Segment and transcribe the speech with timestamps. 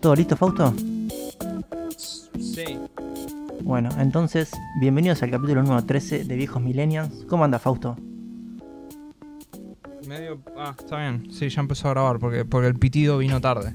[0.00, 0.72] ¿Todo listo, Fausto?
[2.38, 2.78] Sí.
[3.62, 7.26] Bueno, entonces, bienvenidos al capítulo número 13 de Viejos Millennials.
[7.28, 7.98] ¿Cómo anda, Fausto?
[10.08, 10.40] Medio.
[10.56, 11.30] Ah, está bien.
[11.30, 13.74] Sí, ya empezó a grabar porque, porque el pitido vino tarde.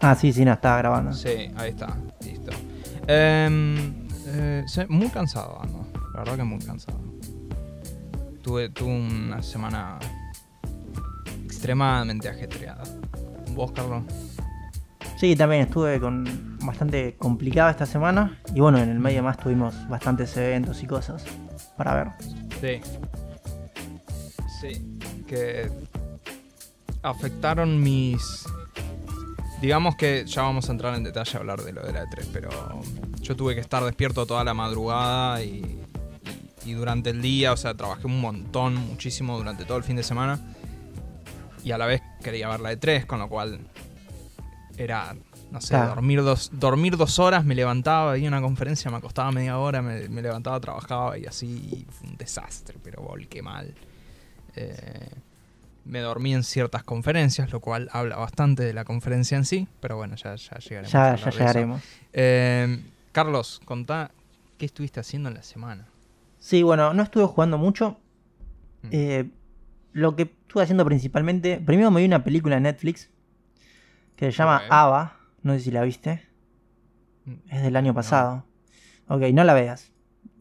[0.00, 1.14] Ah, sí, sí, no, estaba grabando.
[1.14, 1.96] Sí, ahí está.
[2.22, 2.52] Listo.
[3.06, 5.86] Em, eh, muy cansado, ando.
[6.12, 7.00] La verdad que muy cansado.
[8.42, 9.98] Tuve, tuve una semana
[11.46, 12.82] extremadamente ajetreada.
[13.54, 14.04] ¿Vos, Carlos?
[15.18, 18.40] Sí, también estuve con bastante complicada esta semana.
[18.54, 21.24] Y bueno, en el medio más tuvimos bastantes eventos y cosas
[21.76, 22.08] para ver.
[22.60, 22.80] Sí.
[24.60, 24.98] Sí.
[25.26, 25.68] Que
[27.02, 28.44] afectaron mis.
[29.60, 32.28] Digamos que ya vamos a entrar en detalle a hablar de lo de la E3,
[32.32, 32.48] pero
[33.20, 35.82] yo tuve que estar despierto toda la madrugada y,
[36.64, 40.04] y- durante el día, o sea, trabajé un montón, muchísimo durante todo el fin de
[40.04, 40.38] semana.
[41.64, 43.58] Y a la vez quería ver la E3, con lo cual
[44.78, 45.14] era,
[45.50, 45.88] no sé, Claro.
[45.90, 50.08] dormir, dos, dormir dos horas, me levantaba, veía una conferencia, me acostaba media hora, me,
[50.08, 53.74] me levantaba, trabajaba y así y fue un desastre, pero volqué mal.
[54.56, 55.10] Eh,
[55.84, 59.96] me dormí en ciertas conferencias, lo cual habla bastante de la conferencia en sí, pero
[59.96, 60.94] bueno, ya, ya llegaremos.
[60.94, 61.82] a Ya, llegaremos.
[62.12, 64.10] Eh, Carlos, contá
[64.58, 65.86] qué estuviste haciendo en la semana.
[66.38, 67.96] Sí, bueno, no estuve jugando mucho.
[68.82, 68.88] Mm.
[68.92, 69.30] Eh,
[69.92, 71.56] lo que estuve haciendo principalmente.
[71.64, 73.08] Primero me vi una película en Netflix
[74.18, 74.62] que se llama Ok.
[74.68, 75.16] Ava.
[75.42, 76.26] No sé si la viste.
[77.24, 77.94] Mm, Es del año no.
[77.94, 78.44] pasado.
[79.08, 79.92] Ok, no la veas.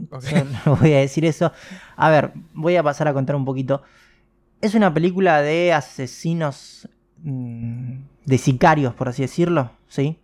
[0.10, 0.24] Ok.
[0.24, 1.52] Solo voy a decir eso.
[1.96, 3.84] A ver, voy a pasar a contar un poquito.
[4.62, 6.90] Es una película de asesinos.
[7.20, 9.72] mm, de sicarios, por así decirlo.
[9.88, 10.20] ¿Sí?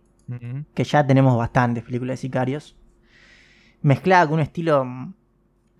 [0.74, 2.76] Que ya tenemos bastantes películas de sicarios,
[3.82, 5.14] mezclada con un estilo mm,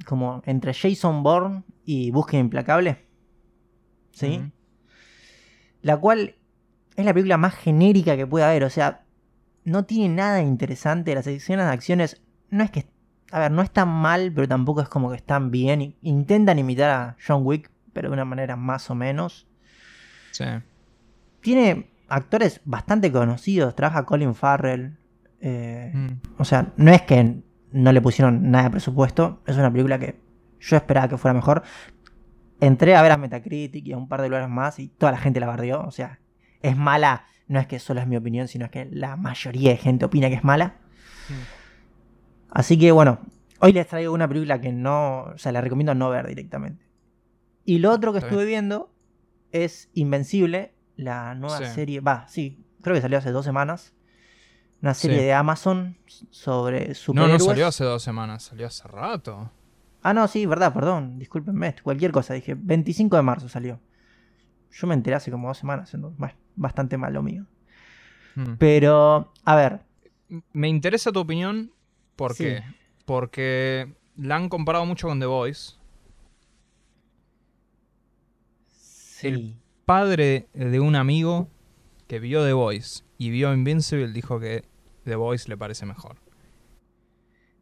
[0.07, 3.05] como entre Jason Bourne y Búsqueda Implacable,
[4.13, 4.43] ¿sí?
[5.81, 6.35] La cual
[6.97, 9.03] es la película más genérica que puede haber, o sea,
[9.65, 12.87] no tiene nada interesante, las escenas de acciones no es que,
[13.33, 17.17] a ver, no están mal, pero tampoco es como que están bien, intentan imitar a
[17.27, 19.47] John Wick, pero de una manera más o menos.
[20.33, 20.45] Sí.
[21.41, 24.97] Tiene actores bastante conocidos, trabaja Colin Farrell,
[25.41, 26.21] eh, Mm.
[26.39, 30.19] O sea, no es que no le pusieron nada de presupuesto, es una película que
[30.59, 31.63] yo esperaba que fuera mejor.
[32.61, 35.19] Entré a ver a Metacritic y a un par de lugares más y toda la
[35.19, 35.83] gente la bardeó.
[35.83, 36.19] O sea,
[36.69, 39.77] es mala, no es que solo es mi opinión, sino es que la mayoría de
[39.77, 40.77] gente opina que es mala.
[41.29, 41.33] Mm.
[42.51, 43.21] Así que bueno,
[43.61, 46.85] hoy les traigo una película que no, o sea, la recomiendo no ver directamente.
[47.65, 48.91] Y lo otro que Está estuve viendo
[49.53, 51.65] es Invencible, la nueva Sí.
[51.75, 53.93] serie, va, sí, creo que salió hace dos semanas.
[54.83, 55.25] Una serie Sí.
[55.25, 55.97] de Amazon
[56.31, 57.39] sobre No, superhéroes.
[57.41, 59.51] no salió hace dos semanas, salió hace rato.
[60.03, 63.81] Ah, no, sí, verdad, perdón, discúlpenme, cualquier cosa, dije, 25 de marzo salió.
[64.71, 67.47] Yo me enteré hace como dos semanas, entonces, bueno, bastante mal lo mío.
[68.37, 68.55] Mm.
[68.59, 69.81] Pero, a ver,
[70.53, 71.71] Me interesa tu opinión.
[72.17, 72.45] ¿Por Sí.
[72.45, 72.63] qué?
[73.05, 75.75] Porque la han comparado mucho con The Voice.
[78.71, 79.57] sí.
[79.85, 81.49] Padre de un amigo
[82.09, 84.65] que vio The Voice y vio Invincible dijo que
[85.05, 86.17] The Voice le parece mejor.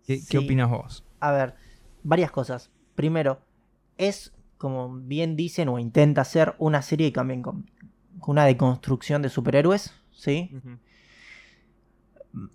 [0.07, 0.27] ¿Qué, Sí.
[0.31, 1.05] qué opinas vos?
[1.21, 1.55] A ver,
[2.05, 2.71] varias cosas.
[2.95, 3.41] Primero,
[3.99, 7.92] es, como bien dicen o intenta ser, una serie también con, con
[8.27, 10.51] una deconstrucción de superhéroes, ¿sí?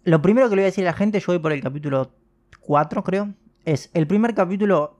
[0.03, 2.11] Lo primero que le voy a decir a la gente, yo voy por el capítulo
[2.61, 3.33] 4, creo,
[3.65, 4.99] es, el primer capítulo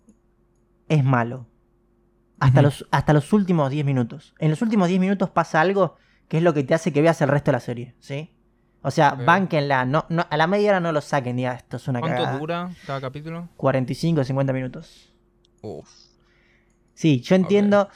[0.87, 1.47] es malo.
[2.39, 4.35] Hasta, los, hasta los últimos 10 minutos.
[4.37, 5.95] En los últimos 10 minutos pasa algo
[6.27, 8.31] que es lo que te hace que veas el resto de la serie, ¿sí?
[8.83, 9.25] O sea, Ok.
[9.25, 12.17] banquenla, no, no, a la media hora no lo saquen, diga, esto es una ¿Cuánto
[12.21, 12.37] cagada.
[12.37, 13.49] dura cada capítulo?
[13.57, 15.11] 45 o 50 minutos.
[15.61, 15.89] Uf.
[16.93, 17.89] Sí, yo entiendo,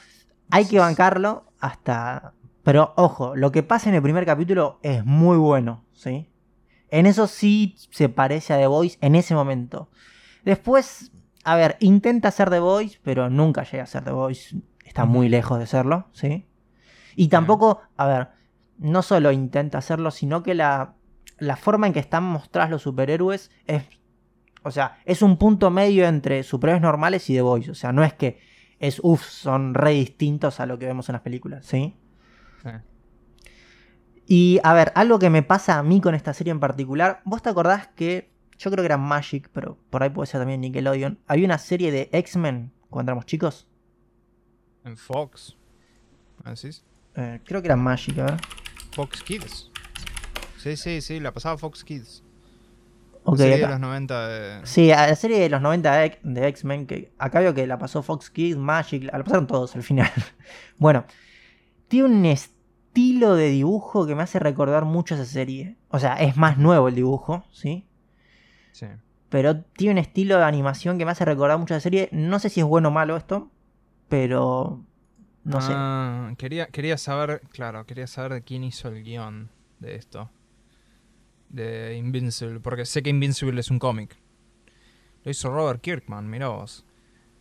[0.50, 2.32] hay que bancarlo hasta...
[2.62, 6.28] Pero ojo, lo que pasa en el primer capítulo es muy bueno, ¿sí?
[6.90, 9.88] En eso sí se parece a The Voice en ese momento.
[10.44, 11.10] Después,
[11.42, 14.56] a ver, intenta ser The Voice, pero nunca llega a ser The Voice.
[14.84, 16.46] Está muy lejos de serlo, ¿sí?
[17.16, 18.28] Y tampoco, a ver,
[18.78, 20.94] no solo intenta hacerlo, sino que la,
[21.38, 23.84] la forma en que están mostrados los superhéroes es...
[24.64, 27.70] O sea, es un punto medio entre superhéroes normales y The Voice.
[27.70, 28.38] O sea, no es que
[28.78, 31.96] es, uff, son re distintos a lo que vemos en las películas, ¿sí?
[34.26, 37.42] Y a ver, algo que me pasa a mí con esta serie en particular, ¿vos
[37.42, 41.18] te acordás que yo creo que era Magic, pero por ahí puede ser también Nickelodeon,
[41.26, 43.66] había una serie de X-Men cuando éramos chicos?
[44.84, 45.56] En Fox.
[46.44, 46.70] ¿Así?
[47.16, 48.40] Eh, creo que era Magic, a ver.
[48.94, 49.70] Fox Kids.
[50.58, 52.22] Sí, sí, sí, la pasaba Fox Kids.
[53.24, 54.66] Ok, serie de los 90 de...
[54.66, 58.30] Sí, la serie de los 90 de X-Men, que acá veo que la pasó Fox
[58.30, 60.10] Kids, Magic, la la pasaron todos al final.
[60.78, 61.04] bueno,
[61.88, 62.22] tiene un
[62.92, 65.76] estilo de dibujo que me hace recordar mucho esa serie.
[65.88, 67.86] O sea, es más nuevo el dibujo, ¿sí?
[68.72, 68.86] Sí.
[69.30, 72.10] Pero tiene un estilo de animación que me hace recordar mucho esa serie.
[72.12, 73.50] No sé si es bueno o malo esto,
[74.10, 74.84] pero
[75.42, 75.72] no sé.
[75.74, 80.30] Ah, Quería, quería saber, claro, quería saber de quién hizo el guion de esto.
[81.48, 84.18] De Invincible, porque sé que Invincible es un cómic.
[85.24, 86.84] Lo hizo Robert Kirkman, mirá vos.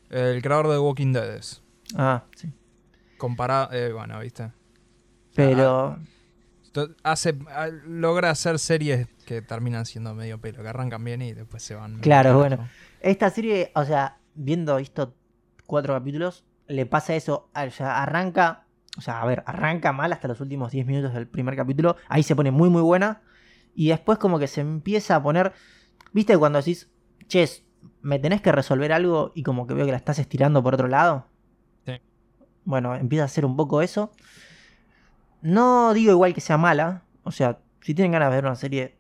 [0.10, 1.36] El creador de Walking Dead.
[1.36, 1.62] es.
[1.96, 2.54] Ah, sí.
[3.18, 4.52] Comparado, eh, bueno, viste.
[5.36, 5.98] Pero
[6.74, 11.34] To- Hace, a- logra hacer series que terminan siendo medio pelo, que arrancan bien y
[11.34, 11.92] después se van.
[11.92, 12.68] medio Claro, bueno.
[13.02, 15.10] esta serie, o sea, viendo estos
[15.66, 17.50] cuatro capítulos, le pasa eso.
[17.54, 18.66] O sea, arranca,
[18.98, 21.98] o sea, a ver, arranca mal hasta los últimos 10 minutos del primer capítulo.
[22.08, 23.22] Ahí se pone muy, muy buena.
[23.76, 25.52] Y después como que se empieza a poner,
[26.14, 26.90] viste, cuando decís,
[27.28, 27.46] che,
[28.02, 30.88] me tenés que resolver algo y como que veo que la estás estirando por otro
[30.88, 31.28] lado.
[31.86, 31.94] Sí.
[32.64, 34.12] Bueno, empieza a hacer un poco eso.
[35.42, 37.04] No digo igual que sea mala.
[37.24, 38.98] O sea, si tienen ganas de ver una serie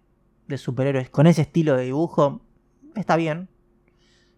[0.48, 2.42] de superhéroes con ese estilo de dibujo,
[2.96, 3.50] está bien.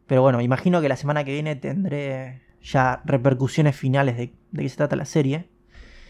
[0.07, 4.69] Pero bueno, imagino que la semana que viene tendré ya repercusiones finales de, de qué
[4.69, 5.49] se trata la serie.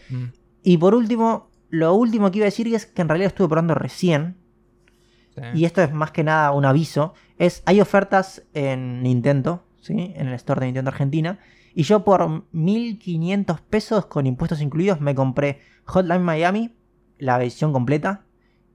[0.08, 0.24] Mm,
[0.62, 3.74] Y por último, lo último que iba a decir es que en realidad estuve probando
[3.74, 4.36] recién.
[5.34, 5.42] sí.
[5.54, 7.14] Y esto es más que nada un aviso.
[7.38, 10.12] Es, hay ofertas en Nintendo, ¿sí?
[10.16, 11.38] En el store de Nintendo Argentina.
[11.74, 16.72] Y yo por 1500 pesos con impuestos incluidos me compré Hotline Miami,
[17.18, 18.22] la versión completa.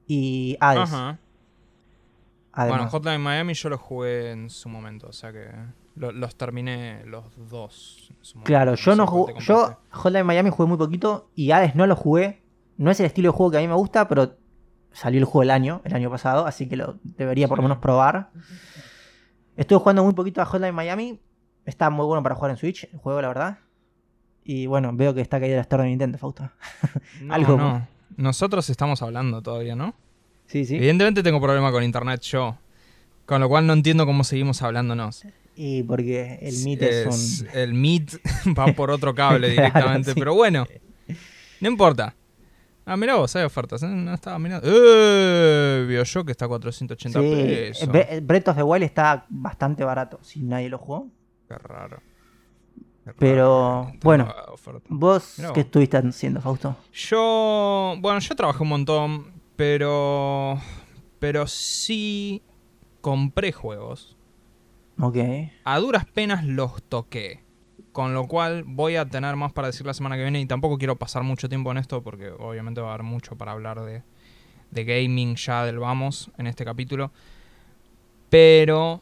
[0.08, 0.92] Y Hades.
[0.94, 1.20] Ajá.
[2.52, 2.78] además.
[2.80, 5.50] Bueno, Hotline Miami yo lo jugué en su momento, o sea que
[5.96, 8.08] lo- los terminé los dos.
[8.10, 9.34] en su momento, Claro, yo no jugué.
[9.40, 9.78] Yo.
[9.92, 12.42] Hotline Miami jugué muy poquito y Hades no lo jugué.
[12.78, 14.36] No es el estilo de juego que a mí me gusta, pero
[14.92, 17.78] salió el juego el año, el año pasado, así que lo debería por lo menos
[17.78, 18.32] probar.
[19.56, 21.20] Estuve jugando muy poquito a Hotline Miami.
[21.70, 23.60] Está muy bueno para jugar en Switch, el juego, la verdad.
[24.44, 26.50] Y bueno, veo que está caído la store de Nintendo, Fausto.
[27.22, 27.88] No, algo no.
[28.18, 29.94] Nosotros estamos hablando todavía, ¿no?
[30.48, 30.76] Sí, sí.
[30.76, 32.58] Evidentemente tengo problema con internet yo.
[33.26, 35.24] Con lo cual no entiendo cómo seguimos hablándonos.
[35.56, 37.48] Y porque el Meet es, un.
[37.54, 38.20] El Meet
[38.58, 40.14] va por otro cable Claro, directamente.
[40.14, 40.20] sí.
[40.20, 40.66] Pero bueno,
[41.60, 42.16] no importa.
[42.86, 43.84] Ah, mirá vos, hay ofertas.
[43.84, 43.88] ¿eh?
[43.88, 44.66] No estaba mirando.
[44.68, 45.86] ¡Eh!
[45.88, 47.90] Bioshock está a 480 Sí, pesos.
[47.90, 51.08] Bre- Breath of the Wild está bastante barato, si nadie lo jugó.
[51.50, 52.00] Qué raro.
[53.04, 54.32] Qué Pero, bueno.
[54.88, 55.56] ¿Vos Mirá vos.
[55.56, 56.78] qué estuviste haciendo, Fausto?
[56.94, 60.60] Yo, bueno, yo trabajé un montón, pero,
[61.18, 62.44] pero sí
[63.02, 64.16] compré juegos.
[65.00, 65.18] Ok.
[65.64, 67.44] A duras penas los toqué.
[67.92, 70.78] Con lo cual voy a tener más para decir la semana que viene y tampoco
[70.78, 74.04] quiero pasar mucho tiempo en esto porque obviamente va a haber mucho para hablar de,
[74.70, 77.12] de gaming ya del vamos en este capítulo.
[78.30, 79.02] Pero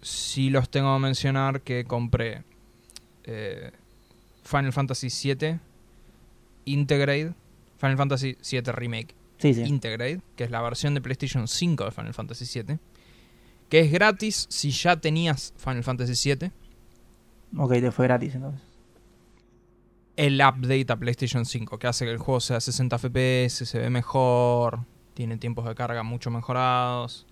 [0.00, 2.44] sí los tengo que mencionar que compré
[3.24, 3.72] eh,
[4.44, 5.58] Final Fantasy VII
[6.64, 7.34] Integrate,
[7.78, 9.62] Final Fantasy VII Remake Sí, sí.
[9.62, 12.78] Integrate, que es la versión de PlayStation 5 de Final Fantasy VII,
[13.68, 16.50] que es gratis si ya tenías Final Fantasy VII.
[17.56, 18.60] Ok, te fue gratis entonces.
[20.16, 23.90] El update a PlayStation 5, que hace que el juego sea 60 FPS, se ve
[23.90, 24.80] mejor,
[25.14, 27.24] tiene tiempos de carga mucho mejorados.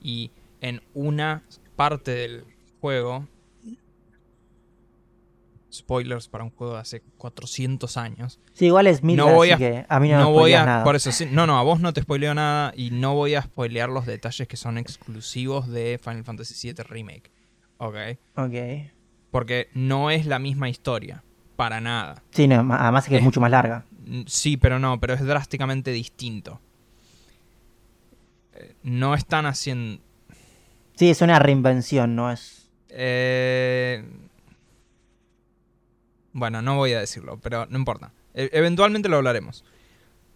[0.00, 0.30] Y
[0.62, 1.42] en una
[1.88, 2.44] parte del
[2.80, 3.26] juego,
[5.72, 9.64] spoilers para un juego de hace 400 años, Sí, igual es Midgar, No voy así
[9.64, 10.64] a- que a mí no, no, me voy a.
[10.66, 10.84] nada.
[10.84, 13.42] Por eso, sí, no, no, a vos no te spoileo nada y no voy a
[13.42, 17.30] spoilear los detalles que son exclusivos de Final Fantasy VII Remake.
[17.78, 17.96] ¿Ok?
[18.36, 18.54] Ok.
[19.30, 21.24] Porque no es la misma historia.
[21.56, 22.22] Para nada.
[22.32, 23.86] Sí, no, además es que es mucho más larga.
[24.06, 26.60] Mm, Sí, pero no, pero es drásticamente distinto.
[28.54, 30.02] Eh, No están haciendo.
[30.96, 32.70] Sí, es una reinvención, no es.
[32.88, 34.04] Eh,
[36.34, 38.12] Bueno, no voy a decirlo, pero no importa.
[38.34, 39.64] E- eventualmente lo hablaremos.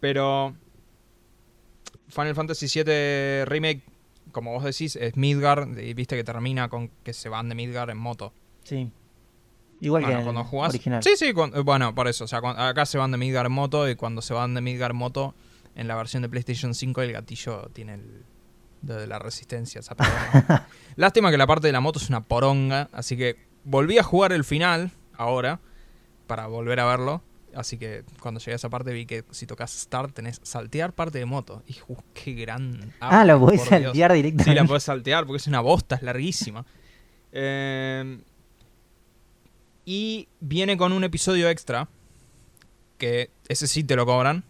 [0.00, 0.54] Pero
[2.08, 3.82] Final Fantasy VII Remake,
[4.32, 5.68] como vos decís, es Midgar.
[5.82, 8.32] Y viste que termina con que se van de Midgar en moto.
[8.64, 8.90] Sí.
[9.80, 10.70] Igual Bueno, que cuando jugás.
[10.70, 11.02] original.
[11.02, 12.25] Sí, sí, cuan- eh, bueno, por eso.
[12.25, 13.88] O sea, cuan- acá se van de Midgar en moto.
[13.88, 15.34] Y cuando se van de Midgar en moto,
[15.75, 18.22] en la versión de PlayStation 5, el gatillo tiene el.
[18.95, 19.97] De la resistencia, esa.
[20.97, 22.88] Lástima que la parte de la moto es una poronga.
[22.93, 25.61] Así que volví a jugar el final ahora.
[26.26, 27.23] Para volver a verlo.
[27.55, 31.19] Así que cuando llegué a esa parte vi que si tocas Start tenés saltear parte
[31.19, 31.62] de moto.
[31.66, 32.93] Y uh, qué gran.
[33.00, 33.85] Ah, lo podés por Dios.
[33.85, 34.61] saltear Sí, directamente.
[34.61, 36.66] la podés saltear porque es una bosta, es larguísima.
[37.33, 38.21] Eh,
[39.85, 41.88] y viene con un episodio extra.
[42.99, 44.45] Que ese sí te lo cobran.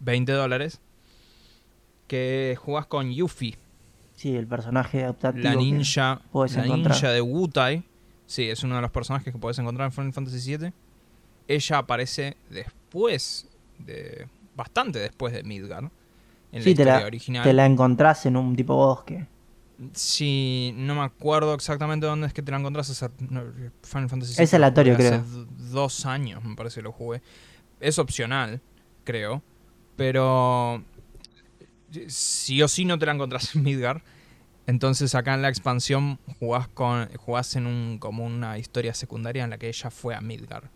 [0.00, 0.80] 20 dólares.
[2.10, 3.56] Que jugás con Yuffie,
[4.16, 5.44] Sí, el personaje adaptativo.
[5.44, 6.66] la ninja, la encontrar.
[6.96, 7.84] ninja de Wutai.
[8.26, 10.72] Sí, es uno de los personajes que podés encontrar en Final Fantasy VII.
[11.46, 13.46] Ella aparece después
[13.78, 14.26] de
[14.56, 15.84] bastante después de Midgar.
[15.84, 15.90] En
[16.50, 17.44] Sí, la te historia la, original.
[17.44, 19.26] te la encontrás en un tipo bosque.
[19.94, 22.90] Sí, no me acuerdo exactamente dónde es que te la encontrás.
[22.90, 23.42] hace- no,
[23.84, 25.14] Final Fantasy Es VII lo aleatorio, creo.
[25.14, 27.22] Hace dos años, me parece que lo jugué.
[27.78, 28.60] Es opcional,
[29.04, 29.42] creo.
[29.96, 30.82] Pero
[32.08, 34.02] sí o sí no te la encontrás en Midgar.
[34.66, 39.50] Entonces acá en la expansión jugás, con, jugás en un, como una historia secundaria en
[39.50, 40.70] la que ella fue a Midgar.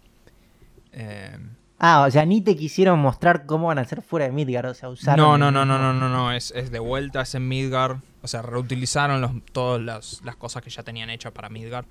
[0.93, 1.39] Eh,
[1.79, 4.75] Ah, o sea, ni te quisieron mostrar cómo van a ser fuera de Midgar, o
[4.75, 5.23] sea, usaron.
[5.23, 7.99] no, no, no, no, no, no, no, es, es de vuelta, es en Midgar.
[8.23, 11.85] O sea, reutilizaron los, todas las, las cosas que ya tenían hechas para Midgar.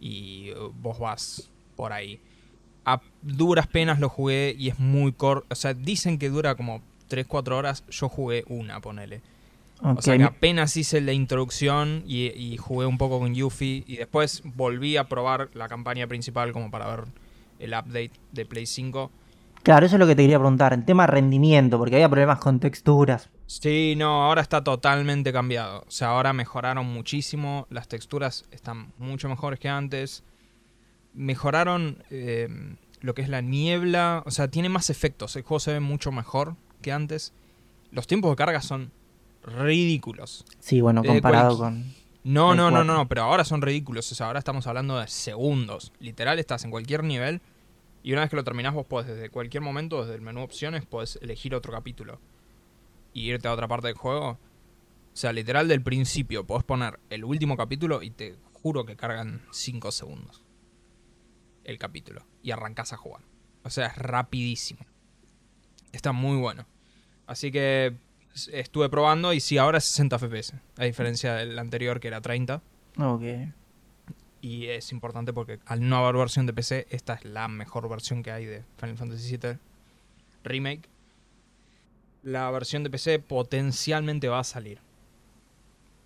[0.00, 2.18] Y uh, vos vas por ahí.
[2.84, 5.46] A duras penas lo jugué y es muy corto.
[5.50, 7.84] O sea, dicen que dura como 3-4 horas.
[7.90, 9.20] Yo jugué una, ponele.
[9.82, 13.84] O sea, que apenas hice la introducción y, y jugué un poco con Yuffie.
[13.86, 17.04] Y después volví a probar la campaña principal como para ver
[17.58, 19.10] el update de Play 5.
[19.62, 20.72] Claro, eso es lo que te quería preguntar.
[20.72, 23.28] En tema rendimiento, porque había problemas con texturas.
[23.46, 25.84] Sí, no, ahora está totalmente cambiado.
[25.86, 27.66] O sea, ahora mejoraron muchísimo.
[27.70, 30.24] Las texturas están mucho mejores que antes.
[31.12, 32.48] Mejoraron eh,
[33.00, 34.22] lo que es la niebla.
[34.24, 35.36] O sea, tiene más efectos.
[35.36, 37.32] El juego se ve mucho mejor que antes.
[37.90, 38.92] Los tiempos de carga son
[39.44, 40.44] ridículos.
[40.58, 41.94] Sí, bueno, Eh, comparado con.
[42.22, 42.84] No, no, no, 4.
[42.84, 44.10] no, no, pero ahora son ridículos.
[44.12, 45.92] O sea, ahora estamos hablando de segundos.
[46.00, 47.40] Literal, estás en cualquier nivel.
[48.02, 50.84] Y una vez que lo terminás, vos podés desde cualquier momento, desde el menú opciones,
[50.86, 52.18] podés elegir otro capítulo.
[53.12, 54.30] Y irte a otra parte del juego.
[54.32, 59.42] O sea, literal del principio, podés poner el último capítulo y te juro que cargan
[59.50, 60.42] 5 segundos.
[61.64, 62.24] El capítulo.
[62.42, 63.22] Y arrancás a jugar.
[63.64, 64.80] O sea, es rapidísimo.
[65.92, 66.66] Está muy bueno.
[67.30, 67.94] Así que
[68.52, 70.54] estuve probando y sí, ahora es 60 FPS.
[70.76, 72.60] A diferencia del anterior que era 30.
[72.98, 73.22] Ok.
[74.40, 78.24] Y es importante porque al no haber versión de PC, esta es la mejor versión
[78.24, 79.58] que hay de Final Fantasy VII
[80.42, 80.88] Remake.
[82.24, 84.80] La versión de PC potencialmente va a salir.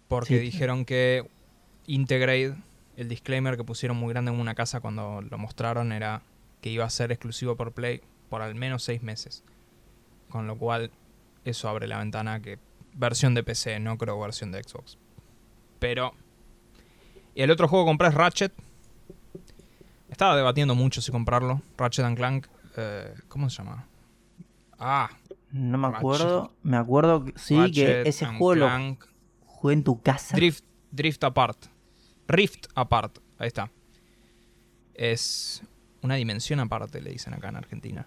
[0.09, 0.41] Porque Sí.
[0.41, 1.27] dijeron que
[1.87, 2.55] Integrate,
[2.99, 6.21] el disclaimer que pusieron muy grande en una casa cuando lo mostraron, era
[6.61, 9.43] que iba a ser exclusivo por Play por al menos 6 meses.
[10.29, 10.91] Con lo cual,
[11.45, 12.59] eso abre la ventana que
[12.95, 14.99] versión de PC, no creo versión de Xbox.
[15.79, 16.15] Pero
[17.35, 18.53] y el otro juego que compré es Ratchet.
[20.09, 21.61] Estaba debatiendo mucho si comprarlo.
[21.77, 22.47] Ratchet and Clank.
[22.77, 23.87] eh, ¿Cómo se llama?
[24.79, 25.11] Ah,
[25.51, 25.99] No me Ratchet.
[25.99, 26.53] acuerdo.
[26.63, 28.97] Me acuerdo sí, Ratchet que ese juego lo
[29.47, 30.37] jugué en tu casa.
[30.37, 31.67] Drift, Drift Apart.
[32.29, 33.19] Rift Apart.
[33.39, 33.71] Ahí está.
[34.95, 35.63] Es
[36.03, 38.07] una dimensión aparte, le dicen acá en Argentina.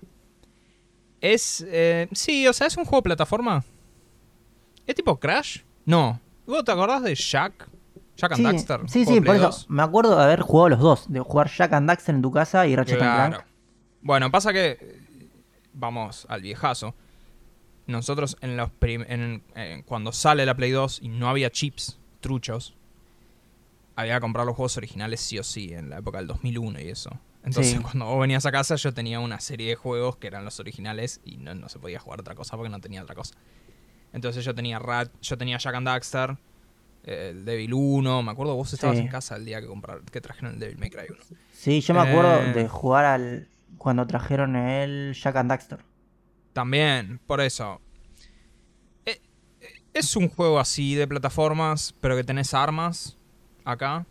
[1.22, 1.66] Es.
[1.68, 3.64] eh, sí, o sea, es un juego de plataforma.
[4.86, 5.60] ¿Es tipo Crash?
[5.86, 6.20] No.
[6.46, 7.68] ¿Vos te acordás de Jack?
[8.16, 8.80] Jack and Sí, Daxter.
[8.90, 9.70] sí, sí, por eso 2.
[9.70, 12.66] me acuerdo de haber jugado los dos, de jugar Jack and Daxter en tu casa
[12.66, 13.30] y Ratchet and Claro.
[13.38, 13.46] Clank.
[14.02, 14.78] Bueno, pasa que.
[14.80, 15.02] eh,
[15.74, 16.96] Vamos al viejazo.
[17.86, 22.00] Nosotros en los prim- en- eh, cuando sale la Play 2 y no había chips
[22.20, 22.74] truchos,
[23.96, 26.90] había que comprar los juegos originales sí o sí, en la época del 2001 y
[26.90, 27.12] eso.
[27.44, 27.80] Entonces Sí.
[27.80, 31.22] cuando vos venías a casa yo tenía una serie de juegos que eran los originales
[31.24, 33.36] y no, no se podía jugar otra cosa porque no tenía otra cosa.
[34.14, 36.38] Entonces yo tenía Rat, yo tenía Jack and Daxter,
[37.04, 39.04] eh, el Devil 1, me acuerdo vos estabas Sí.
[39.04, 41.20] en casa el día que comprar, que trajeron el Devil May Cry 1.
[41.54, 42.54] Sí, yo me acuerdo Eh.
[42.54, 45.80] de jugar al cuando trajeron el Jack and Daxter.
[46.54, 47.80] También, por eso.
[49.06, 49.22] Eh,
[49.94, 53.18] Es un juego así de plataformas, pero que tenés armas
[53.64, 54.06] acá.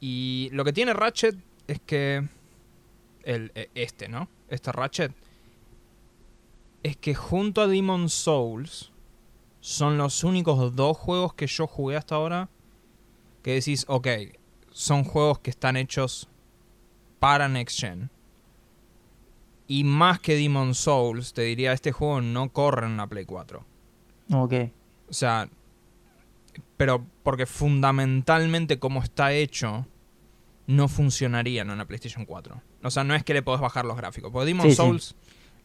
[0.00, 1.36] Y lo que tiene Ratchet
[1.70, 2.26] es que.
[3.22, 4.28] El, eh, este, ¿no?
[4.48, 5.12] Este Ratchet.
[6.82, 8.92] Es que junto a Demon Souls
[9.60, 12.48] son los únicos dos juegos que yo jugué hasta ahora
[13.42, 14.08] que decís, ok,
[14.70, 16.28] son juegos que están hechos
[17.18, 18.10] para Next Gen.
[19.66, 23.64] Y más que Demon Souls, te diría, este juego no corre en una Play 4.
[24.32, 24.54] Ok.
[25.08, 25.48] O sea,
[26.76, 29.86] pero porque fundamentalmente como está hecho,
[30.70, 32.62] no funcionaría en una PlayStation 4.
[32.82, 34.30] O sea, no es que le podés bajar los gráficos.
[34.30, 34.76] Porque Demon Sí, sí.
[34.76, 35.16] Souls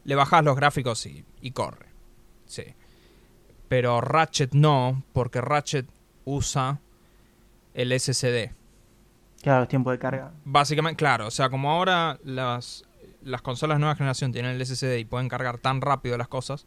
[0.04, 1.86] le bajás los gráficos y, y corre.
[2.46, 2.64] Sí.
[3.68, 5.86] Pero Ratchet no, porque Ratchet
[6.24, 6.80] usa
[7.74, 8.52] el SSD.
[9.42, 10.32] Claro, los tiempos de carga.
[10.44, 12.84] Básicamente, claro, o sea, como ahora las,
[13.22, 16.66] las consolas nueva generación tienen el SSD y pueden cargar tan rápido las cosas,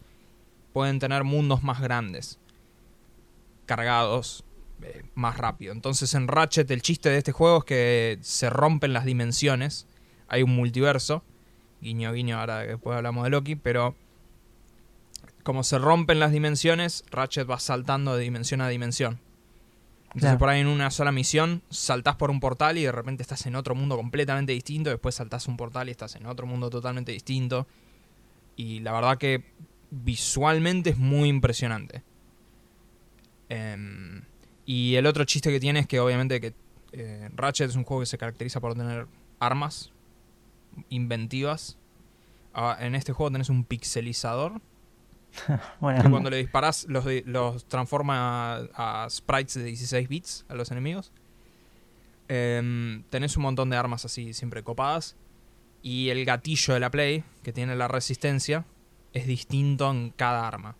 [0.72, 2.39] pueden tener mundos más grandes,
[3.65, 4.46] cargados
[4.81, 5.74] eh, más rápido.
[5.74, 9.88] Entonces en Ratchet el chiste de este juego es que se rompen las dimensiones,
[10.27, 11.24] hay un multiverso,
[11.81, 13.95] guiño guiño ahora que después hablamos de Loki, pero
[15.43, 19.19] como se rompen las dimensiones, Ratchet va saltando de dimensión a dimensión.
[20.09, 20.38] Entonces Claro.
[20.39, 23.55] por ahí en una sola misión saltás por un portal y de repente estás en
[23.55, 27.67] otro mundo completamente distinto, después saltás un portal y estás en otro mundo totalmente distinto.
[28.55, 29.43] Y la verdad que
[29.91, 32.03] visualmente es muy impresionante.
[33.50, 34.24] Em,
[34.70, 36.54] y el otro chiste que tiene es que obviamente que
[36.92, 39.08] eh, Ratchet es un juego que se caracteriza por tener
[39.40, 39.92] armas
[40.90, 41.80] inventivas.
[42.54, 44.62] Ah, en este juego tenés un pixelizador
[45.80, 50.70] Bueno, que cuando le disparas los, transforma a, a sprites de 16 bits a los
[50.70, 51.12] enemigos.
[52.28, 55.16] Em, tenés un montón de armas así siempre copadas.
[55.82, 58.66] Y el gatillo de la Play, que tiene la resistencia,
[59.14, 60.76] es distinto en cada arma.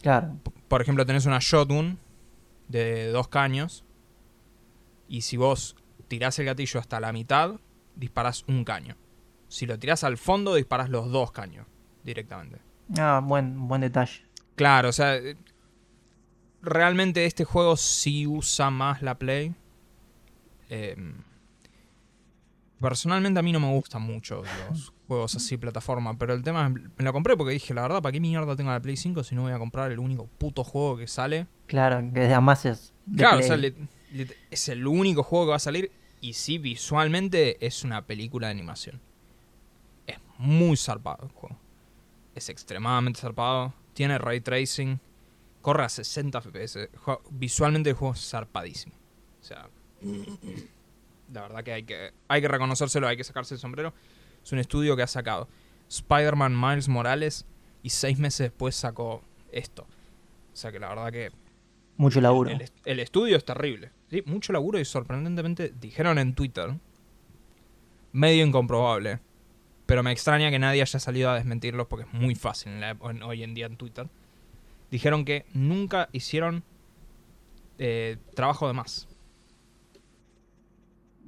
[0.00, 0.36] claro.
[0.68, 1.98] Por ejemplo, tenés una shotgun
[2.68, 3.84] de dos caños.
[5.08, 5.76] Y si vos
[6.08, 7.60] tirás el gatillo hasta la mitad,
[7.94, 8.96] disparás un caño.
[9.48, 11.66] Si lo tirás al fondo, disparás los dos caños
[12.02, 12.60] directamente.
[12.98, 14.24] Ah, buen, buen detalle.
[14.56, 15.36] Claro, o sea, eh,
[16.62, 19.54] realmente este juego sí usa más la Play.
[20.70, 20.96] Eh,
[22.80, 26.72] personalmente a mí no me gustan mucho los juegos así plataforma, pero el tema es,
[26.72, 29.34] me lo compré porque dije, la verdad, ¿para qué mierda tengo la Play 5 si
[29.34, 31.46] no voy a comprar el único puto juego que sale?
[31.66, 32.92] Claro, que además es.
[33.16, 33.74] Claro, o sea, le-
[34.12, 38.46] le- es el único juego que va a salir y sí, visualmente es una película
[38.46, 39.00] de animación.
[40.06, 41.58] Es muy zarpado el juego.
[42.34, 43.74] Es extremadamente zarpado.
[43.92, 44.98] Tiene ray tracing.
[45.60, 46.88] Corre a 60 FPS.
[47.30, 48.94] Visualmente el juego es zarpadísimo.
[49.40, 49.68] O sea,
[51.32, 53.92] la verdad que hay que, hay que reconocérselo, hay que sacarse el sombrero.
[54.44, 55.48] Es un estudio que ha sacado
[55.88, 57.46] Spider-Man Miles Morales
[57.82, 59.22] y seis meses después sacó
[59.52, 59.82] esto.
[59.82, 61.30] O sea que la verdad que
[61.96, 62.50] Mucho laburo.
[62.50, 63.90] el, est- el estudio es terrible.
[64.10, 64.22] ¿sí?
[64.26, 66.74] Mucho laburo y sorprendentemente dijeron en Twitter,
[68.12, 69.18] medio incomprobable,
[69.86, 72.90] pero me extraña que nadie haya salido a desmentirlos porque es muy fácil en la
[72.90, 74.08] en- hoy en día en Twitter.
[74.90, 76.62] Dijeron que nunca hicieron
[77.78, 79.08] eh, trabajo de más.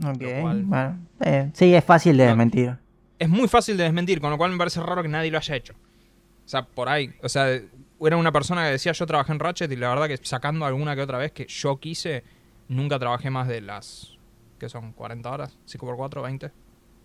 [0.05, 0.99] Ok, lo cual- bueno.
[1.21, 2.29] eh, sí, es fácil de No.
[2.31, 2.77] desmentir.
[3.19, 5.57] Es muy fácil de desmentir, con lo cual me parece raro que nadie lo haya
[5.57, 5.73] hecho.
[5.75, 7.49] O sea, por ahí, o sea,
[8.01, 10.95] era una persona que decía yo trabajé en Ratchet y la verdad que sacando alguna
[10.95, 12.23] que otra vez que yo quise,
[12.69, 14.13] nunca trabajé más de las,
[14.59, 16.53] que son 40 horas, 5 por 4, 20.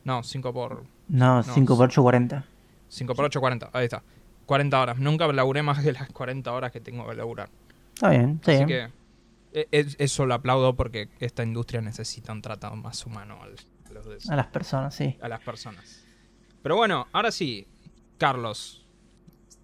[0.03, 2.45] No, 5 por No, 5 por 8, 40.
[2.89, 3.69] 5 por 8, 40.
[3.73, 4.03] Ahí está.
[4.47, 4.97] 40 horas.
[4.99, 7.49] Nunca laburé más de las 40 horas que tengo que laburar.
[7.93, 8.51] Está bien, sí.
[8.51, 8.89] Así que
[9.53, 13.47] e- es- eso lo aplaudo porque esta industria necesita un tratado más humano a,
[13.93, 15.17] los des- A las personas, sí.
[15.21, 16.00] a las personas.
[16.61, 17.67] Pero bueno, ahora sí,
[18.17, 18.85] Carlos.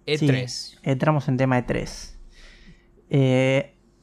[0.06, 0.78] E Sí, E3.
[0.82, 2.18] entramos en tema de 3.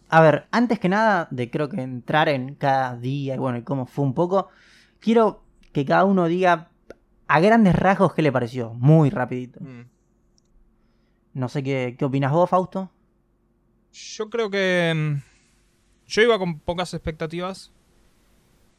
[0.09, 3.63] a ver, antes que nada, de creo que entrar en cada día y bueno, y
[3.63, 4.49] cómo fue un poco,
[4.99, 6.69] quiero que cada uno diga
[7.27, 8.73] a grandes rasgos qué le pareció.
[8.75, 9.59] Muy rapidito.
[9.61, 9.81] Mm.
[11.33, 12.91] No sé qué, qué opinas vos, Fausto.
[13.91, 14.93] Yo creo que.
[14.95, 15.21] mm,
[16.07, 17.73] Yo iba con pocas expectativas.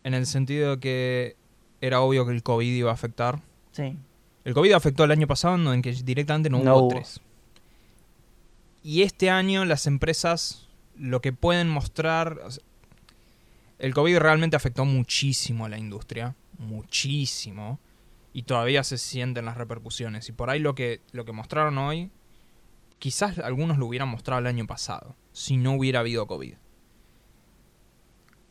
[0.05, 1.37] En el sentido de que
[1.81, 3.42] era obvio que el COVID iba a afectar.
[3.72, 3.98] Sí.
[4.46, 6.88] El COVID afectó el año pasado en que directamente no, No hubo hubo.
[6.90, 7.20] tres.
[8.85, 12.38] Y este año las empresas lo que pueden mostrar...
[12.44, 12.62] o sea,
[13.80, 16.37] el COVID realmente afectó muchísimo a la industria.
[16.59, 17.80] Muchísimo.
[18.32, 20.28] Y todavía se sienten las repercusiones.
[20.28, 22.12] Y por ahí lo que, lo que mostraron hoy,
[23.00, 26.54] quizás algunos lo hubieran mostrado el año pasado, si no hubiera habido COVID.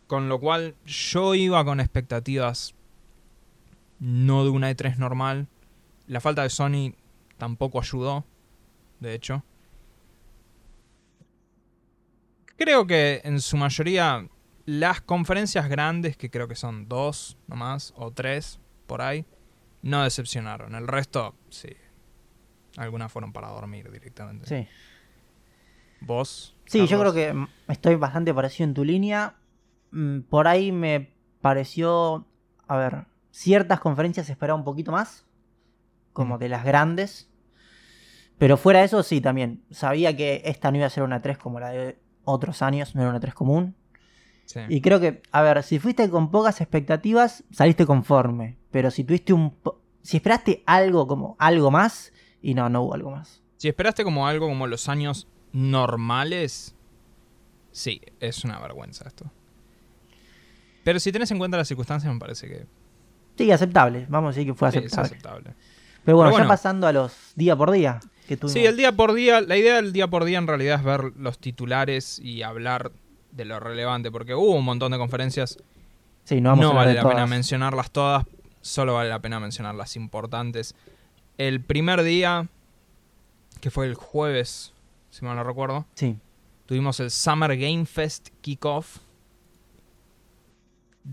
[0.07, 2.75] Con lo cual yo iba con expectativas
[3.99, 5.47] no de una E3 normal.
[6.07, 6.93] La falta de Sony
[7.37, 8.25] tampoco ayudó,
[8.99, 9.43] de hecho.
[12.57, 14.27] Creo que en su mayoría
[14.65, 19.25] las conferencias grandes, que creo que son dos nomás, o tres, por ahí,
[19.81, 20.73] no decepcionaron.
[20.75, 21.69] El resto, sí.
[22.77, 24.47] Algunas fueron para dormir directamente.
[24.47, 24.67] Sí.
[26.01, 26.55] ¿Vos?
[26.65, 29.35] Sí, yo creo que estoy bastante parecido en tu línea.
[29.91, 32.25] Mm, Por ahí me pareció,
[32.67, 35.24] a ver, ciertas conferencias esperaba un poquito más,
[36.15, 37.29] como de las grandes.
[38.39, 39.63] Pero fuera de eso, sí, también.
[39.69, 43.01] Sabía que esta no iba a ser una 3 como la de otros años, no
[43.01, 43.75] era una 3 común.
[44.45, 44.61] Sí.
[44.69, 48.57] Y creo que, a ver, si fuiste con pocas expectativas, saliste conforme.
[48.71, 49.55] Pero si tuviste un...
[50.01, 53.43] Si esperaste algo como algo más, y no, no hubo algo más.
[53.57, 56.75] Si esperaste como algo como los años normales,
[57.71, 59.29] sí, es una vergüenza esto.
[60.85, 62.67] Pero si tenés en cuenta las circunstancias, me parece que
[63.37, 64.05] Sí, aceptable.
[64.09, 65.53] Vamos a decir que fue sí, es aceptable.
[66.05, 68.53] Pero bueno, Pero ya pasando a los día por día que tuvimos.
[68.53, 71.11] Sí, el día por día, la idea del día por día en realidad es ver
[71.17, 72.91] los titulares y hablar
[73.31, 75.57] de lo relevante, porque hubo un montón de conferencias,
[76.23, 77.15] Sí, no vamos no a vale la todas.
[77.15, 78.25] pena mencionarlas todas,
[78.61, 80.73] solo vale la pena mencionar las importantes.
[81.37, 82.47] El primer día,
[83.61, 84.73] que fue el jueves,
[85.09, 86.17] si mal no recuerdo, Sí,
[86.65, 88.97] Tuvimos el Summer Game Fest Kickoff.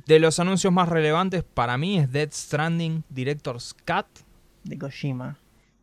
[0.07, 4.07] De los anuncios más relevantes para mí es Dead Stranding Director's Cut.
[4.65, 5.39] De Kojima.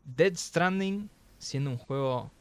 [0.06, 2.32] Dead Stranding, siendo un juego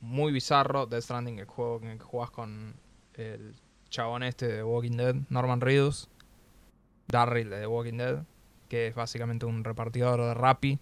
[0.00, 2.74] muy bizarro, Dead Stranding, el juego en el que jugás con
[3.14, 3.54] el
[3.90, 6.08] chabón este de Walking Dead, Norman Reedus,
[7.08, 8.24] Darryl de The Walking Dead,
[8.68, 10.78] que es básicamente un repartidor de Rappi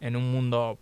[0.00, 0.78] en un mundo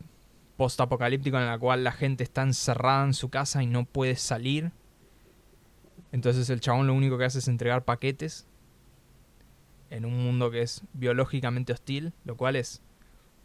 [0.57, 4.73] post-apocalíptico en el cual la gente está encerrada en su casa y no puede salir.
[6.13, 8.47] Entonces el chabón lo único que hace es entregar paquetes
[9.91, 12.81] en un mundo que es biológicamente hostil, lo cual es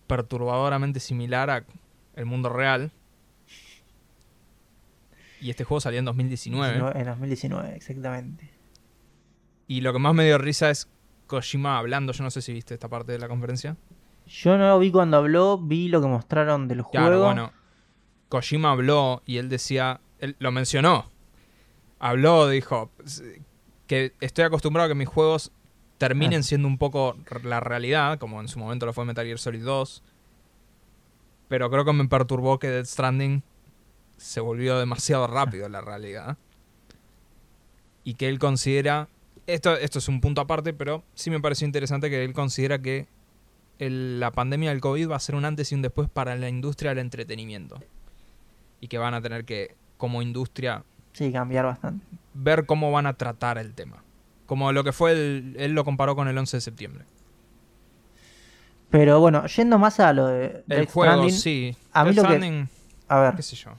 [0.07, 1.65] perturbadoramente similar a
[2.15, 2.91] el mundo real.
[5.41, 6.77] Y este juego salió en 2019.
[6.99, 8.49] En 2019, exactamente.
[9.67, 10.87] Y lo que más me dio risa es
[11.27, 12.13] Kojima hablando.
[12.13, 13.75] Yo no sé si viste esta parte de la conferencia.
[14.27, 17.23] Yo no lo vi cuando habló, vi lo que mostraron del Claro, juego.
[17.25, 17.51] bueno.
[18.29, 19.99] Kojima habló y él decía.
[20.19, 21.11] Él lo mencionó.
[21.99, 22.89] Habló, dijo.
[23.87, 25.51] Que estoy acostumbrado a que mis juegos
[25.97, 29.63] terminen siendo un poco la realidad, como en su momento lo fue Metal Gear Solid
[29.63, 30.03] 2.
[31.47, 33.43] Pero creo que me perturbó que Dead Stranding
[34.17, 36.37] se volvió demasiado rápido la realidad.
[38.03, 39.07] Y que él considera.
[39.47, 43.07] Esto, esto es un punto aparte, pero sí me pareció interesante que él considera que
[43.77, 46.49] el- la pandemia del COVID va a ser un antes y un después para la
[46.49, 47.79] industria del entretenimiento.
[48.79, 52.05] Y que van a tener que, como industria, Sí, cambiar bastante.
[52.33, 54.03] ver cómo van a tratar el tema.
[54.45, 57.05] Como lo que fue, el- él lo comparó con el 11 de septiembre.
[58.89, 61.75] Pero bueno, yendo más a lo de El Death juego, Stranding, sí.
[61.91, 62.67] a mí Death lo que-
[63.07, 63.71] a ver, qué sé yo.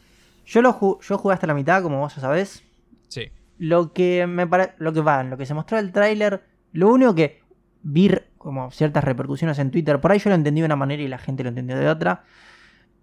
[0.44, 2.62] yo lo ju- yo jugué hasta la mitad, como vos ya sabés.
[3.08, 3.30] Sí.
[3.58, 7.14] Lo que me pare- lo que va, lo que se mostró el tráiler, lo único
[7.14, 7.40] que
[7.82, 11.08] vi como ciertas repercusiones en Twitter, por ahí yo lo entendí de una manera y
[11.08, 12.24] la gente lo entendió de otra,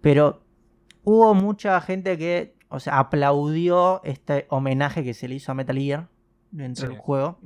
[0.00, 0.42] pero
[1.02, 5.76] hubo mucha gente que, o sea, aplaudió este homenaje que se le hizo a Metal
[5.76, 6.08] Gear
[6.56, 6.92] dentro Sí.
[6.92, 7.38] del juego.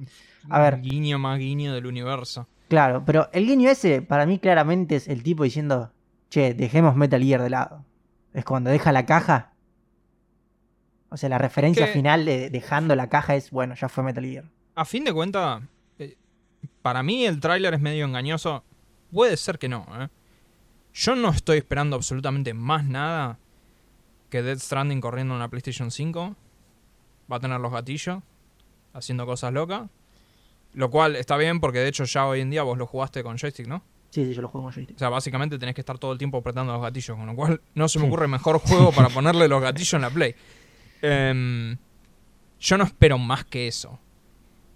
[0.48, 0.80] A ver.
[0.80, 2.46] Guiño más guiño del universo.
[2.68, 5.90] Claro, pero el guiño ese para mí claramente es el tipo diciendo,
[6.30, 7.84] che, dejemos Metal Gear de lado.
[8.34, 9.52] Es cuando deja la caja.
[11.10, 14.24] O sea, la referencia Que- final de dejando la caja es, bueno, ya fue Metal
[14.24, 14.44] Gear.
[14.74, 15.62] A fin de cuentas,
[15.98, 16.16] eh,
[16.82, 18.62] para mí el tráiler es medio engañoso.
[19.10, 20.08] Puede ser que no, ¿eh?
[20.92, 23.38] Yo no estoy esperando absolutamente más nada
[24.28, 26.36] que Dead Stranding corriendo en una PlayStation 5.
[27.32, 28.22] Va a tener los gatillos,
[28.98, 29.88] haciendo cosas locas.
[30.74, 33.38] Lo cual está bien porque de hecho ya hoy en día vos lo jugaste con
[33.38, 33.82] joystick, ¿no?
[34.11, 34.96] Sí, sí, yo lo juego con joystick.
[34.96, 37.61] O sea, básicamente tenés que estar todo el tiempo apretando los gatillos, con lo cual
[37.74, 40.34] no se me ocurre mejor juego para ponerle los gatillos en la Play.
[41.02, 41.76] Em,
[42.61, 43.98] yo no espero más que eso.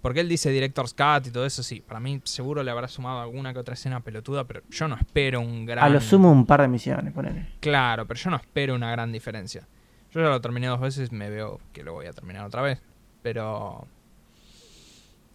[0.01, 1.79] Porque él dice Director's Cut y todo eso, sí.
[1.79, 5.39] Para mí seguro le habrá sumado alguna que otra escena pelotuda, pero yo no espero
[5.39, 5.85] un gran...
[5.85, 7.47] A lo sumo un par de misiones, ponele.
[7.61, 9.65] Claro, pero yo no espero una gran diferencia.
[10.11, 12.81] Yo ya lo terminé dos veces, me veo que lo voy a terminar otra vez.
[13.21, 13.87] Pero...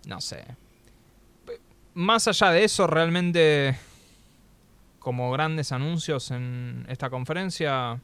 [0.08, 0.44] No sé.
[1.94, 3.78] Más allá de eso, realmente...
[4.98, 8.00] Como grandes anuncios en esta conferencia,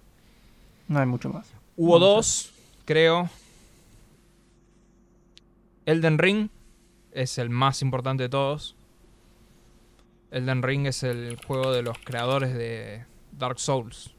[0.88, 1.53] No hay mucho más.
[1.77, 2.53] hubo dos,
[2.87, 3.29] creo.
[5.87, 6.49] Elden Ring
[7.12, 8.75] es el más importante de todos.
[10.31, 14.14] Elden Ring es el juego de los creadores de Dark Souls.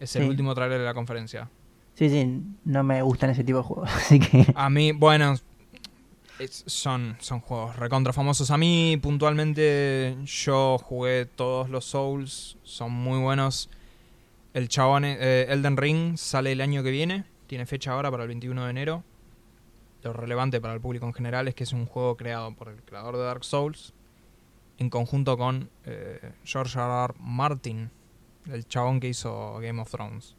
[0.00, 0.28] Es el Sí.
[0.28, 1.48] último trailer de la conferencia.
[1.94, 3.90] Sí, sí, no me gustan ese tipo de juegos.
[3.94, 4.46] Así que.
[4.54, 5.34] A mí, bueno,
[6.46, 8.50] son, son juegos recontra famosos.
[8.50, 13.68] A mí, puntualmente, yo jugué todos los Souls, son muy buenos.
[14.54, 18.28] El chabón, eh, Elden Ring sale el año que viene, tiene fecha ahora para el
[18.28, 19.04] 21 de enero.
[20.02, 22.82] Lo relevante para el público en general es que es un juego creado por el
[22.82, 23.92] creador de Dark Souls,
[24.78, 27.04] en conjunto con eh, George R.
[27.04, 27.14] R.
[27.18, 27.90] Martin,
[28.46, 30.36] el chabón que hizo Game of Thrones.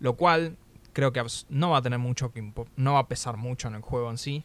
[0.00, 0.56] Lo cual
[0.96, 2.40] creo que no va a tener mucho que
[2.76, 4.44] no va a pesar mucho en el juego en sí.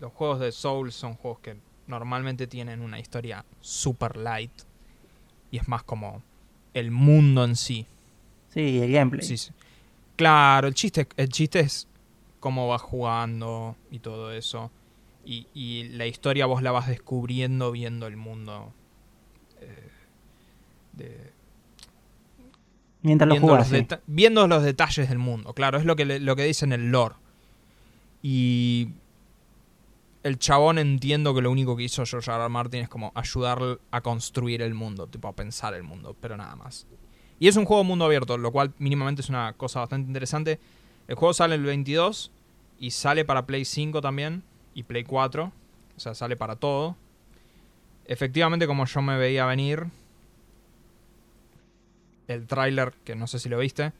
[0.00, 4.50] Los juegos de Souls son juegos que normalmente tienen una historia super light
[5.50, 6.22] y es más como
[6.72, 7.84] el mundo en sí.
[8.54, 9.22] Sí, el gameplay.
[9.22, 9.52] Sí, sí.
[10.16, 11.86] Claro, el chiste, el chiste es
[12.40, 14.70] cómo vas jugando y todo eso.
[15.26, 18.72] Y, y la historia vos la vas descubriendo viendo el mundo.
[19.60, 19.90] eh,
[20.94, 21.35] de-
[23.06, 23.70] Mientras lo viendo, jugas.
[23.70, 23.86] los sí.
[24.06, 25.52] viendo los detalles del mundo.
[25.54, 27.14] Claro, es lo que, le- lo que dice en el lore.
[28.22, 28.88] Y
[30.22, 32.40] el chabón entiendo que lo único que hizo George R.
[32.40, 32.48] R.
[32.48, 36.56] Martin es como ayudar a construir el mundo, tipo a pensar el mundo, pero nada
[36.56, 36.86] más.
[37.38, 40.58] Y es un juego mundo abierto, lo cual mínimamente es una cosa bastante interesante.
[41.06, 42.32] El juego sale el 22
[42.80, 44.42] y sale para Play 5 también
[44.74, 45.52] y Play 4.
[45.96, 46.96] O sea, sale para todo.
[48.06, 49.86] Efectivamente, como yo me veía venir,
[52.28, 53.92] el tráiler, que no sé si lo viste,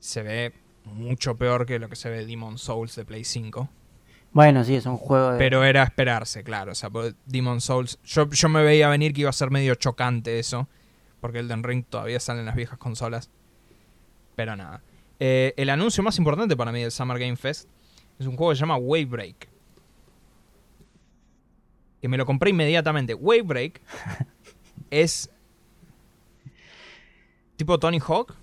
[0.00, 0.52] se ve
[0.84, 3.68] mucho peor que lo que se ve Demon Souls de Play 5.
[4.32, 5.38] Bueno, sí, es un juego de...
[5.38, 6.72] Pero era esperarse, claro.
[6.72, 7.98] O sea, porque Demon Souls.
[8.04, 10.68] Yo, yo me veía venir que iba a ser medio chocante eso.
[11.20, 13.30] Porque Elden Ring todavía sale en las viejas consolas.
[14.34, 14.82] Pero nada.
[15.18, 17.68] Eh, el anuncio más importante para mí del Summer Game Fest
[18.18, 19.48] es un juego que se llama Wave Break.
[22.02, 23.14] Que me lo compré inmediatamente.
[23.14, 23.80] Wave Break
[24.90, 25.30] es.
[27.56, 28.34] Tipo Tony Hawk.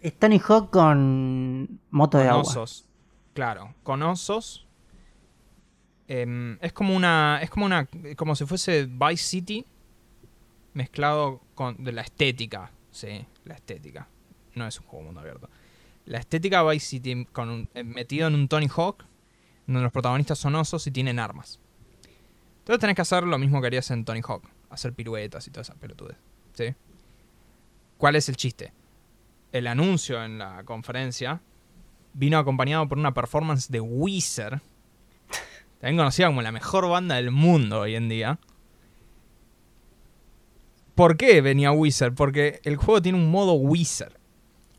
[0.00, 2.42] Es Tony Hawk con moto de Con agua.
[2.42, 2.86] osos.
[3.34, 4.66] Claro, con osos.
[6.06, 7.40] Em, es como una.
[7.42, 7.88] Es como una.
[8.16, 9.66] como si fuese Vice City.
[10.74, 11.82] Mezclado con.
[11.82, 12.70] de la estética.
[12.90, 14.08] Sí, la estética.
[14.54, 15.48] No es un juego mundo abierto.
[16.06, 19.04] La estética Vice City con un- eh, metido en un Tony Hawk.
[19.66, 21.60] Donde los protagonistas son osos y tienen armas.
[22.60, 24.44] Entonces tenés que hacer lo mismo que harías en Tony Hawk.
[24.70, 26.16] Hacer piruetas y todas esas pelotudes.
[26.54, 26.74] ¿Sí?
[27.98, 28.72] ¿Cuál es el chiste?
[29.50, 31.42] El anuncio en la conferencia
[32.14, 34.60] vino acompañado por una performance de Weezer,
[35.80, 38.38] también conocida como la mejor banda del mundo hoy en día.
[40.94, 42.14] ¿Por qué venía Weezer?
[42.14, 44.18] Porque el juego tiene un modo Weezer.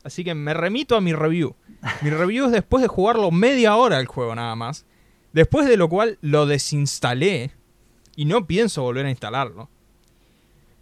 [0.02, 1.54] Así que me remito a mi review.
[2.00, 4.86] Mi review es después de jugarlo media hora el juego nada más.
[5.34, 7.52] Después de lo cual lo desinstalé
[8.16, 9.68] y no pienso volver a instalarlo.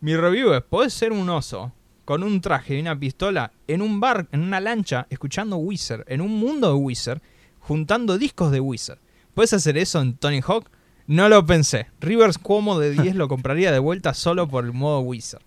[0.00, 1.72] Mi review es, podés ser un oso
[2.08, 6.22] con un traje y una pistola en un bar, en una lancha, escuchando Wizard, en
[6.22, 7.20] un mundo de Wizard,
[7.58, 8.98] juntando discos de Wizard.
[9.34, 10.70] ¿Puedes hacer eso en Tony Hawk?
[11.06, 11.88] No lo pensé.
[12.00, 15.42] Rivers Cuomo de 10 lo compraría de vuelta solo por el modo Wizard.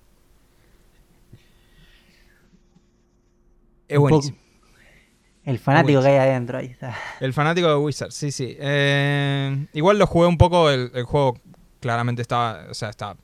[3.88, 4.38] Es buenísimo.
[5.43, 6.95] El fanático que hay adentro ahí está.
[7.21, 8.56] El fanático de Wizard, sí, sí.
[8.60, 11.39] Eh, igual lo jugué un poco, el, el juego
[11.80, 13.17] claramente estaba, o sea, está,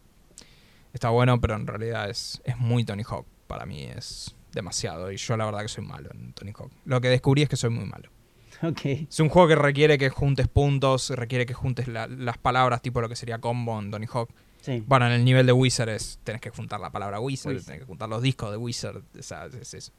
[0.98, 3.26] está bueno, pero en realidad es, es muy Tony Hawk.
[3.48, 6.72] Para mí es demasiado y yo la verdad que soy malo en Tony Hawk.
[6.86, 8.10] Lo que descubrí es que soy muy malo.
[8.64, 8.86] Ok.
[8.86, 13.00] Es un juego que requiere que juntes puntos, requiere que juntes la- las palabras, tipo
[13.02, 14.30] lo que sería combo en Tony Hawk.
[14.62, 14.84] Sí.
[14.88, 17.66] Bueno, en el nivel de Wizard es, tenés que juntar la palabra Wizard, Wizard.
[17.66, 19.92] tenés que juntar los discos de Wizard, o sea, es eso.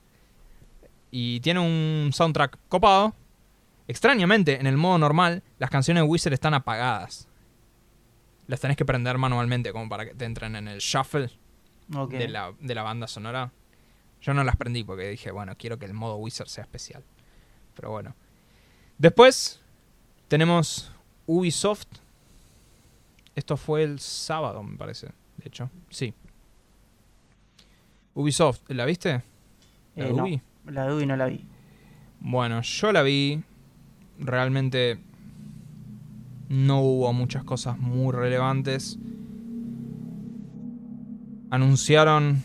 [1.13, 3.15] Y tiene un soundtrack copado.
[3.87, 7.28] Extrañamente, en el modo normal, las canciones de Wizard están apagadas.
[8.49, 11.31] Las tenés que prender manualmente como para que te entren en el shuffle
[12.11, 13.53] de, la, de la banda sonora.
[14.21, 17.05] Yo no las prendí porque dije, bueno, quiero que el modo Wizard sea especial.
[17.77, 18.17] Pero bueno.
[18.99, 19.61] Después
[20.27, 20.91] tenemos
[21.27, 21.87] Ubisoft.
[23.37, 25.07] Esto fue el sábado, me parece.
[25.37, 26.13] De hecho, sí.
[28.15, 29.23] Ubisoft, ¿la viste?
[29.95, 30.41] ¿La Eh, de no, Ubi?
[30.67, 31.45] la de Ubi no la vi.
[32.21, 33.43] Bueno, yo la vi.
[34.19, 34.99] Realmente
[36.49, 38.99] no hubo muchas cosas muy relevantes.
[41.51, 42.43] Anunciaron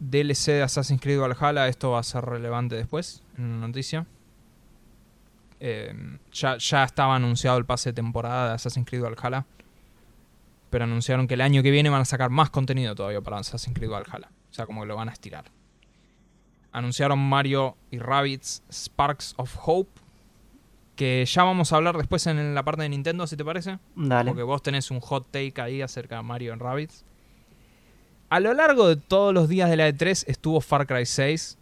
[0.00, 1.68] DLC de Assassin's Creed Valhalla.
[1.68, 4.06] Esto va a ser relevante después en una noticia.
[5.60, 5.92] Eh,
[6.32, 9.44] ya, ya estaba anunciado el pase de temporada de Assassin's Creed Valhalla.
[10.70, 13.76] Pero anunciaron que el año que viene van a sacar más contenido todavía para Assassin's
[13.76, 14.28] Creed Valhalla.
[14.50, 15.44] O sea, como que lo van a estirar
[16.72, 20.00] anunciaron Mario y Rabbids Sparks of Hope.
[20.98, 23.78] Que ya vamos a hablar después en la parte de Nintendo, si te parece.
[23.94, 24.30] Dale.
[24.30, 27.04] Porque vos tenés un hot take ahí acerca de Mario y Rabbids.
[28.30, 31.56] A lo largo de todos los días de la E3 estuvo Far Cry 6.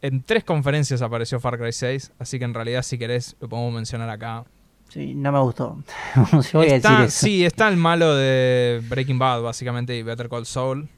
[0.00, 2.12] En tres conferencias apareció Far Cry 6.
[2.18, 4.46] Así que en realidad, si querés, lo podemos mencionar acá.
[4.88, 5.84] Sí, no me gustó.
[6.32, 7.26] Yo voy a decir eso.
[7.26, 10.88] Sí, está el malo de Breaking Bad, básicamente, y Better Call Saul.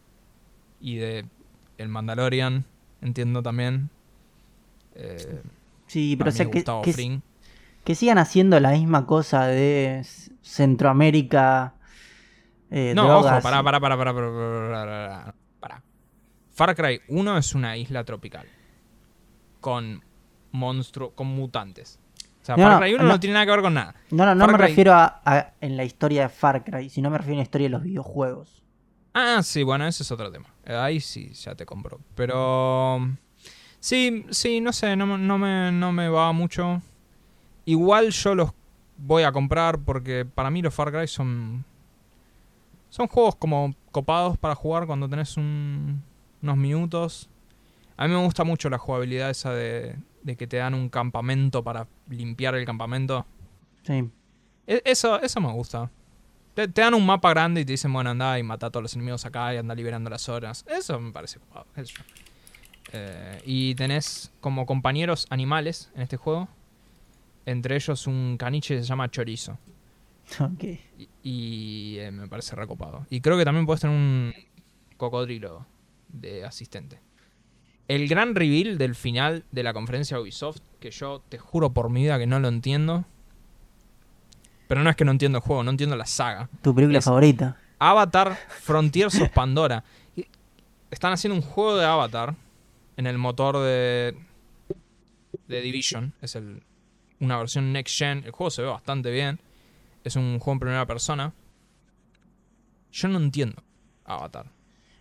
[0.81, 1.25] Y de
[1.79, 2.65] El Mandalorian,
[3.03, 3.91] entiendo también.
[4.95, 5.43] Eh,
[5.87, 6.65] Sí, pero o sea, que.
[7.87, 10.05] Que sigan haciendo la misma cosa de
[10.43, 11.75] Centroamérica.
[12.71, 15.83] eh, No, drogas ojo, pará, pará, pará, pará, pará, pará, pará, pará.
[16.53, 18.47] Far Cry 1 es una isla tropical.
[19.61, 20.03] Con
[20.51, 22.01] monstruos, con mutantes.
[22.43, 23.09] O sea, No, Far Cry 1 no.
[23.11, 23.95] no, tiene nada que ver con nada.
[24.11, 26.91] No, no, no Far me Cry- refiero a, a- en la historia de Far Cry,
[26.91, 28.65] sino me refiero a la historia de los videojuegos.
[29.15, 30.53] Ah, sí, bueno, ese es otro tema.
[30.65, 32.01] Eh, Ahí sí, ya te compro.
[32.17, 32.99] Pero...
[33.79, 36.83] Sí, sí, no sé, no, no, me, no me va mucho.
[37.67, 38.51] Igual yo los
[38.97, 41.65] voy a comprar porque para mí los Far Cry son...
[42.89, 46.03] Son juegos como copados para jugar cuando tenés un-
[46.43, 47.29] unos minutos.
[47.97, 51.63] A mí me gusta mucho la jugabilidad esa de, de que te dan un campamento
[51.63, 53.27] para limpiar el campamento.
[53.83, 54.09] Sí.
[54.67, 55.91] E- Eso, eso me gusta.
[56.55, 58.83] Te, te dan un mapa grande y te dicen, bueno, anda y mata a todos
[58.85, 60.65] los enemigos acá y anda liberando las horas.
[60.69, 61.39] Eso me parece
[61.75, 62.03] sé yo.
[62.93, 66.49] Eh, y tenés como compañeros animales en este juego.
[67.47, 69.59] Entre ellos un caniche que se llama Chorizo.
[70.41, 70.65] Ok.
[70.99, 73.07] Y, y, eh, me parece recopado.
[73.09, 74.35] Y creo que también puedes tener un
[74.97, 75.65] cocodrilo
[76.09, 76.99] de asistente.
[77.89, 81.89] El gran reveal del final de la conferencia de Ubisoft, que yo te juro por
[81.91, 83.05] mi vida que no lo entiendo,
[84.67, 86.49] Pero no es que no entiendo el juego, no entiendo la saga.
[86.63, 87.57] Tu película Es- favorita.
[87.79, 89.85] Avatar Frontiers of Pandora.
[90.91, 92.35] Están haciendo un juego de Avatar
[92.97, 94.17] en el motor de,
[95.47, 96.13] de Division.
[96.21, 96.63] Es el,
[97.21, 98.23] una versión next gen.
[98.25, 99.39] El juego se ve bastante bien.
[100.05, 101.33] Es un juego en primera persona.
[102.93, 103.63] Yo no entiendo
[104.05, 104.47] Avatar.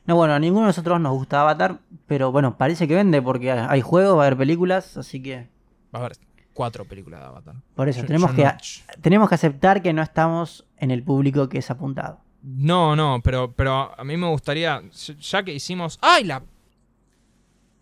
[0.06, 3.52] No, bueno, a ninguno de nosotros nos gusta Avatar, pero bueno, parece que vende porque
[3.52, 5.48] hay juegos, va a haber películas, así que
[5.94, 6.18] Va a haber
[6.54, 7.56] cuatro películas de Avatar.
[7.74, 8.58] por eso Yo- tenemos, yo que, no-
[9.02, 12.20] tenemos que aceptar que no estamos en el público que es apuntado.
[12.44, 14.82] No, no, pero, pero a mí me gustaría,
[15.20, 15.98] ya que hicimos...
[16.02, 16.44] ¡Ay, la...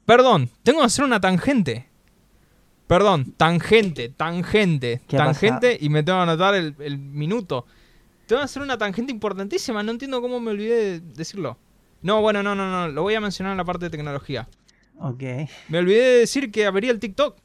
[0.05, 1.89] Perdón, tengo que hacer una tangente.
[2.87, 7.65] Perdón, tangente, tangente, ¿Qué ha tangente y me tengo que anotar el, el minuto.
[8.27, 11.57] Tengo que hacer una tangente importantísima, no entiendo cómo me olvidé de decirlo.
[12.01, 14.47] No, bueno, no, no, no, lo voy a mencionar en la parte de tecnología.
[14.99, 15.23] Ok.
[15.69, 17.37] Me olvidé de decir que abriría el TikTok.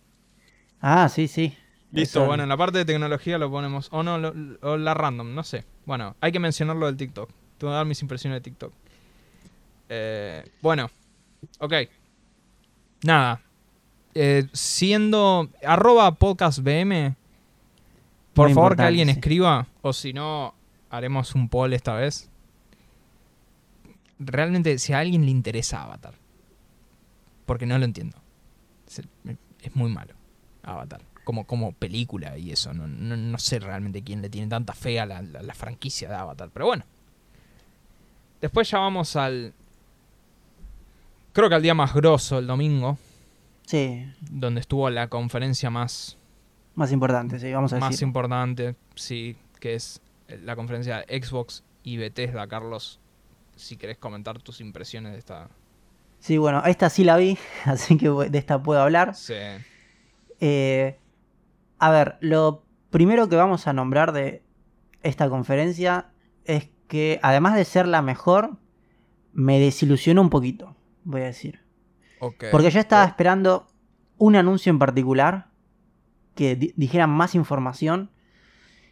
[0.80, 1.56] Ah, sí, sí.
[1.92, 3.88] Listo, Eso- bueno, en la parte de tecnología lo ponemos.
[3.92, 5.64] O no, lo- o la random, no sé.
[5.86, 7.30] Bueno, hay que mencionarlo del TikTok.
[7.56, 8.72] Te voy a dar mis impresiones de TikTok.
[9.88, 10.90] Eh, bueno,
[11.60, 11.72] ok.
[13.04, 13.40] Nada.
[14.14, 17.14] Eh, siendo arroba podcastbm,
[18.34, 19.12] por Muy favor que alguien sí.
[19.12, 20.54] escriba, o si no,
[20.90, 22.28] haremos un poll esta vez.
[24.18, 26.14] Realmente, si a alguien le interesa Avatar.
[27.46, 28.16] Porque no lo entiendo.
[28.88, 29.02] Es,
[29.62, 30.14] es muy malo,
[30.62, 31.00] Avatar.
[31.24, 32.74] Como, como película y eso.
[32.74, 36.08] No, no, no sé realmente quién le tiene tanta fe a la, la- la franquicia
[36.08, 36.50] de Avatar.
[36.52, 36.84] Pero bueno.
[38.40, 39.52] Después ya vamos al...
[41.32, 42.98] Creo que al día más grosso, el domingo.
[43.68, 46.16] Sí, Donde estuvo la conferencia más
[46.74, 48.06] más importante, sí, vamos a más decir.
[48.06, 50.00] importante, sí, que es
[50.42, 52.98] la conferencia de Xbox y Bethesda, Carlos.
[53.56, 55.50] Si querés comentar tus impresiones de esta.
[56.18, 59.14] Sí, bueno, esta sí la vi, así que de esta puedo hablar.
[59.14, 59.34] Sí.
[60.40, 60.96] Eh,
[61.78, 64.42] a ver, lo primero que vamos a nombrar de
[65.02, 66.06] esta conferencia
[66.46, 68.56] es que, además de ser la mejor,
[69.34, 71.67] me desilusionó un poquito, voy a decir.
[72.50, 73.66] Porque yo estaba esperando
[74.16, 75.48] un anuncio en particular
[76.34, 78.10] que di- dijeran más información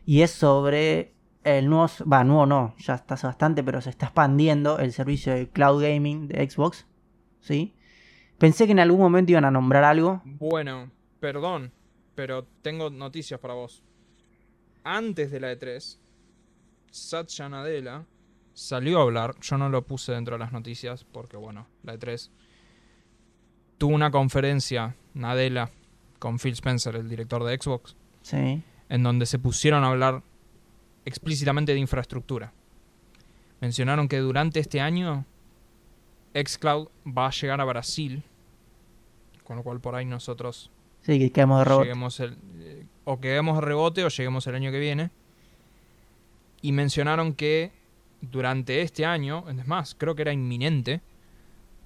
[0.05, 4.07] y es sobre el nuevo, va, nuevo no, ya está hace bastante, pero se está
[4.07, 6.87] expandiendo el servicio de cloud gaming de Xbox,
[7.41, 7.75] ¿sí?
[8.39, 10.23] Pensé que en algún momento iban a nombrar algo.
[10.25, 11.73] Bueno, perdón,
[12.15, 13.83] pero tengo noticias para vos.
[14.85, 15.99] Antes de la E3,
[16.91, 18.05] Satya Nadella
[18.55, 19.35] salió a hablar.
[19.41, 22.31] Yo no lo puse dentro de las noticias porque, bueno, la E3
[23.79, 25.71] tuvo una conferencia, Nadella,
[26.19, 27.97] con Phil Spencer, el director de Xbox.
[28.23, 28.63] Sí.
[28.89, 30.23] en donde se pusieron a hablar
[31.05, 32.53] explícitamente de infraestructura.
[33.61, 35.25] Mencionaron que durante este año
[36.35, 38.23] xCloud va a llegar a Brasil,
[39.45, 40.71] con lo cual por ahí nosotros
[41.03, 41.85] Sí, que quedamos de robot.
[41.85, 45.11] lleguemos el, eh, o quedemos de rebote o lleguemos el año que viene.
[46.63, 47.71] Y mencionaron que
[48.21, 51.01] durante este año, es más, creo que era inminente,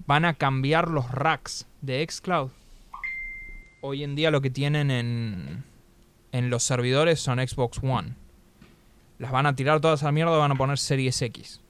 [0.07, 2.49] van a cambiar los racks de xCloud.
[3.81, 5.63] Hoy en día lo que tienen en,
[6.31, 8.13] en los servidores son Xbox One.
[9.19, 11.61] Las van a tirar todas a la mierda y van a poner Series X.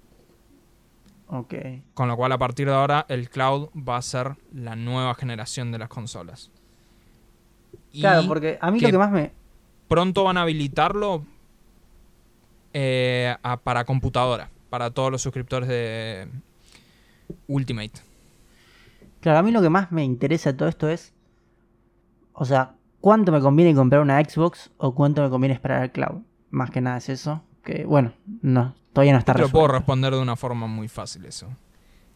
[1.27, 1.53] Ok.
[1.93, 5.71] Con lo cual a partir de ahora el cloud va a ser la nueva generación
[5.71, 6.51] de las consolas.
[7.93, 9.31] Y Claro, porque a mí lo que que más me...
[9.87, 11.25] pronto van a habilitarlo
[12.73, 16.27] eh, a- para computadora, para todos los suscriptores de
[17.47, 17.91] Ultimate.
[19.21, 21.13] Claro, a mí lo que más me interesa de todo esto es...
[22.33, 26.21] O sea, ¿cuánto me conviene comprar una Xbox o cuánto me conviene esperar al cloud?
[26.49, 27.43] Más que nada es eso.
[27.63, 29.79] Que bueno, no, todavía no está Te lo puedo resuelto.
[29.79, 31.47] responder de una forma muy fácil eso.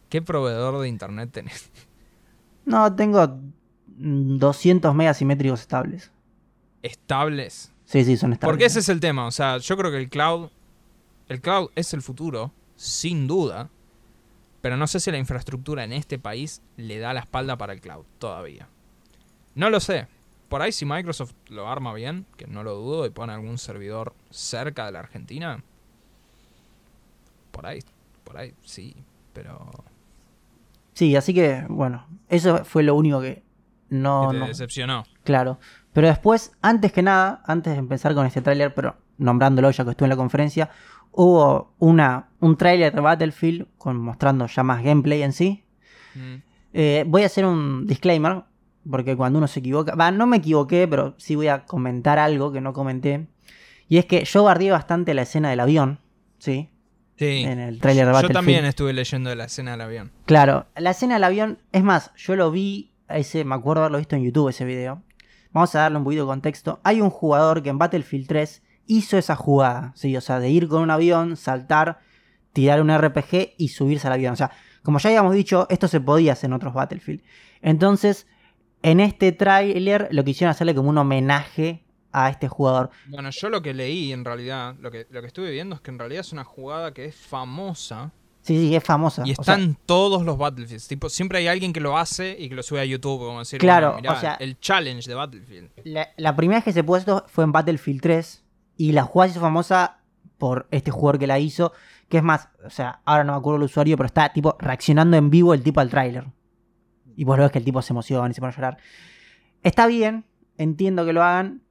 [0.08, 1.70] ¿Qué proveedor de internet tenés?
[2.64, 3.38] No, tengo
[3.96, 6.10] mm, 200 megas simétricos estables.
[6.82, 7.72] Estables.
[7.84, 8.52] Sí, sí, son estables.
[8.52, 9.24] Porque ese es el tema.
[9.26, 10.50] O sea, yo creo que el cloud.
[11.28, 13.70] El cloud es el futuro, sin duda.
[14.66, 17.80] Pero no sé si la infraestructura en este país le da la espalda para el
[17.80, 18.66] cloud todavía.
[19.54, 20.08] No lo sé.
[20.48, 24.12] Por ahí si Microsoft lo arma bien, que no lo dudo, y pone algún servidor
[24.30, 25.62] cerca de la Argentina.
[27.52, 27.78] Por ahí,
[28.24, 28.96] por ahí, sí.
[29.32, 29.70] Pero.
[30.94, 33.44] Sí, así que, bueno, eso fue lo único que
[33.88, 34.30] no...
[34.30, 35.04] que te no- decepcionó.
[35.22, 35.60] Claro.
[35.92, 39.90] Pero después, antes que nada, antes de empezar con este tráiler, pero nombrándolo ya que
[39.90, 40.70] estuve en la conferencia,
[41.16, 45.64] hubo una, un tráiler de Battlefield con, mostrando ya más gameplay en sí.
[46.14, 46.34] Mm.
[46.74, 48.44] Eh, voy a hacer un disclaimer,
[48.88, 52.52] porque cuando uno se equivoca, va, no me equivoqué, pero sí voy a comentar algo
[52.52, 53.26] que no comenté.
[53.88, 56.00] Y es que yo bardeé bastante la escena del avión,
[56.38, 56.68] ¿sí?
[57.16, 57.44] Sí.
[57.46, 58.36] En el tráiler de Yo Battlefield.
[58.36, 60.12] también estuve leyendo de la escena del avión.
[60.26, 64.16] Claro, la escena del avión, es más, yo lo vi, ese, me acuerdo haberlo visto
[64.16, 65.02] en YouTube ese video.
[65.52, 66.80] Vamos a darle un poquito de contexto.
[66.84, 70.16] Hay un jugador que en Battlefield 3 hizo esa jugada, ¿sí?
[70.16, 72.00] O sea, de ir con un avión, saltar,
[72.52, 74.32] tirar un RPG y subirse al avión.
[74.32, 74.50] O sea,
[74.82, 77.20] como ya habíamos dicho, esto se podía hacer en otros Battlefield.
[77.62, 78.26] Entonces,
[78.82, 81.82] en este tráiler lo quisieron hacerle como un homenaje
[82.12, 82.90] a este jugador.
[83.08, 85.90] Bueno, yo lo que leí en realidad, lo que, lo que estuve viendo es que
[85.90, 88.12] en realidad es una jugada que es famosa.
[88.40, 89.22] Sí, sí, es famosa.
[89.26, 90.86] Y O sea, están todos los Battlefields.
[90.86, 93.58] Tipo, siempre hay alguien que lo hace y que lo sube a YouTube, como decir,
[93.58, 95.70] Claro, bueno, mirá, o sea- el challenge de Battlefield.
[95.84, 98.44] la, la primera vez que se puso esto fue en Battlefield 3
[98.76, 99.98] y la jugada se hizo famosa
[100.38, 101.72] por este jugador que la hizo,
[102.08, 105.16] que es más, o sea, ahora no me acuerdo el usuario, pero está tipo reaccionando
[105.16, 106.26] en vivo el tipo al tráiler.
[107.16, 108.76] Y vos lo ves que el tipo se emociona y se pone a llorar.
[109.62, 110.24] Está bien,
[110.58, 111.62] entiendo que lo hagan,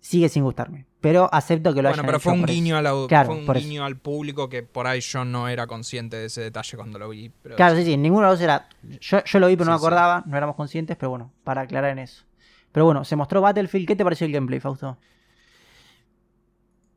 [0.00, 2.82] sigue sin gustarme, pero acepto que lo Bueno, hayan pero hecho fue un guiño, a
[2.82, 3.66] la, Claro, fue un por eso.
[3.68, 7.10] guiño al público que por ahí yo no era consciente de ese detalle cuando lo
[7.10, 7.30] vi.
[7.42, 8.68] pero Claro, sí, sí, ninguno de los dos era.
[9.00, 9.84] Yo, yo lo vi, pero no me sí.
[9.84, 12.24] acordaba, no éramos conscientes, pero bueno, para aclarar en eso.
[12.72, 13.86] Pero bueno, se mostró Battlefield.
[13.86, 14.96] ¿Qué te pareció el gameplay, Fausto?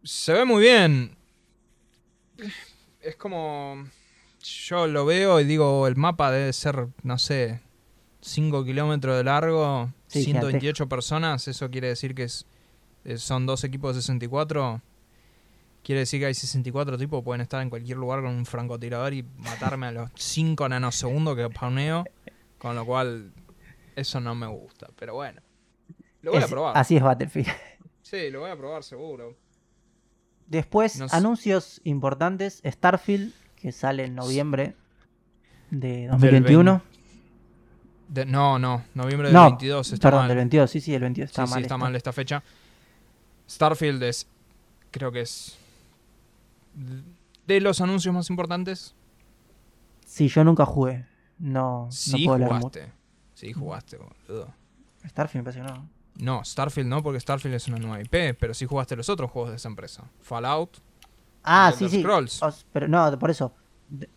[0.04, 1.16] Se ve muy bien.
[3.02, 3.88] Es como.
[4.42, 7.60] Yo lo veo y digo, el mapa debe ser, no sé,
[8.22, 11.48] 5 kilómetros de largo, Sí, 128 personas.
[11.48, 12.46] Eso quiere decir que es,
[13.04, 14.82] eh, son dos equipos de 64.
[15.84, 19.24] Quiere decir que hay 64 tipos, pueden estar en cualquier lugar con un francotirador y
[19.38, 22.06] matarme a los 5 nanosegundos que pauneo.
[22.58, 23.32] Con lo cual,
[23.96, 24.88] eso no me gusta.
[24.98, 25.42] Pero bueno,
[26.22, 26.78] lo voy a probar.
[26.78, 27.48] Así es Battlefield.
[28.02, 29.38] Sí, lo voy a probar seguro.
[30.50, 32.62] Después, No anuncios importantes.
[32.66, 34.76] Starfield, que sale en noviembre
[35.70, 36.82] de Del 2021.
[38.08, 40.28] De- no, no, noviembre del No, 22 está perdón, mal.
[40.30, 40.72] del 22.
[40.72, 41.60] Sí, sí, el 22 está sí, mal.
[41.60, 42.44] sí, está mal esta fecha.
[43.48, 44.28] Starfield es,
[44.92, 45.58] creo que es
[47.46, 48.96] de los anuncios más importantes.
[50.06, 51.06] Sí, yo nunca jugué.
[51.38, 52.80] No, no Sí puedo hablar mucho.
[52.80, 52.92] jugaste.
[53.36, 54.54] Sí jugaste, boludo.
[55.08, 55.90] Starfield me parece que no.
[56.20, 59.52] No, Starfield no, porque Starfield es una nueva IP, pero sí jugaste los otros juegos
[59.52, 60.04] de esa empresa.
[60.22, 60.78] Fallout.
[61.44, 62.02] Ah, sí, sí.
[62.02, 62.44] Scrolls.
[62.44, 63.54] Os- pero no, por eso.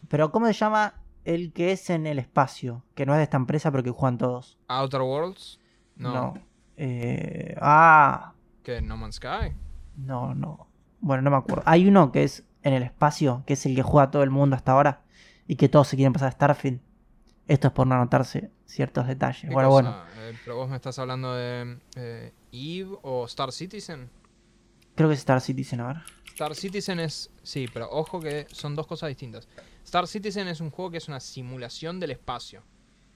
[0.08, 0.94] Pero ¿cómo se llama
[1.24, 2.82] el que es en el espacio?
[2.94, 4.58] Que no es de esta empresa, pero que juegan todos.
[4.68, 5.60] Outer Worlds.
[5.96, 6.34] No.
[6.76, 8.32] Eh, ah,
[8.64, 8.82] ¿Qué?
[8.82, 9.52] No Man's Sky.
[9.96, 10.66] no, no.
[11.00, 11.62] Bueno, no me acuerdo.
[11.66, 14.54] Hay uno que es en el espacio, que es el que juega todo el mundo
[14.56, 15.02] hasta ahora.
[15.48, 16.80] Y que todos se quieren pasar a Starfield.
[17.48, 19.42] Esto es por no anotarse ciertos detalles.
[19.42, 19.82] ¿Qué Bueno, cosa?
[19.90, 20.04] bueno.
[20.18, 24.08] Eh, pero vos me estás hablando de eh, Eve o Star Citizen.
[24.94, 25.96] Creo que es Star Citizen, a ver.
[26.26, 27.30] Star Citizen es.
[27.42, 29.48] Sí, pero ojo que son dos cosas distintas.
[29.84, 32.62] Star Citizen es un juego que es una simulación del espacio.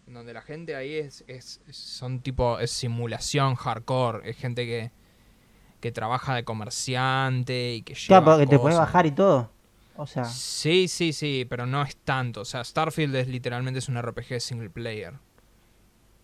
[0.07, 1.25] En donde la gente ahí es.
[1.27, 2.59] es son tipo.
[2.59, 4.29] Es simulación hardcore.
[4.29, 4.91] Es gente que.
[5.81, 8.07] que trabaja de comerciante y que lleva.
[8.23, 8.79] Claro, porque te cosas.
[8.79, 9.51] bajar y todo.
[9.99, 12.43] O sea, Sí, sí, sí, pero no es tanto.
[12.43, 15.15] O sea, Starfield es literalmente es un RPG single player.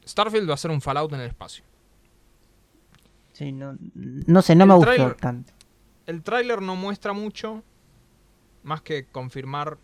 [0.07, 1.65] Starfield va a ser un Fallout en el espacio.
[3.33, 5.53] sí, no, no sé, no El me gustó tanto.
[6.07, 7.63] El tráiler no muestra mucho,
[8.63, 9.79] más que confirmar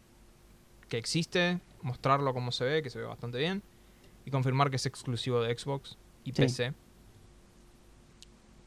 [0.89, 3.63] que existe, mostrarlo como se ve, que se ve bastante bien,
[4.25, 6.43] y confirmar que es exclusivo de Xbox y Sí.
[6.43, 6.75] PC.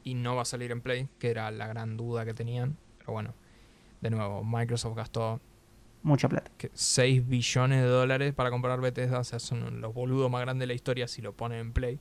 [0.03, 2.77] Y no va a salir en Play, que era la gran duda que tenían.
[2.97, 3.35] Pero bueno,
[4.01, 5.39] de nuevo, Microsoft gastó
[6.03, 6.51] Mucha plata.
[6.57, 10.61] que 6 billones de dólares para comprar Bethesda, o sea, son los boludos más grandes
[10.61, 11.99] de la historia si lo ponen en Play.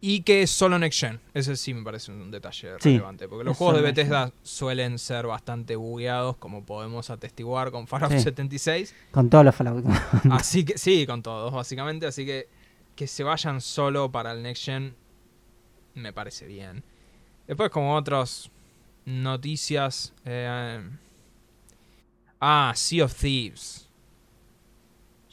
[0.00, 1.18] Y que es solo Next Gen.
[1.32, 3.26] Ese sí me parece un detalle Sí, relevante.
[3.26, 8.20] Porque los juegos de Bethesda suelen ser bastante bugueados, como podemos atestiguar con Fallout Sí.
[8.20, 8.94] 76.
[9.10, 9.82] Con todos los Fallout.
[10.30, 12.06] Así que, sí, con todos, básicamente.
[12.06, 12.48] Así que
[12.94, 14.94] que se vayan solo para el Next Gen
[15.94, 16.84] me parece bien.
[17.46, 18.50] Después, como otras
[19.04, 20.14] noticias.
[20.24, 20.82] eh,
[22.40, 23.88] ah, Sea of Thieves.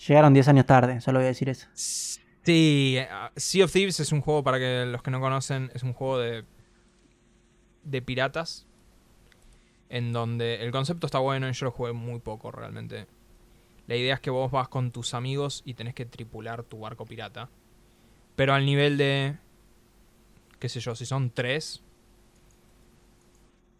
[0.08, 1.68] Llegaron 10 años tarde, solo voy a decir eso.
[1.74, 5.84] Sí, eh, Sea of Thieves es un juego, para que los que no conocen, es
[5.84, 6.44] un juego de,
[7.84, 8.66] de piratas.
[9.90, 13.08] En donde el concepto está bueno y yo lo jugué muy poco realmente.
[13.88, 17.06] La idea es que vos vas con tus amigos y tenés que tripular tu barco
[17.06, 17.50] pirata.
[18.38, 19.38] Pero al nivel de.
[20.60, 21.84] qué sé yo, si son tres.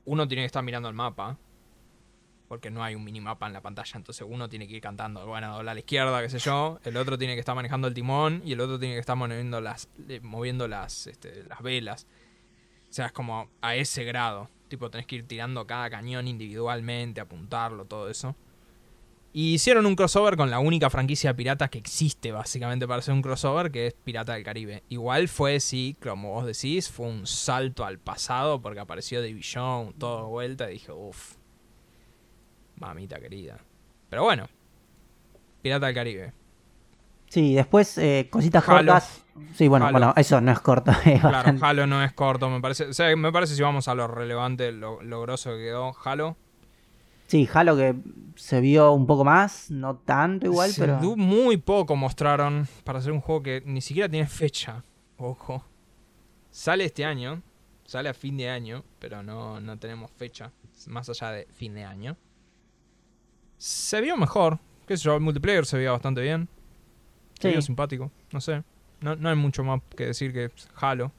[0.06, 1.38] Uno tiene que estar mirando el mapa.
[2.47, 3.91] Porque no hay un minimapa en la pantalla.
[3.95, 5.26] Entonces uno tiene que ir cantando.
[5.26, 6.80] Bueno, dobla a la izquierda, qué sé yo.
[6.84, 8.41] El otro tiene que estar manejando el timón.
[8.45, 9.89] Y el otro tiene que estar moviendo las.
[10.10, 11.08] eh, moviendo las.
[11.08, 12.08] este, las velas.
[12.89, 14.49] O sea, es como a ese grado.
[14.68, 18.36] Tipo, tenés que ir tirando cada cañón individualmente, apuntarlo, todo eso.
[19.34, 23.21] Y hicieron un crossover con la única franquicia pirata que existe, básicamente, para hacer un
[23.21, 24.84] crossover, que es Pirata del Caribe.
[24.89, 30.17] Igual fue, sí, como vos decís, fue un salto al pasado, porque apareció Division, todo
[30.17, 31.36] de vuelta, y dije, uff,
[32.77, 33.57] mamita querida.
[34.09, 34.47] Pero bueno,
[35.61, 36.34] Pirata del Caribe.
[37.29, 38.91] Sí, después eh, cositas Halo.
[38.91, 39.23] cortas.
[39.55, 39.93] Sí, bueno, Halo.
[39.97, 40.91] bueno, eso no es corto.
[41.05, 42.86] es Claro, bastante- Halo no es corto, me parece.
[42.88, 46.36] O sea, me parece si vamos a lo relevante, lo, lo grosso que quedó Halo.
[47.32, 47.95] Sí, Halo que
[48.36, 50.99] se vio un poco más, no tanto igual, Se pero.
[51.15, 54.84] Muy poco mostraron para hacer un juego que ni siquiera tiene fecha.
[55.17, 55.63] Ojo.
[56.49, 57.41] Sale este año.
[57.86, 58.84] Sale a fin de año.
[58.99, 60.51] Pero no, no tenemos fecha.
[60.88, 62.17] Más allá de fin de año.
[63.57, 64.59] Se vio mejor.
[64.86, 66.49] Qué sé yo, el multiplayer se veía bastante bien.
[67.39, 67.53] Se Sí.
[67.53, 68.11] vio simpático.
[68.34, 68.61] No sé.
[68.99, 71.13] No, no hay mucho más que decir que Halo.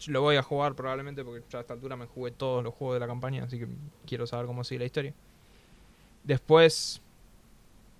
[0.00, 2.74] Yo lo voy a jugar probablemente porque ya a esta altura me jugué todos los
[2.74, 3.44] juegos de la campaña.
[3.44, 3.68] Así que
[4.04, 5.14] quiero saber cómo sigue la historia.
[6.24, 7.00] Después,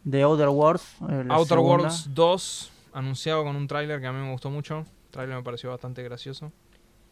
[0.05, 0.97] De Outer Worlds.
[1.09, 1.61] eh, Outer segunda.
[1.85, 4.79] Worlds 2, anunciado con un tráiler que a mí me gustó mucho.
[4.81, 6.53] El tráiler me pareció bastante gracioso.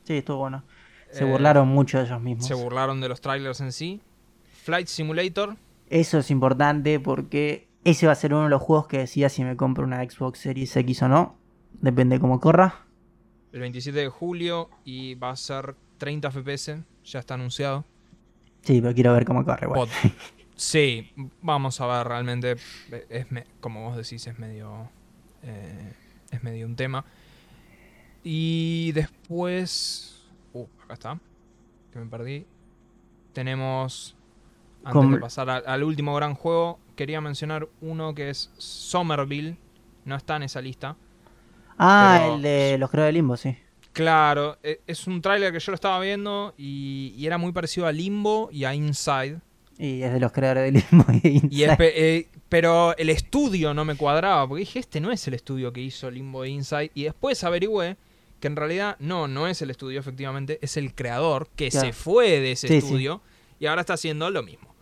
[0.05, 0.63] Sí, estuvo bueno.
[1.11, 2.47] Se Eh, burlaron mucho de ellos mismos.
[2.47, 4.01] Se burlaron de los trailers en sí.
[4.63, 5.57] Flight Simulator,
[5.89, 9.43] Eso es importante porque ese va a ser uno de los juegos que decía si
[9.43, 11.37] me compro una Xbox Series X o no.
[11.81, 12.87] Depende cómo corra.
[13.53, 17.85] el 27 de julio y va a ser 30 FPS, ya está anunciado.
[18.63, 19.89] Sí, pero quiero ver cómo corre igual.
[20.61, 22.57] Sí, vamos a ver realmente.
[23.09, 24.91] Es me- como vos decís, es medio.
[25.43, 25.95] eh,
[26.31, 27.03] es medio un tema.
[28.23, 30.23] Y después.
[30.53, 31.19] Uh, acá está.
[31.93, 32.45] Que me perdí.
[33.33, 34.15] Tenemos.
[34.85, 39.57] Antes Com- de pasar al, al último gran juego, quería mencionar uno que es Somerville.
[40.05, 40.95] No está en esa lista.
[41.79, 43.57] Ah, Pero- el de los creadores de Limbo, sí.
[43.93, 47.87] Claro, e- es un tráiler que yo lo estaba viendo y, y era muy parecido
[47.87, 49.41] a Limbo y a Inside.
[49.83, 54.47] Y es de los creadores de Limbo y eh, pero el estudio no me cuadraba,
[54.47, 56.91] porque dije, este no es el estudio que hizo Limbo e Inside.
[56.95, 57.97] Y después averigüé
[58.41, 61.87] que en realidad no, no es el estudio, efectivamente, es el creador que Claro.
[61.87, 62.87] se fue de ese Sí, sí.
[62.87, 63.23] estudio
[63.59, 64.75] y ahora está haciendo lo mismo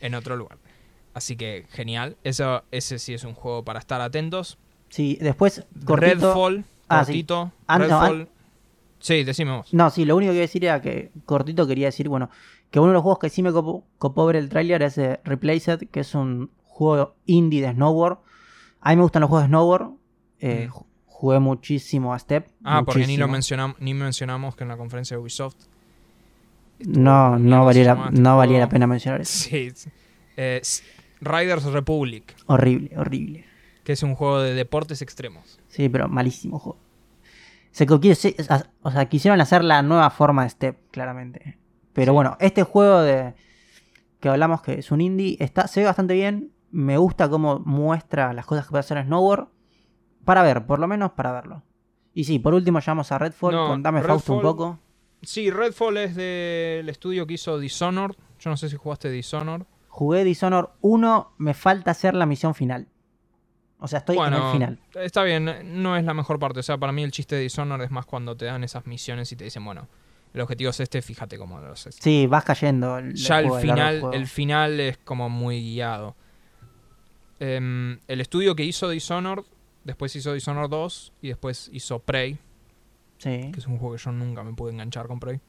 [0.00, 0.58] en otro lugar.
[1.14, 4.58] Así que genial, eso, ese sí es un juego para estar atentos.
[4.90, 6.14] Sí, después cortito.
[6.26, 7.12] Redfall, Ah, sí.
[7.12, 7.52] cortito.
[7.66, 8.28] Ah, no, Redfall.
[8.98, 9.72] Sí, decime vos.
[9.72, 12.30] No, sí, lo único que iba a decir era que cortito quería decir, bueno,
[12.72, 15.20] que uno de los juegos que sí me copó, copó ver el tráiler es eh,
[15.24, 18.18] Replaced, que es un juego indie de snowboard.
[18.80, 19.90] A mí me gustan los juegos de snowboard.
[20.40, 20.72] eh, Mm.
[20.72, 22.48] ju- Jugué muchísimo a Step.
[22.64, 23.28] Ah, porque ni lo muchísimo.
[23.28, 25.54] mencionamos, ni mencionamos que en la conferencia de Ubisoft.
[26.80, 29.48] No, no valía, la, no valía la pena mencionar eso.
[29.48, 29.70] Sí.
[30.36, 30.60] Eh,
[31.20, 33.44] Riders Republic, Horrible, horrible.
[33.84, 35.60] que es un juego de deportes extremos.
[35.68, 36.80] Sí, pero malísimo juego.
[37.70, 37.86] Se-
[38.82, 41.56] o sea, quisieron hacer la nueva forma de Step, claramente.
[41.92, 42.14] Pero Sí.
[42.14, 43.34] bueno, este juego de
[44.20, 46.52] que hablamos que es un indie, está, se ve bastante bien.
[46.70, 49.48] Me gusta cómo muestra las cosas que puede hacer en Snowboard.
[50.24, 51.62] Para ver, por lo menos para verlo.
[52.14, 53.54] Y sí, por último llamamos a Redfall.
[53.54, 54.78] No, Contame Fausto un Redfall- poco.
[55.22, 58.16] Sí, Redfall es del estudio que hizo Dishonored.
[58.38, 59.66] Yo no sé si jugaste Dishonored.
[59.88, 62.88] Jugué Dishonored 1, me falta hacer la misión final.
[63.78, 64.80] O sea, estoy en el final.
[64.94, 65.50] está bien,
[65.82, 66.60] no es la mejor parte.
[66.60, 69.30] O sea, para mí el chiste de Dishonored es más cuando te dan esas misiones
[69.32, 69.88] y te dicen, bueno,
[70.34, 71.96] el objetivo es este, fíjate cómo lo haces.
[72.00, 72.98] Sí, vas cayendo.
[72.98, 76.14] el- ya el final, el final es como muy guiado.
[77.40, 79.44] Em, el estudio que hizo Dishonored,
[79.84, 82.38] después hizo Dishonored 2 y después hizo Prey,
[83.18, 85.40] Sí, que es un juego que yo nunca me pude enganchar con Prey.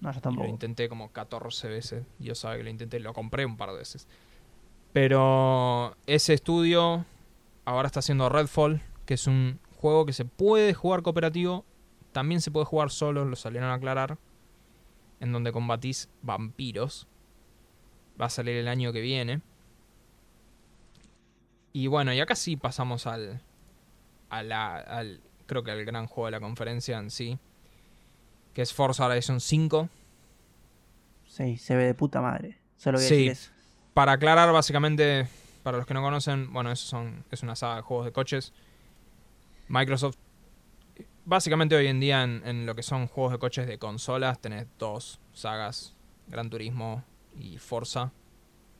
[0.00, 0.48] no, yo Y lo tampoco.
[0.48, 2.04] intenté como 14 veces.
[2.18, 4.06] Yo sabe que lo intenté, lo compré un par de veces.
[4.92, 7.04] Pero ese estudio
[7.64, 11.64] ahora está haciendo Redfall, que es un juego que se puede jugar cooperativo,
[12.14, 14.16] también se puede jugar solo, lo salieron a aclarar,
[15.20, 17.06] en donde combatís vampiros.
[18.18, 19.42] Va a salir el año que viene.
[21.72, 23.40] Y bueno, y acá sí pasamos al,
[24.30, 27.38] a la- al, creo que al gran juego de la conferencia en sí,
[28.52, 29.88] que es Forza Horizon 5.
[31.26, 32.58] Sí, se ve de puta madre.
[32.76, 33.14] Solo voy a Sí.
[33.26, 33.50] decir eso.
[33.92, 35.26] Para aclarar, básicamente,
[35.64, 38.52] para los que no conocen, bueno, eso son, es una saga de juegos de coches.
[39.68, 40.16] Microsoft,
[41.24, 45.20] básicamente hoy en día en, lo que son juegos de coches de consolas, tenés dos
[45.32, 45.94] sagas,
[46.28, 47.04] Gran Turismo
[47.38, 48.12] y Forza.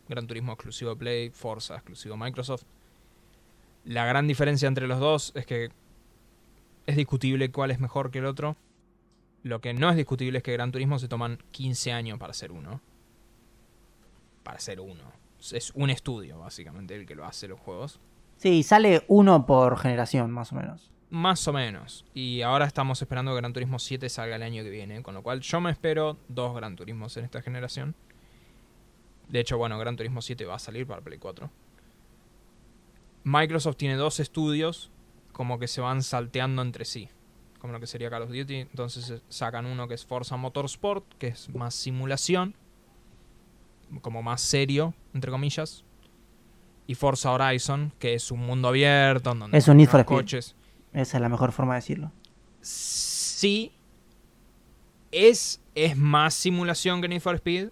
[0.08, 2.64] Gran Turismo exclusivo Play, Forza exclusivo Microsoft.
[3.84, 5.70] La gran diferencia entre los dos es que
[6.86, 8.56] es discutible cuál es mejor que el otro.
[9.42, 12.52] Lo que no es discutible es que Gran Turismo se toman 15 años para hacer
[12.52, 12.80] uno
[14.44, 15.02] para hacer uno.
[15.52, 17.98] Es un estudio, básicamente, el que lo hace los juegos.
[18.36, 20.92] Sí, sale uno por generación, más o menos.
[21.14, 22.04] Más o menos.
[22.12, 25.00] Y ahora estamos esperando que Gran Turismo 7 salga el año que viene.
[25.00, 27.94] Con lo cual yo me espero dos Gran Turismos en esta generación.
[29.28, 31.48] De hecho, bueno, Gran Turismo 7 va a salir para Play 4.
[33.22, 34.90] Microsoft tiene dos estudios
[35.30, 37.08] como que se van salteando entre sí.
[37.60, 38.56] Como lo que sería Call of Duty.
[38.56, 42.56] Entonces eh, sacan uno que es Forza Motorsport, que es más simulación.
[44.00, 45.84] Como más serio, entre comillas.
[46.88, 50.56] y Forza Horizon, que es un mundo abierto, donde Es un coches.
[50.94, 52.12] Esa es la mejor forma de decirlo.
[52.60, 53.72] Sí,
[55.12, 57.68] es, es más simulación que Need for Speed.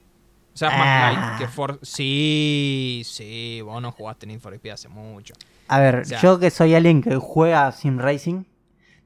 [0.54, 1.12] O sea, es más Ah.
[1.30, 1.78] light que For...
[1.82, 5.32] Sí, sí, vos no jugaste Need for Speed hace mucho.
[5.68, 8.42] A ver, O sea- yo que soy alguien que juega Sim Racing,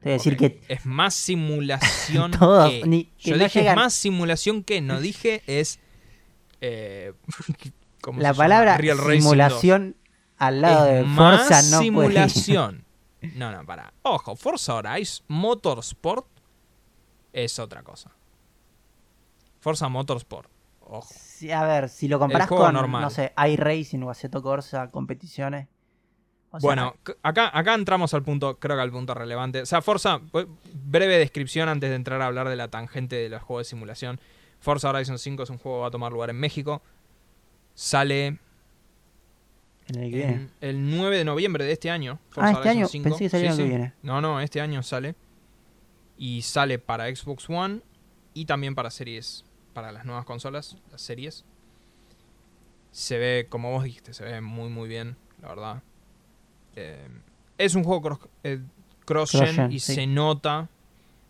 [0.00, 2.82] te voy a decir que Es más simulación Todos, que...
[2.86, 5.78] ni- que Yo no dije llegan- es más simulación que, no dije es...
[6.62, 7.12] Eh,
[8.00, 8.44] ¿cómo la se llama?
[8.44, 9.06] palabra Real 2.
[9.14, 9.94] simulación
[10.38, 11.84] al lado Es de más Forza no puede.
[11.84, 12.84] simulación.
[13.36, 13.92] No, no, para.
[14.02, 16.26] Ojo, Forza Horizon Motorsport
[17.32, 18.10] es otra cosa.
[19.60, 20.48] Forza Motorsport.
[20.88, 21.08] Ojo.
[21.12, 23.02] Sí, a ver, si lo comparás juego con, normal.
[23.02, 25.66] no sé, iRacing o Assetto Corsa, competiciones.
[26.52, 29.62] o sea, bueno, acá, acá entramos al punto, creo que al punto relevante.
[29.62, 33.28] O sea, Forza, bu- breve descripción antes de entrar a hablar de la tangente de
[33.28, 34.20] los juegos de simulación.
[34.60, 36.80] Forza Horizon 5 es un juego que va a tomar lugar en México.
[37.74, 38.38] Sale
[39.88, 40.32] en el que viene.
[40.34, 42.18] en el 9 de noviembre de este año.
[42.36, 42.88] Ah, este Horizon año.
[42.88, 43.04] 5.
[43.08, 43.92] Pensé que salía Sí, el que viene.
[44.02, 45.14] No, no, este año sale.
[46.18, 47.80] Y sale para Xbox One
[48.34, 51.44] y también para series, para las nuevas consolas, las series.
[52.90, 55.82] Se ve, como vos dijiste, se ve muy muy bien, la verdad.
[56.74, 57.08] Eh,
[57.58, 58.60] es un juego cross, eh,
[59.04, 59.94] Cross-gen, y sí.
[59.94, 60.68] se nota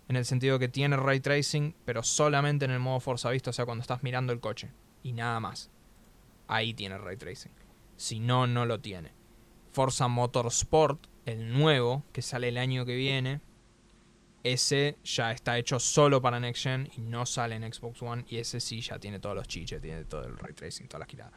[0.08, 3.52] en el sentido que tiene ray tracing, pero solamente en el modo Forza Vista, o
[3.52, 4.70] sea, cuando estás mirando el coche
[5.02, 5.70] y nada más.
[6.48, 7.50] Ahí tiene ray tracing.
[7.96, 9.12] Si no, no lo tiene.
[9.72, 13.40] Forza Motorsport, el nuevo, que sale el año que viene,
[14.44, 18.24] ese ya está hecho solo para Next Gen y no sale en Xbox One.
[18.28, 21.08] Y ese sí ya tiene todos los chiches, tiene todo el ray tracing, todas las
[21.08, 21.34] giradas.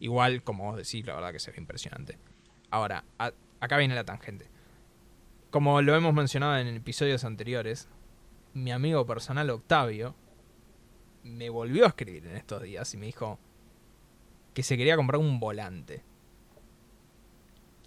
[0.00, 2.18] Igual, como vos decís, la verdad que se ve impresionante.
[2.70, 3.04] Ahora,
[3.60, 4.48] acá viene la tangente.
[5.50, 7.88] Como lo hemos mencionado en episodios anteriores,
[8.54, 10.14] mi amigo personal Octavio
[11.22, 13.38] me volvió a escribir en estos días y me dijo
[14.54, 16.02] que se quería comprar un volante.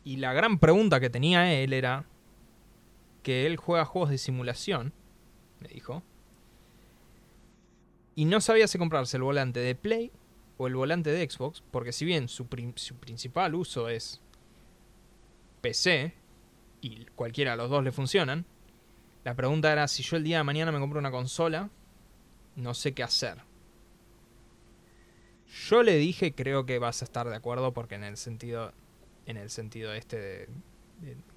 [0.04, 2.06] Y la gran pregunta que tenía él era
[3.24, 4.94] que él juega juegos de simulación,
[5.60, 6.02] me dijo,
[8.16, 10.12] y no sabía si comprarse el volante de Play
[10.58, 14.22] o el volante de Xbox, porque si bien su, su principal uso es
[15.62, 16.16] PC,
[16.82, 18.46] y cualquiera de los dos le funcionan,
[19.24, 21.70] la pregunta era si yo el día de mañana me compro una consola,
[22.56, 23.38] no sé qué hacer.
[25.52, 28.72] Yo le dije, creo que vas a estar de acuerdo porque en el sentido
[29.26, 30.48] en el sentido este de,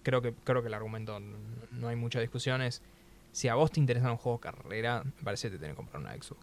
[0.03, 1.21] creo que creo que el argumento
[1.73, 2.83] no hay mucha discusión es
[3.33, 6.01] si a vos te interesa un juego de carrera, me parece que te que comprar
[6.01, 6.41] una Xbox.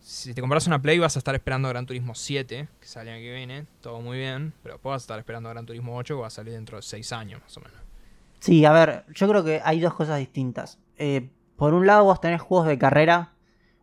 [0.00, 3.16] Si te compras una Play vas a estar esperando Gran Turismo 7, que sale el
[3.16, 6.20] año que viene, todo muy bien, pero después a estar esperando Gran Turismo 8 que
[6.20, 7.78] va a salir dentro de 6 años más o menos.
[8.38, 10.78] Sí, a ver, yo creo que hay dos cosas distintas.
[10.96, 13.32] Eh, por un lado, vos tenés juegos de carrera,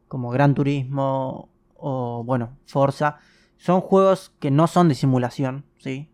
[0.08, 3.18] como Gran Turismo o, bueno, Forza.
[3.58, 6.12] Son juegos que no son de simulación, ¿sí?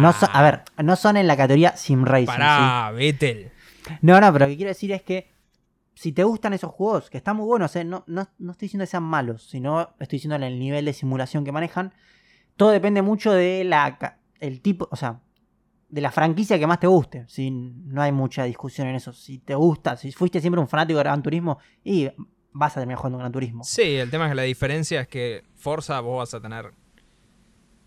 [0.00, 3.50] No son- a ver, no son en la categoría Sim Racing, Pará, Vettel.
[4.02, 5.32] No, no, pero lo que quiero decir es que
[5.94, 7.84] si te gustan esos juegos, que están muy buenos, ¿eh?
[7.84, 10.92] no, no, no estoy diciendo que sean malos, sino estoy diciendo en el nivel de
[10.92, 11.92] simulación que manejan,
[12.56, 15.20] todo depende mucho de la el tipo, o sea,
[15.88, 17.24] de la franquicia que más te guste.
[17.28, 17.50] ¿sí?
[17.50, 19.12] No hay mucha discusión en eso.
[19.12, 22.08] Si te gusta, si fuiste siempre un fanático de Gran Turismo, y
[22.52, 23.64] vas a terminar jugando Gran Turismo.
[23.64, 26.72] Sí, el tema es que la diferencia es que Forza vos vas a tener.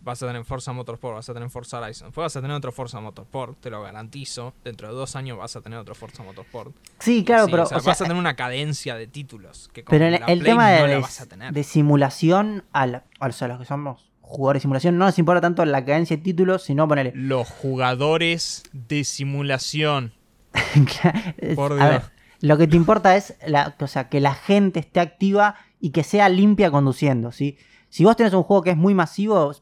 [0.00, 2.06] Vas a tener Forza Motorsport, vas a tener Forza Horizon.
[2.08, 4.54] Después vas a tener otro Forza Motorsport, te lo garantizo.
[4.62, 6.76] Dentro de dos años vas a tener otro Forza Motorsport.
[7.00, 9.68] Sí, claro, Sí, pero o sea, o sea, vas a tener una cadencia de títulos
[9.72, 11.52] que con pero el Play tema no la de- vas a tener.
[11.52, 15.64] de simulación, al, o sea, los que somos jugadores de simulación, no nos importa tanto
[15.64, 17.10] la cadencia de títulos, sino ponerle.
[17.16, 20.12] Los jugadores de simulación.
[21.56, 21.88] Por a Dios.
[21.90, 22.02] ver,
[22.40, 26.02] lo que te importa es la, o sea, que la gente esté activa y que
[26.02, 27.56] sea limpia conduciendo, ¿sí?
[27.88, 29.52] Si vos tenés un juego que es muy masivo,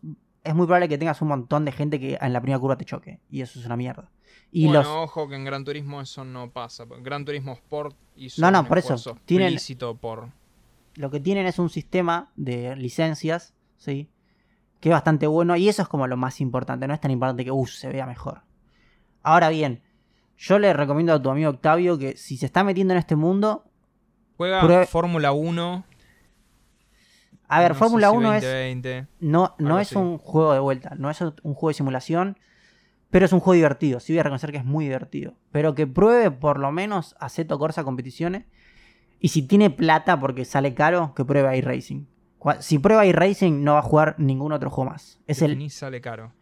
[0.45, 2.85] es muy probable que tengas un montón de gente que en la primera curva te
[2.85, 3.21] choque.
[3.31, 4.11] Y eso es una mierda.
[4.51, 6.85] Y bueno, los, ojo que en Gran Turismo eso no pasa.
[7.01, 9.59] Gran Turismo Sport hizo No, no, un por eso, tienen-
[10.01, 10.31] por
[10.97, 14.09] lo que tienen es un sistema de licencias, ¿sí?
[14.81, 17.45] Que es bastante bueno y eso es como lo más importante, no es tan importante
[17.45, 18.43] que uh, se vea mejor.
[19.23, 19.83] Ahora bien,
[20.37, 23.65] yo le recomiendo a tu amigo Octavio que si se está metiendo en este mundo,
[24.37, 25.85] Juega Fórmula 1.
[27.49, 29.07] a ver, no Fórmula si 1 es 2020.
[29.21, 29.97] no, no es así.
[29.97, 32.39] un juego de vuelta, no es un juego de simulación,
[33.11, 35.87] pero es un juego divertido, sí voy a reconocer que es muy divertido, pero que
[35.87, 38.45] pruebe por lo menos Aceto Corsa competiciones
[39.21, 42.09] y si tiene plata porque sale caro, que pruebe iRacing.
[42.59, 45.19] Si prueba iRacing no va a jugar ningún otro juego más.
[45.27, 46.33] Es el Definí sale caro.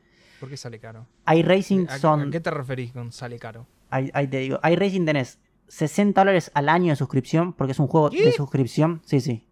[0.41, 1.07] ¿Por qué sale caro?
[1.33, 3.69] iRacing ¿A, son a qué te referís con sale caro?
[3.93, 5.39] Ahí, ahí te digo, iRacing tenés
[5.69, 8.25] 60 dólares al año de suscripción porque es un juego ¿Qué?
[8.25, 9.47] de suscripción, sí, sí.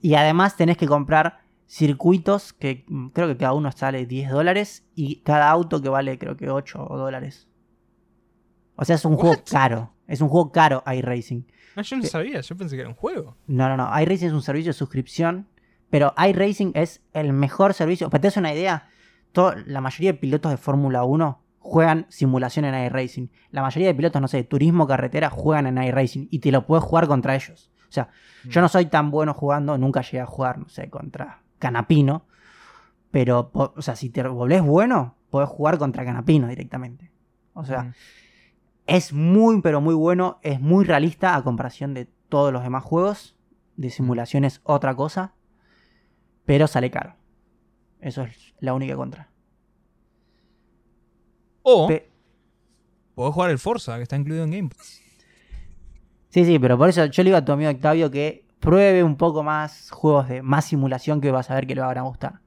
[0.00, 4.84] Y además tenés que comprar circuitos que mm, creo que cada uno sale 10 dólares
[4.94, 7.48] y cada auto que vale creo que 8 dólares.
[8.76, 9.92] O sea, es un juego caro.
[10.08, 11.46] Es un juego caro iRacing.
[11.76, 13.36] Ah, yo no Que- sabía, yo pensé que era un juego.
[13.46, 14.00] No, no, no.
[14.00, 15.46] iRacing es un servicio de suscripción.
[15.88, 18.10] Pero iRacing es el mejor servicio.
[18.10, 18.88] Para que te una idea,
[19.32, 23.30] to- la mayoría de pilotos de Fórmula 1 juegan simulación en iRacing.
[23.50, 26.66] La mayoría de pilotos, no sé, de turismo carretera juegan en iRacing y te lo
[26.66, 27.70] puedes jugar contra ellos.
[27.88, 28.08] O sea,
[28.48, 32.26] yo no soy tan bueno jugando, nunca llegué a jugar, no sé, contra Canapino.
[33.10, 37.10] Pero, o sea, si te volvés bueno, podés jugar contra Canapino directamente.
[37.54, 37.92] O sea, Mm.
[38.86, 40.38] es muy, pero muy bueno.
[40.42, 43.36] Es muy realista a comparación de todos los demás juegos.
[43.76, 45.34] De simulación es otra cosa.
[46.46, 47.14] Pero sale caro.
[48.00, 49.28] Eso es la única contra.
[51.62, 52.08] O Pe-
[53.14, 55.00] puedo jugar el Forza, que está incluido en Game Pass.
[56.30, 59.16] sí, sí, pero por eso yo le digo a tu amigo Octavio que pruebe un
[59.16, 62.40] poco más juegos de más simulación que vas a ver que le van a gustar.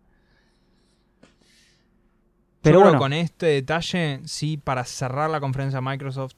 [2.61, 6.33] Pero Yo creo bueno, con este detalle, sí, para cerrar la conferencia de Microsoft,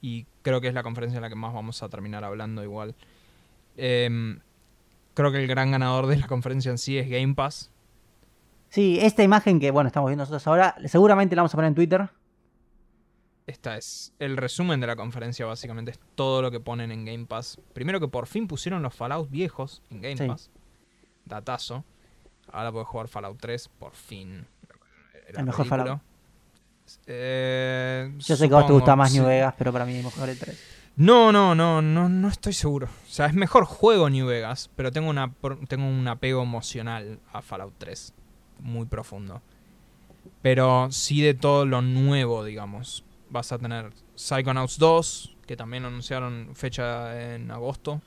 [0.00, 2.94] y creo que es la conferencia en la que más vamos a terminar hablando igual,
[3.76, 4.38] em,
[5.14, 7.72] creo que el gran ganador de la conferencia en sí es Game Pass.
[8.68, 11.74] Sí, esta imagen que bueno estamos viendo nosotros ahora, seguramente la vamos a poner en
[11.74, 12.08] Twitter.
[13.46, 17.24] Esta es el resumen de la conferencia, básicamente es todo lo que ponen en Game
[17.24, 17.58] Pass.
[17.72, 20.26] Primero que por fin pusieron los Fallout viejos en Game Sí.
[20.26, 20.50] Pass.
[21.24, 21.84] Datazo.
[22.52, 24.46] Ahora puedes jugar Fallout 3, por fin.
[25.28, 25.82] Era El mejor ridículo.
[25.84, 26.02] Fallout.
[27.06, 29.24] Eh, Yo sé que a vos te gusta más New.
[29.26, 30.74] Vegas, pero para mí es mejor el 3.
[30.96, 32.86] No, no, no, no, no estoy seguro.
[32.86, 35.32] O sea, es mejor juego New Vegas, pero tengo, una,
[35.68, 38.14] tengo un apego emocional a Fallout 3.
[38.60, 39.40] Muy profundo.
[40.42, 43.04] Pero sí de todo lo nuevo, digamos.
[43.30, 48.00] Vas a tener Psychonauts 2, que también anunciaron fecha en agosto.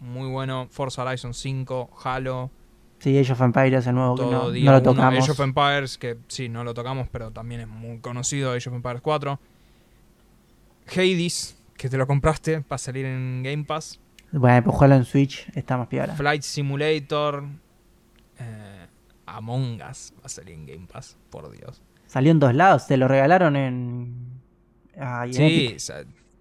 [0.00, 0.66] Muy bueno.
[0.70, 2.50] Forza Horizon 5, Halo,
[2.98, 4.82] Sí, Age of Empires, el nuevo que no, no lo uno.
[4.82, 5.24] tocamos.
[5.24, 8.52] Age of Empires, que sí, no lo tocamos, pero también es muy conocido.
[8.52, 9.40] Age of Empires 4.
[10.86, 13.98] Hades, que te lo compraste, va a salir en Game Pass.
[14.30, 16.14] Bueno, pues jugarlo en Switch está más piola.
[16.14, 17.44] Flight Simulator.
[18.38, 18.81] eh,
[19.36, 21.82] Among Us va a salir en Game Pass, por Dios.
[22.06, 24.14] Salió en dos lados, te lo regalaron en.
[24.98, 25.76] ah, en Sí,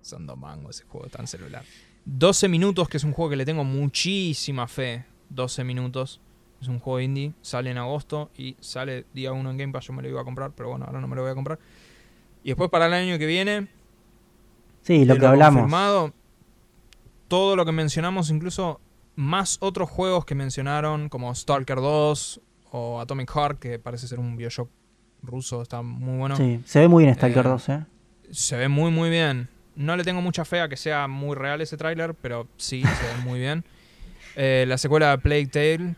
[0.02, 1.64] son dos mangos ese juego tan celular.
[2.06, 5.06] 12 minutos, que es un juego que le tengo muchísima fe.
[5.30, 6.20] 12 minutos.
[6.60, 9.88] Es un juego indie, sale en agosto y sale día 1 en Game Pass.
[9.88, 11.58] Yo me lo iba a comprar, pero bueno, ahora no me lo voy a comprar.
[12.44, 13.68] Y después para el año que viene,
[14.84, 15.62] Sí, lo que hablamos.
[15.62, 16.14] confirmado,
[17.28, 18.80] todo lo que mencionamos, incluso
[19.16, 24.36] más otros juegos que mencionaron, como Stalker 2 o Atomic Heart, que parece ser un
[24.36, 24.69] Bioshock
[25.24, 26.36] ruso, está muy bueno.
[26.36, 27.86] Sí, se ve muy bien Stalker Eh, 2, ¿eh?
[28.32, 29.49] Se ve muy, muy bien.
[29.76, 32.88] No le tengo mucha fe a que sea muy real ese tráiler, pero sí, se
[32.88, 33.63] ve muy bien.
[34.38, 35.95] Eh, la secuela de Plague Tale,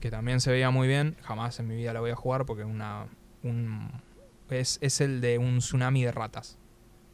[0.00, 1.16] que también se veía muy bien.
[1.20, 3.04] Jamás en mi vida la voy a jugar porque una,
[3.42, 3.90] un,
[4.48, 6.56] es, es el de un tsunami de ratas.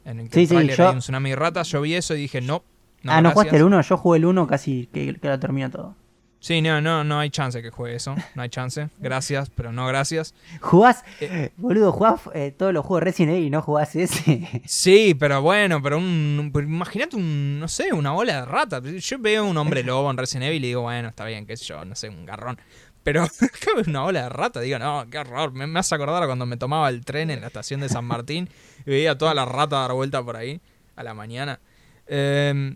[0.05, 1.67] En el que Sí, el sí, tráiler yo- hay un tsunami de ratas.
[1.67, 2.63] Yo vi eso y dije, no.
[3.03, 3.59] no ah, ¿no jugaste gracias".
[3.59, 3.81] el 1?
[3.81, 5.95] Yo jugué el 1 casi que, que lo termino todo.
[6.39, 8.15] Sí, no, no, no hay chance que juegue eso.
[8.35, 8.89] No hay chance.
[8.99, 10.33] Gracias, pero no gracias.
[10.61, 11.03] ¿Jugás?
[11.19, 11.51] Eh.
[11.57, 14.61] Boludo, jugás eh, todos los juegos de Resident Evil y no jugás ese.
[14.65, 16.51] Sí, pero bueno, pero un.
[16.55, 17.59] imagínate un.
[17.59, 18.81] No sé, una bola de rata.
[18.81, 21.65] Yo veo un hombre lobo en Resident Evil y digo, bueno, está bien, qué sé
[21.65, 22.59] yo, no sé, un garrón.
[23.03, 25.53] Pero acá veo una bola de rata, digo, no, qué horror.
[25.53, 28.05] Me, me hace acordar a cuando me tomaba el tren en la estación de San
[28.05, 28.49] Martín
[28.85, 30.59] y veía toda la rata dar vuelta por ahí
[30.95, 31.59] a la mañana.
[32.07, 32.75] Em,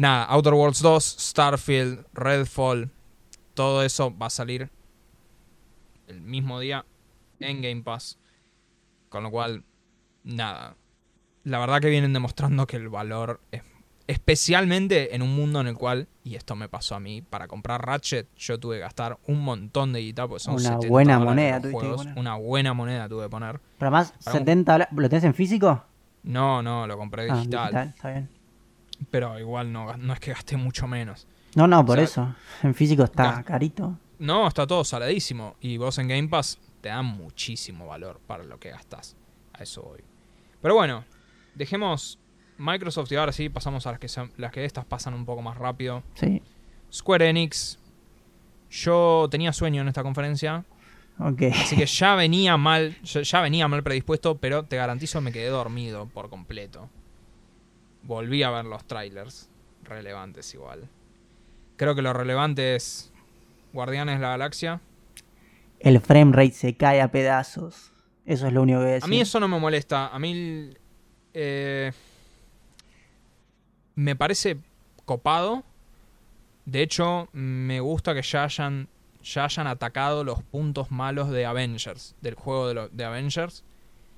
[0.00, 2.90] nada, Outer Worlds 2, Starfield, Redfall,
[3.54, 4.70] todo eso va a salir
[6.08, 6.84] el mismo día
[7.38, 8.18] en Game Pass.
[9.08, 9.64] Con lo cual,
[10.24, 10.76] nada.
[11.44, 13.62] La verdad que vienen demostrando que el valor es.
[14.06, 17.84] Especialmente en un mundo en el cual, y esto me pasó a mí, para comprar
[17.86, 21.60] Ratchet yo tuve que gastar un montón de guita, porque son Una 70 buena moneda
[21.60, 22.06] tuviste juegos.
[22.16, 23.60] Una buena moneda tuve que poner.
[23.78, 25.84] Pero más, Para un- 70 dólares- ¿Lo tenés en físico?
[26.24, 28.28] No, no, lo compré Ah, digital, está bien.
[29.10, 31.26] Pero igual no, no es que gasté mucho menos.
[31.54, 32.34] No, no, por O sea, eso.
[32.62, 33.98] En físico está carito.
[34.18, 35.56] No, está todo saladísimo.
[35.60, 39.16] Y vos en Game Pass te dan muchísimo valor para lo que gastás.
[39.54, 40.00] A eso voy.
[40.62, 41.04] Pero bueno,
[41.54, 42.18] dejemos
[42.58, 45.40] Microsoft y ahora sí pasamos a las que, son- las que estas pasan un poco
[45.42, 46.02] más rápido.
[46.14, 46.42] Sí.
[46.92, 47.78] Square Enix.
[48.70, 50.64] Yo tenía sueño en esta conferencia,
[51.18, 51.42] Ok.
[51.52, 56.06] así que ya venía mal, ya venía mal predispuesto, pero te garantizo me quedé dormido
[56.06, 56.88] por completo.
[58.02, 59.48] Volví a ver los trailers,
[59.84, 60.88] relevantes igual.
[61.76, 63.12] Creo que lo relevante es
[63.72, 64.80] Guardianes de la Galaxia.
[65.78, 67.92] El frame rate se cae a pedazos.
[68.26, 70.08] Eso es lo único que voy a mí eso no me molesta.
[70.08, 70.70] A mí
[71.34, 71.92] eh,
[73.94, 74.58] me parece
[75.04, 75.62] copado.
[76.66, 78.88] De hecho, me gusta que ya hayan
[79.22, 83.64] ya hayan atacado los puntos malos de Avengers, del juego de, lo- de Avengers.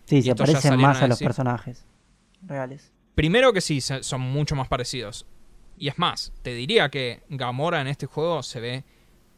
[0.05, 1.85] Sí, Y se parecen más a a los personajes
[2.47, 2.93] reales.
[3.15, 5.27] Primero que sí, son mucho más parecidos.
[5.77, 8.85] Y es más, te diría que Gamora en este juego se ve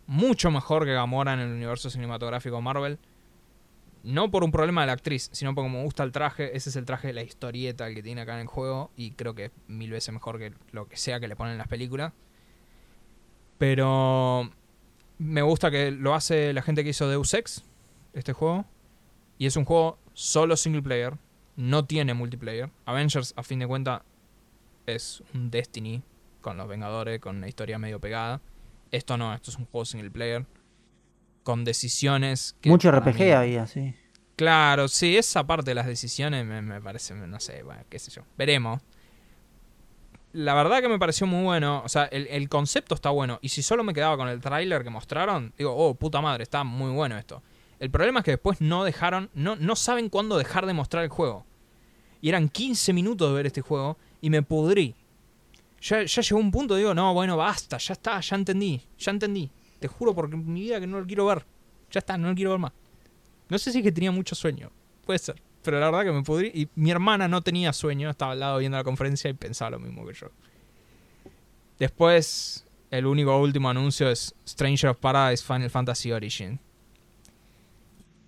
[0.07, 2.99] mucho mejor que Gamora en el universo cinematográfico Marvel.
[4.03, 6.55] No por un problema de la actriz, sino porque me gusta el traje.
[6.55, 8.91] Ese es el traje de la historieta que tiene acá en el juego.
[8.97, 11.59] Y creo que es mil veces mejor que lo que sea que le ponen en
[11.59, 12.13] las películas.
[13.57, 14.51] Pero
[15.17, 17.65] me gusta que lo hace la gente que hizo Deus Ex,
[18.13, 18.67] este juego.
[19.39, 21.15] Y es un juego solo single player.
[21.57, 22.71] No tiene multiplayer.
[22.85, 24.03] Avengers, a fin de cuentas,
[24.87, 26.03] es un Destiny
[26.41, 28.41] con los Vengadores, con una historia medio pegada.
[28.91, 30.47] Esto no, esto es un juego single player.
[31.43, 32.57] Con decisiones.
[32.61, 33.95] que Mucho RPG mí- había, sí.
[34.37, 38.11] Claro, sí, esa parte de las decisiones me, me parece, no sé, bueno, qué sé
[38.11, 38.23] yo.
[38.37, 38.81] Veremos.
[40.33, 41.83] La verdad que me pareció muy bueno.
[41.85, 43.39] O sea, el, el concepto está bueno.
[43.43, 46.65] Y si solo me quedaba con el tráiler que mostraron, digo, oh, puta madre, está
[46.65, 47.43] muy bueno esto.
[47.85, 51.11] El problema es que después no dejaron, no, no saben cuándo dejar de mostrar el
[51.11, 51.45] juego.
[52.23, 54.95] Y eran 15 minutos de ver este juego y me pudrí.
[55.83, 59.51] Ya, llegó un punto, digo, no, bueno, basta, ya está, ya entendí, ya entendí.
[59.81, 61.45] Te juro por mi vida que no lo quiero ver.
[61.91, 62.73] Ya está, no lo quiero ver más.
[63.51, 64.71] No sé si es que tenía mucho sueño.
[65.05, 65.43] Puede ser.
[65.63, 66.53] Pero la verdad que me pudrí.
[66.55, 68.09] Y mi hermana no tenía sueño.
[68.09, 70.29] Estaba al lado viendo la conferencia y pensaba lo mismo que yo.
[71.79, 76.59] Después, el único último anuncio es Stranger of Paradise Final Fantasy Origin.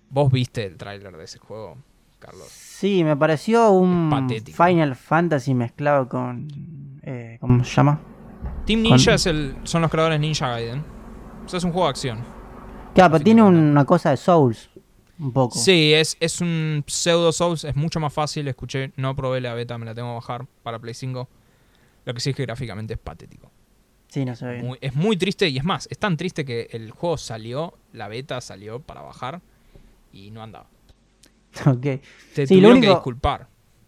[0.09, 1.77] ¿Vos viste el tráiler de ese juego,
[2.19, 2.47] Carlos?
[2.49, 4.63] Sí, me pareció un patético.
[4.63, 6.47] Final Fantasy mezclado con.
[7.03, 7.99] eh, ¿Cómo se llama?
[8.65, 10.83] Team Con- Ninja es el, son los creadores de Ninja Gaiden.
[11.45, 12.19] O sea, es un juego de acción.
[12.93, 14.69] Claro, pero tiene una cosa de Souls.
[15.19, 15.57] Un poco.
[15.57, 19.77] Sí, es, es un pseudo Souls, es mucho más fácil, escuché, no probé la beta,
[19.77, 21.27] me la tengo que bajar para Play 5.
[22.05, 23.51] Lo que sí es que gráficamente es patético.
[24.09, 24.65] Sí, no se ve bien.
[24.65, 28.07] Muy- es muy triste y es más, es tan triste que el juego salió, la
[28.07, 29.41] beta salió para bajar
[30.11, 30.67] y no andaba.
[31.65, 31.81] Ok.
[32.35, 33.47] Te Sí, lo tuvieron que único- disculpar.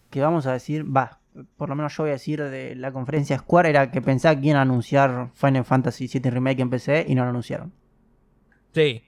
[0.09, 1.20] Que vamos a decir, va,
[1.55, 4.47] por lo menos yo voy a decir de la conferencia Square era que pensaba que
[4.47, 7.72] iban a anunciar Final Fantasy VII Remake en PC y no lo anunciaron.
[8.74, 9.03] Sí.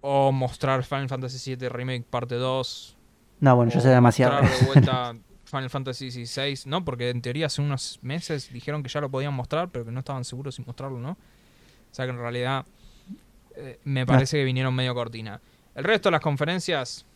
[0.00, 2.96] O mostrar Final Fantasy VII Remake parte 2.
[3.40, 4.40] No, bueno, yo sé demasiado.
[4.40, 5.14] Mostrar de vuelta
[5.44, 6.84] Final Fantasy XVI, ¿no?
[6.84, 9.98] Porque en teoría hace unos meses dijeron que ya lo podían mostrar, pero que no
[10.00, 11.10] estaban seguros si mostrarlo no.
[11.12, 12.64] O sea que en realidad
[13.56, 15.40] eh, me parece que vinieron medio cortina.
[15.78, 17.06] El resto de las conferencias,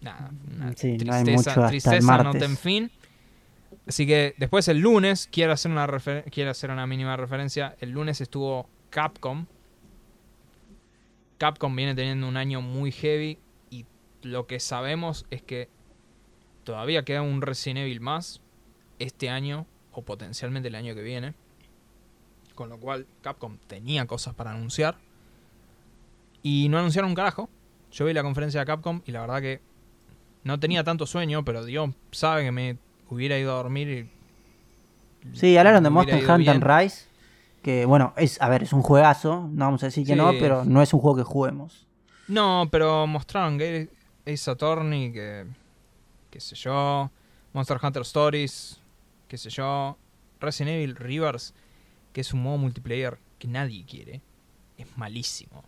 [0.00, 0.30] nada.
[0.54, 2.92] Una Sí, no tristeza, tristeza no ten fin.
[3.88, 5.88] Así que después el lunes, quiero hacer una,
[6.30, 7.74] quiero hacer una mínima referencia.
[7.80, 9.46] El lunes estuvo Capcom.
[11.38, 13.84] Capcom viene teniendo un año muy heavy y
[14.22, 15.68] lo que sabemos es que
[16.62, 18.40] todavía queda un Resident Evil más
[19.00, 21.34] este año o potencialmente el año que viene.
[22.54, 24.98] Con lo cual Capcom tenía cosas para anunciar.
[26.42, 27.48] Y no anunciaron un carajo.
[27.92, 29.60] Yo vi la conferencia de Capcom y la verdad que
[30.44, 32.78] no tenía tanto sueño, pero Dios sabe que me
[33.08, 34.10] hubiera ido a dormir y...
[35.36, 36.62] Sí, hablaron de Monster Hunter bien.
[36.62, 37.06] Rise.
[37.62, 39.48] Que bueno, es, a ver, es un juegazo.
[39.52, 41.86] No vamos a decir que no, pero no es un juego que juguemos.
[42.26, 43.90] No, pero mostraron que
[44.26, 45.44] Ace Attorney, que.
[46.30, 47.10] qué sé yo.
[47.52, 48.80] Monster Hunter Stories,
[49.28, 49.98] qué sé yo.
[50.40, 51.52] Resident Evil Rivers,
[52.14, 54.22] que es un modo multiplayer que nadie quiere.
[54.78, 55.64] Es malísimo.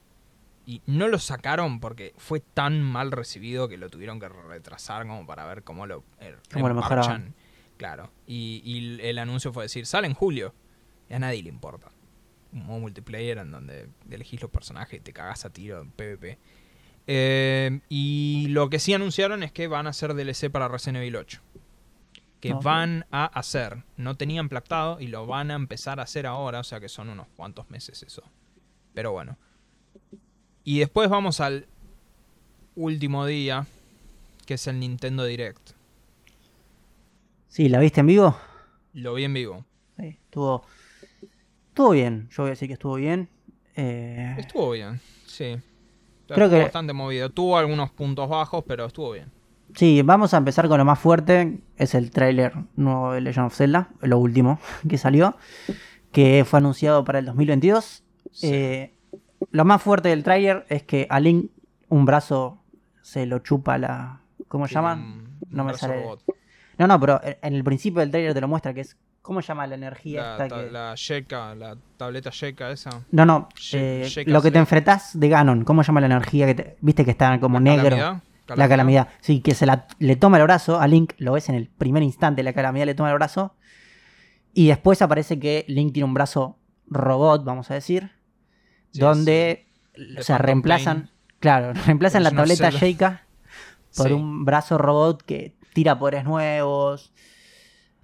[0.64, 5.26] Y no lo sacaron porque fue tan mal recibido que lo tuvieron que retrasar como
[5.26, 7.34] para ver cómo lo, eh, Cómo lo mejoraban.
[7.76, 8.10] Claro.
[8.26, 10.54] Y, y el anuncio fue decir, sale en julio.
[11.10, 11.90] Y a nadie le importa.
[12.52, 16.38] Un modo multiplayer en donde elegís los personajes y te cagas a tiro en PvP.
[17.06, 21.16] Eh, y lo que sí anunciaron es que van a hacer DLC para Resident Evil
[21.16, 21.40] 8.
[22.40, 23.84] Que van a hacer.
[23.96, 26.60] No tenían pactado y lo van a empezar a hacer ahora.
[26.60, 28.22] O sea que son unos cuantos meses eso.
[28.94, 29.38] Pero bueno.
[30.64, 31.66] Y después vamos al
[32.76, 33.66] último día.
[34.46, 35.70] Que es el Nintendo Direct.
[37.48, 38.36] Sí, ¿la viste en vivo?
[38.94, 39.64] Lo vi en vivo.
[39.98, 40.64] Sí, estuvo.
[41.68, 42.28] Estuvo bien.
[42.30, 43.28] Yo voy a decir que estuvo bien.
[43.76, 45.56] Eh, Estuvo bien, sí.
[46.26, 47.30] Creo Estuvo que- bastante movido.
[47.30, 49.30] Tuvo algunos puntos bajos, pero estuvo bien.
[49.74, 51.58] Sí, vamos a empezar con lo más fuerte.
[51.76, 54.58] Es el tráiler nuevo de Legend of Zelda, lo último
[54.88, 55.36] que salió,
[56.10, 58.02] que fue anunciado para el 2022.
[58.32, 58.48] Sí.
[58.52, 58.94] Eh,
[59.52, 61.50] lo más fuerte del tráiler es que a Link
[61.88, 62.58] un brazo
[63.02, 64.20] se lo chupa la...
[64.48, 65.00] ¿Cómo se Tiene llama?
[65.02, 66.02] un- No me sale.
[66.02, 66.22] robot.
[66.78, 68.96] No, no, pero en el principio del tráiler te lo muestra que es...
[69.22, 72.90] ¿Cómo se llama la energía La, esta ta- que- la la tableta Sheikah esa.
[73.12, 76.54] No, no, eh, lo que te enfrentás de Ganon, ¿cómo se llama la energía que
[76.56, 76.76] te...
[76.80, 77.90] Viste que está como La negro?
[77.96, 78.22] calamidad,
[78.56, 79.08] La calamidad.
[79.20, 82.02] Sí, que se la, le toma el brazo a Link, lo ves en el primer
[82.02, 83.54] instante, la calamidad le toma el brazo.
[84.54, 86.56] Y después aparece que Link tiene un brazo
[86.88, 88.10] robot, vamos a decir.
[88.92, 92.78] Sí, donde Le o sea, reemplazan, claro, reemplazan la tableta Zelda.
[92.78, 93.26] Sheikah
[93.96, 94.12] por Sí.
[94.12, 97.12] un brazo robot que tira poderes nuevos.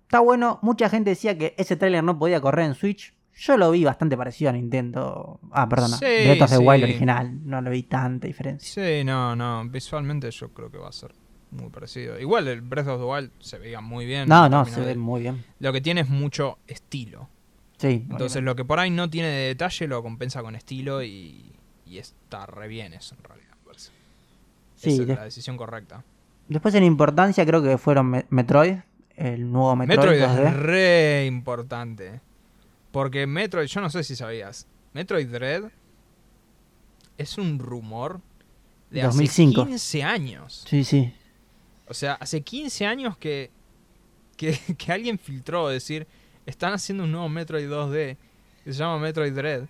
[0.03, 3.15] Está bueno, mucha gente decía que ese tráiler no podía correr en Switch.
[3.35, 5.39] Yo lo vi bastante parecido a Nintendo.
[5.53, 6.65] Ah, perdona, Sí, Breath of the sí.
[6.67, 7.39] Wild original.
[7.47, 8.69] No lo vi tanta diferencia.
[8.85, 9.65] Sí, no, no.
[9.69, 11.15] Visualmente yo creo que va a ser
[11.53, 12.19] muy parecido.
[12.19, 14.29] Igual el Breath of the Wild se veía muy bien.
[14.29, 15.45] No, no, se de- ve muy bien.
[15.61, 17.29] Lo que tiene es mucho estilo.
[17.79, 21.53] Sí, Entonces lo que por ahí no tiene de detalle lo compensa con estilo y,
[21.87, 23.55] y está re bien eso en realidad.
[23.65, 23.91] parece.
[24.77, 26.05] Sí, Esa es la decisión correcta.
[26.49, 28.77] Después en importancia creo que fueron Me- Metroid.
[29.17, 30.47] El nuevo Metroid, Metroid, 2D.
[30.49, 32.21] es re importante.
[32.93, 35.65] Porque Metroid, yo no sé si sabías, Metroid Dread
[37.17, 38.21] es un rumor
[38.91, 39.63] de 2005.
[39.63, 40.65] hace 15 años.
[40.69, 41.13] Sí, sí.
[41.89, 43.51] O sea, hace 15 años que,
[44.37, 46.07] que, que alguien filtró decir,
[46.49, 48.17] están haciendo un nuevo Metroid 2D
[48.65, 49.69] que se llama Metroid Dread.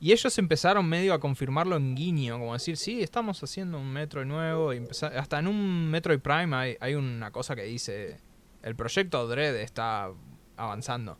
[0.00, 4.26] Y ellos empezaron medio a confirmarlo en guiño, como decir, sí, estamos haciendo un Metroid
[4.26, 4.70] nuevo.
[5.16, 8.18] Hasta en un Metroid Prime hay, una cosa que dice,
[8.62, 10.10] el proyecto Dread está
[10.56, 11.18] avanzando.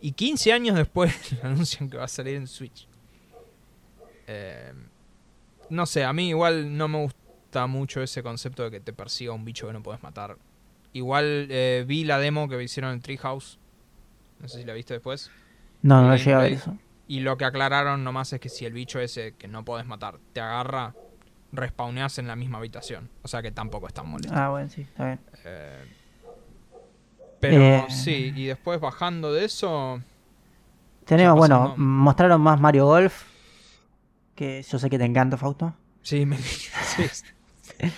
[0.00, 2.86] Y 15 años después anuncian que va a salir en Switch.
[4.26, 4.72] Eh,
[5.70, 9.32] no sé, a mí igual no me gusta mucho ese concepto de que te persiga
[9.32, 10.36] un bicho que no puedes matar.
[10.92, 13.58] Igual eh, vi la demo que hicieron en Treehouse.
[14.44, 15.30] No sé si la viste después.
[15.80, 16.76] No, no El llega a ver eso.
[17.08, 20.18] Y lo que aclararon nomás es que si el bicho ese que no podés matar
[20.34, 20.94] te agarra,
[21.50, 23.08] respawneas en la misma habitación.
[23.22, 24.36] O sea que tampoco es tan molesto.
[24.36, 25.20] Ah, bueno, sí, está bien.
[25.46, 25.82] Eh,
[27.40, 27.86] pero Eh.
[27.88, 30.02] sí, y después bajando de eso.
[31.06, 33.24] Tenemos, bueno, mostraron más Mario Golf.
[34.34, 35.74] Que yo sé que te encanta, Fausto.
[36.02, 36.68] Sí, me, sí,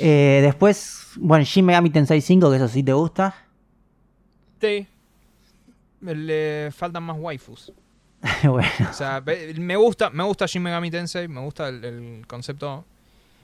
[0.00, 3.34] Eh, después, bueno, Shin Megami Tensei 5, que eso sí te gusta.
[4.60, 4.88] sí.
[6.00, 7.72] Le faltan más waifus.
[8.44, 9.22] bueno, O sea,
[9.56, 12.84] me gusta, me gusta Shin Megami Tensei, me gusta el, el concepto.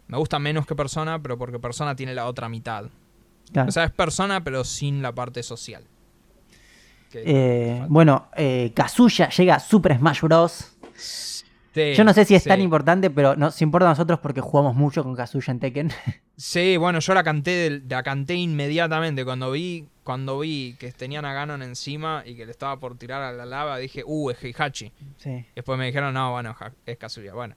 [0.09, 2.85] Me gusta menos que Persona, pero porque Persona tiene la otra mitad.
[3.53, 3.69] claro.
[3.69, 5.85] O sea, es Persona, pero sin la parte social.
[7.13, 10.77] Eh, bueno, eh, Kazuya llega a Super Smash Bros.
[11.77, 12.49] Sí, Yo no sé si es sí.
[12.49, 15.91] tan importante, pero nos importa a nosotros porque jugamos mucho con Kazuya en Tekken.
[16.39, 19.25] Sí, bueno, yo la canté, la canté inmediatamente.
[19.25, 23.23] Cuando vi, cuando vi que tenían a Ganon encima y que le estaba por tirar
[23.23, 24.93] a la lava, dije, uh, es Heihachi.
[25.17, 25.47] sí.
[25.55, 26.55] Después me dijeron, no, bueno,
[26.87, 27.33] es Kazuya.
[27.35, 27.55] Bueno,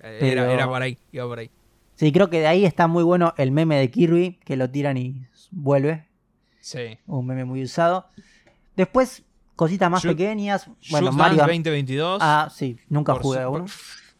[0.00, 1.50] Eh, Pero- era, era por ahí, iba por ahí.
[1.94, 4.96] Sí, creo que de ahí está muy bueno el meme de Kirby, que lo tiran
[4.96, 6.06] y vuelve.
[6.60, 6.98] Sí.
[7.06, 8.06] Un meme muy usado.
[8.76, 9.22] Después,
[9.62, 10.68] cositas más pequeñas.
[10.90, 11.38] Bueno, Mario.
[11.38, 12.18] Dance 2022.
[12.20, 13.64] Ah, sí, nunca por jugué su- a uno.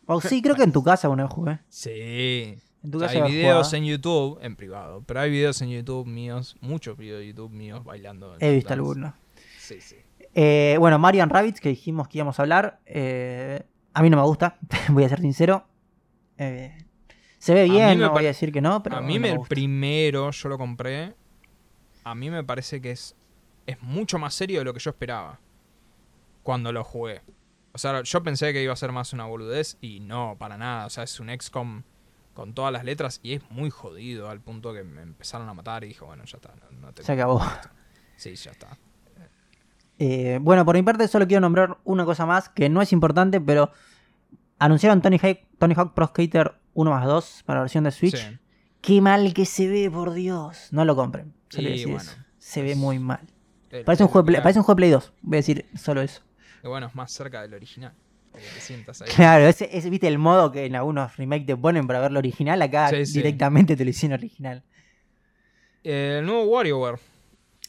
[0.07, 1.59] O sí, creo que en tu casa una vez jugué.
[1.69, 2.59] Sí.
[2.85, 3.77] En tu O sea, casa hay videos jugado.
[3.77, 7.85] en YouTube, en privado, pero hay videos en YouTube míos, muchos videos de YouTube míos
[7.85, 8.35] bailando.
[8.35, 9.15] en He visto algunos.
[9.59, 9.97] Sí, sí.
[10.35, 12.81] Eh, bueno, Mario and Rabbids, que dijimos que íbamos a hablar.
[12.87, 13.63] eh,
[13.95, 15.65] a mí no me gusta, voy a ser sincero.
[16.39, 16.77] Eh,
[17.39, 19.41] se ve bien, no voy a decir que no, pero a mí no me, el
[19.49, 21.15] primero yo lo compré.
[22.05, 23.15] A mí me parece que es,
[23.67, 25.39] es mucho más serio de lo que yo esperaba
[26.43, 27.23] cuando lo jugué.
[27.73, 30.87] O sea, yo pensé que iba a ser más una boludez y no, para nada.
[30.87, 31.83] O sea, es un XCOM
[32.35, 35.85] con todas las letras y es muy jodido al punto que me empezaron a matar
[35.85, 36.51] y dije, bueno, ya está.
[36.71, 37.43] No, no te- Se acabó.
[38.17, 38.77] Sí, ya está.
[39.99, 43.41] Eh, bueno, por mi parte solo quiero nombrar una cosa más que no es importante,
[43.41, 43.71] pero
[44.59, 48.17] anunciaron Tony Hawk, Tony Hawk Pro Skater 1 más 2 para la versión de Switch.
[48.17, 48.39] Sí.
[48.81, 50.69] Qué mal que se ve, por Dios.
[50.73, 51.33] No lo compren.
[51.53, 52.11] Y bueno.
[52.39, 53.21] Se ve muy mal.
[53.73, 55.13] El- Parece un, juego de Play, mira, parece un juego de Play 2.
[55.23, 56.23] Voy a decir solo eso.
[56.61, 57.93] que bueno, es más cerca del original.
[58.31, 59.09] para que te sientas ahí.
[59.15, 62.19] Claro, ese, ese, viste el modo que en algunos remakes te ponen para ver lo
[62.21, 62.63] original.
[62.63, 63.13] Acá Sí, sí.
[63.19, 64.63] directamente te lo hicieron original.
[65.85, 66.99] Eh, el nuevo WarioWare.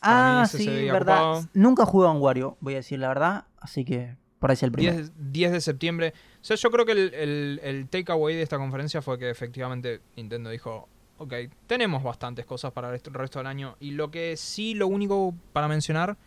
[0.02, 1.44] Ah, sí, verdad.
[1.54, 3.46] Nunca jugué a un Wario, voy a decir la verdad.
[3.58, 4.98] Así que por ahí es el primero.
[4.98, 6.14] 10, 10 de septiembre.
[6.42, 10.02] O sea, yo creo que el, el, el takeaway de esta conferencia fue que efectivamente
[10.18, 11.34] Nintendo dijo, ok,
[11.68, 13.76] tenemos bastantes cosas para el resto- el resto del año.
[13.80, 16.18] Y lo que sí, lo único para mencionar,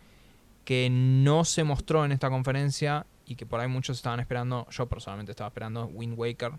[0.65, 4.87] que no se mostró en esta conferencia y que por ahí muchos estaban esperando, yo
[4.87, 6.53] personalmente estaba esperando, Wind Waker.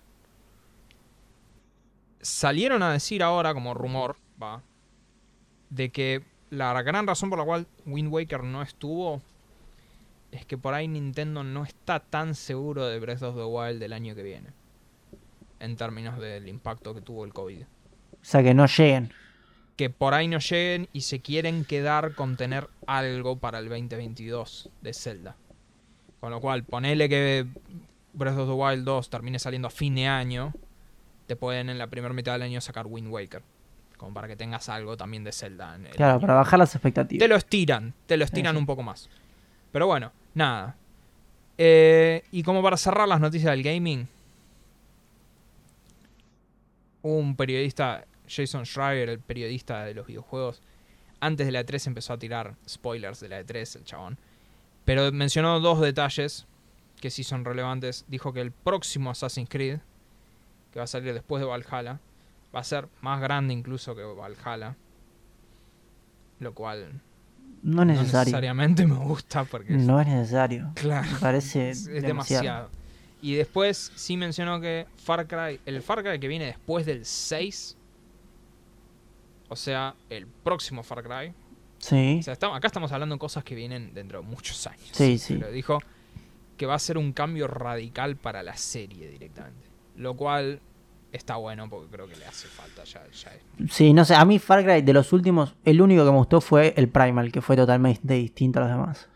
[2.20, 4.62] Salieron a decir ahora, como rumor, va,
[5.70, 9.20] de que la gran razón por la cual Wind Waker no estuvo
[10.32, 13.92] es que por ahí Nintendo no está tan seguro de Breath of the Wild del
[13.92, 14.50] año que viene.
[15.60, 17.64] En términos del impacto que tuvo el COVID.
[18.28, 19.10] O sea, que no lleguen.
[19.76, 24.68] Que por ahí no lleguen y se quieren quedar con tener algo para el 2022
[24.82, 25.34] de Zelda.
[26.20, 27.46] Con lo cual, ponele que
[28.12, 30.52] Breath of the Wild 2 termine saliendo a fin de año.
[31.26, 33.42] Te pueden en la primera mitad del año sacar Wind Waker.
[33.96, 35.76] Como para que tengas algo también de Zelda.
[35.76, 36.20] En el Claro, año.
[36.20, 37.20] para bajar las expectativas.
[37.24, 38.60] Te lo estiran, te lo estiran Eso.
[38.60, 39.08] un poco más.
[39.72, 40.76] Pero bueno, nada.
[41.56, 44.06] Eh, y como para cerrar las noticias del gaming,
[47.02, 50.60] un periodista, Jason Schreier, el periodista de los videojuegos,
[51.20, 54.18] antes de la E3 empezó a tirar spoilers de la E3, el chabón.
[54.84, 56.46] Pero mencionó dos detalles
[57.00, 58.04] que sí son relevantes.
[58.08, 59.80] Dijo que el próximo Assassin's Creed,
[60.72, 62.00] que va a salir después de Valhalla,
[62.54, 64.76] va a ser más grande incluso que Valhalla.
[66.40, 67.00] Lo cual
[67.62, 68.24] No es no necesario.
[68.26, 70.70] necesariamente me gusta porque No es necesario.
[70.74, 72.42] claro, Me parece es, es demasiado.
[72.44, 72.70] demasiado.
[73.20, 77.76] Y después sí mencionó que Far Cry, el Far Cry que viene después del 6,
[79.48, 81.32] o sea, el próximo Far Cry,
[81.78, 82.18] Sí.
[82.20, 84.88] o sea, estamos- acá estamos hablando de cosas que vienen dentro de muchos años.
[84.92, 85.36] Sí, sí.
[85.38, 85.78] Pero dijo
[86.56, 89.68] que va a ser un cambio radical para la serie directamente.
[89.96, 90.60] Lo cual
[91.12, 93.02] está bueno porque creo que le hace falta ya.
[93.10, 96.10] ya es- Sí, no sé, a mí Far Cry de los últimos, el único que
[96.10, 99.08] me gustó fue el Primal, que fue totalmente distinto a los demás.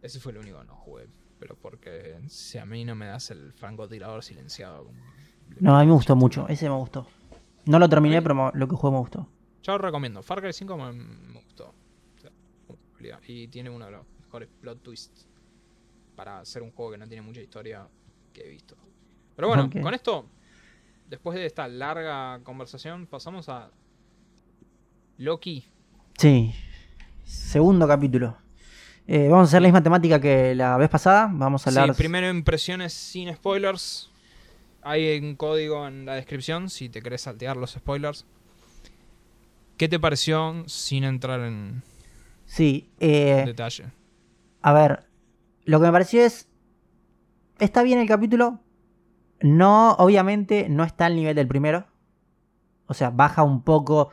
[0.00, 1.06] Ese fue el único que no jugué.
[1.38, 4.86] Pero porque si a mí no me das el francotirador silenciado.
[5.60, 7.06] No, a mí me gustó mucho, ese me gustó.
[7.66, 9.28] No lo terminé, pero lo que jugué me gustó.
[9.62, 10.22] Yo lo recomiendo.
[10.22, 11.74] Far Cry 5 me, me gustó.
[13.26, 15.26] Y tiene uno de los mejores plot twists
[16.14, 17.86] para hacer un juego que no tiene mucha historia
[18.32, 18.76] que he visto.
[19.34, 20.26] Pero bueno, con esto,
[21.08, 23.70] después de esta larga conversación, pasamos a
[25.18, 25.64] Loki.
[26.18, 26.54] Sí.
[27.24, 28.36] Segundo capítulo.
[29.06, 31.28] Eh, vamos a hacer la misma temática que la vez pasada.
[31.32, 31.94] Vamos a hablar.
[31.94, 34.10] Sí, primero impresiones sin spoilers.
[34.82, 38.26] Hay un código en la descripción si te querés saltear los spoilers.
[39.82, 41.82] ¿Qué te pareció sin entrar en
[42.44, 43.86] Sí, eh, detalle?
[44.60, 45.08] a ver.
[45.64, 46.48] Lo que me pareció es.
[47.58, 48.60] Está bien el capítulo.
[49.40, 51.88] No, obviamente, no está al nivel del primero.
[52.86, 54.10] O sea, baja un poco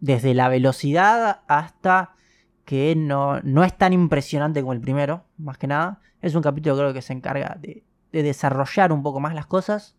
[0.00, 2.16] desde la velocidad hasta
[2.64, 6.00] que no, no es tan impresionante como el primero, más que nada.
[6.20, 9.94] Es un capítulo creo que se encarga de, de desarrollar un poco más las cosas.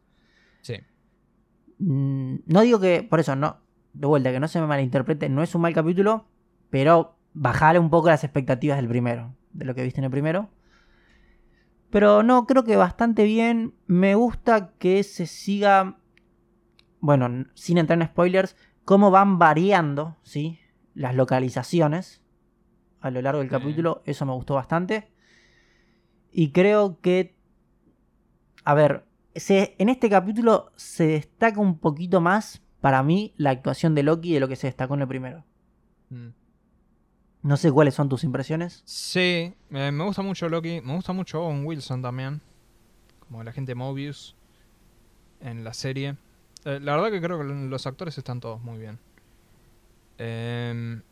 [0.59, 0.81] Sí.
[1.79, 3.62] Mm, No digo que, por eso, no,
[3.93, 6.25] de vuelta, que no se me malinterprete, no es un mal capítulo,
[6.69, 10.49] pero bajarle un poco las expectativas del primero, de lo que viste en el primero.
[11.93, 13.75] Pero no, creo que bastante bien.
[13.85, 15.99] Me gusta que se siga,
[16.99, 20.59] bueno, sin entrar en spoilers, cómo van variando, ¿sí?
[20.95, 22.23] Las localizaciones
[22.99, 24.01] a lo largo del capítulo.
[24.05, 25.11] Eso me gustó bastante.
[26.31, 27.37] Y creo que,
[28.63, 33.95] a ver, se, en este capítulo se destaca un poquito más, para mí, la actuación
[33.95, 35.45] de Loki de lo que se destacó en el primero.
[36.09, 36.31] Mm.
[37.41, 38.83] No sé cuáles son tus impresiones.
[38.83, 40.81] Sí, eh, me gusta mucho Loki.
[40.81, 42.41] Me gusta mucho Owen Wilson también.
[43.21, 44.35] Como el agente Mobius
[45.39, 46.17] en la serie.
[46.65, 48.99] Eh, la verdad que creo que los actores están todos muy bien.
[50.17, 51.03] Em,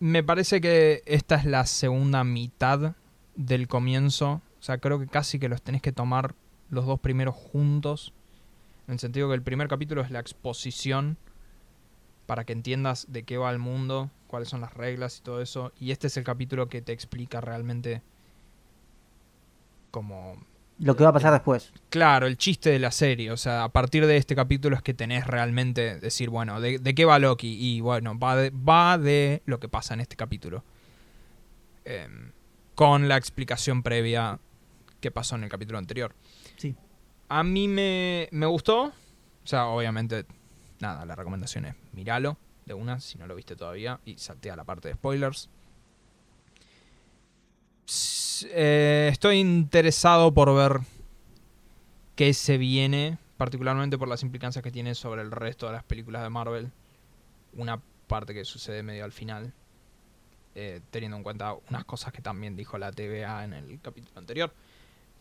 [0.00, 2.94] me parece que esta es la segunda mitad
[3.36, 4.40] del comienzo.
[4.58, 6.34] O sea, creo que casi que los tenés que tomar
[6.70, 8.14] los dos primeros juntos.
[8.88, 11.18] En el sentido que el primer capítulo es la exposición
[12.26, 15.72] para que entiendas de qué va el mundo, cuáles son las reglas y todo eso.
[15.78, 18.02] Y este es el capítulo que te explica realmente
[19.90, 20.36] como...
[20.78, 21.72] Lo que va a pasar después.
[21.90, 23.30] Claro, el chiste de la serie.
[23.30, 26.94] O sea, a partir de este capítulo es que tenés realmente decir, bueno, ¿de, de
[26.94, 27.56] qué va Loki?
[27.58, 30.64] Y bueno, va de, va de lo que pasa en este capítulo.
[31.84, 32.32] Em,
[32.74, 34.38] con la explicación previa
[35.00, 36.14] que pasó en el capítulo anterior.
[37.28, 38.84] A mí me, me gustó.
[38.84, 40.26] O sea, obviamente,
[40.80, 42.36] nada, la recomendación es míralo
[42.66, 45.48] de una, si no lo viste todavía, y saltea la parte de spoilers.
[48.50, 50.80] Eh, estoy interesado por ver
[52.14, 56.22] qué se viene, particularmente por las implicancias que tiene sobre el resto de las películas
[56.22, 56.70] de Marvel.
[57.54, 59.52] Una parte que sucede medio al final,
[60.54, 64.52] eh, teniendo en cuenta unas cosas que también dijo la TVA en el capítulo anterior.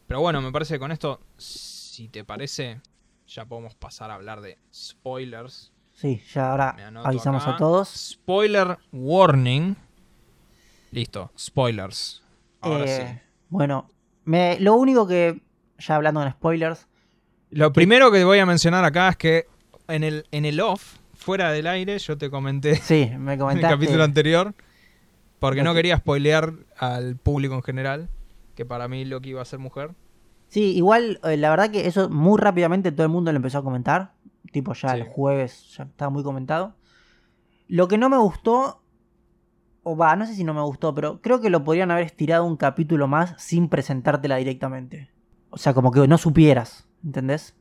[0.07, 2.79] Pero bueno, me parece que con esto, si te parece,
[3.27, 5.73] ya podemos pasar a hablar de spoilers.
[5.91, 7.55] Sí, ya ahora avisamos acá.
[7.55, 7.89] a todos.
[7.89, 9.75] Spoiler warning.
[10.91, 12.23] Listo, spoilers.
[12.61, 13.19] Ahora Eh, sí.
[13.49, 13.89] Bueno,
[14.23, 15.41] me, lo único que,
[15.77, 16.87] ya hablando en spoilers,
[17.49, 19.45] Lo primero que voy a mencionar acá es que
[19.87, 23.61] en el, en el off, fuera del aire, yo te comenté sí, me en el
[23.61, 24.53] capítulo anterior,
[25.39, 28.09] porque no quería spoilear al público en general,
[28.57, 29.95] que para mí Loki iba a ser mujer.
[30.49, 33.63] Sí, igual, eh, la verdad que eso muy rápidamente todo el mundo lo empezó a
[33.63, 34.13] comentar.
[34.51, 34.95] Tipo, ya Sí.
[34.97, 36.75] el jueves ya estaba muy comentado.
[37.67, 38.81] Lo que no me gustó,
[39.83, 42.45] o va, no sé si no me gustó, pero creo que lo podrían haber estirado
[42.45, 45.11] un capítulo más sin presentártela directamente.
[45.49, 47.55] O sea, como que no supieras, ¿entendés?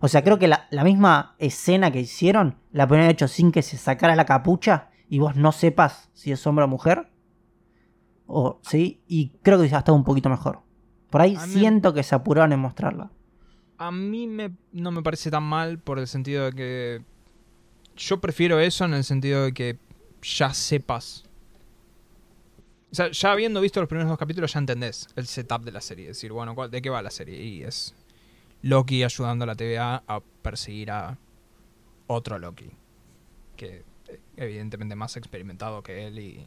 [0.00, 3.52] O sea, creo que la, la misma escena que hicieron la podrían haber hecho sin
[3.52, 7.09] que se sacara la capucha y vos no sepas si es hombre o mujer.
[8.32, 10.60] O, sí, y creo que hubiese estado un poquito mejor.
[11.10, 13.10] Por ahí A mí- siento que se apuraron en mostrarla.
[13.78, 17.02] A mí me, no me parece tan mal por el sentido de que
[17.96, 19.78] yo prefiero eso en el sentido de que
[20.22, 21.24] ya sepas.
[22.92, 25.80] O sea, ya habiendo visto los primeros dos capítulos ya entendés el setup de la
[25.80, 26.10] serie.
[26.10, 27.42] Es decir, bueno, ¿cuál- ¿de qué va la serie?
[27.42, 27.94] Y es
[28.62, 31.18] Loki ayudando a la TVA a perseguir a
[32.06, 32.70] otro Loki.
[33.56, 36.46] Que eh, evidentemente más experimentado que él y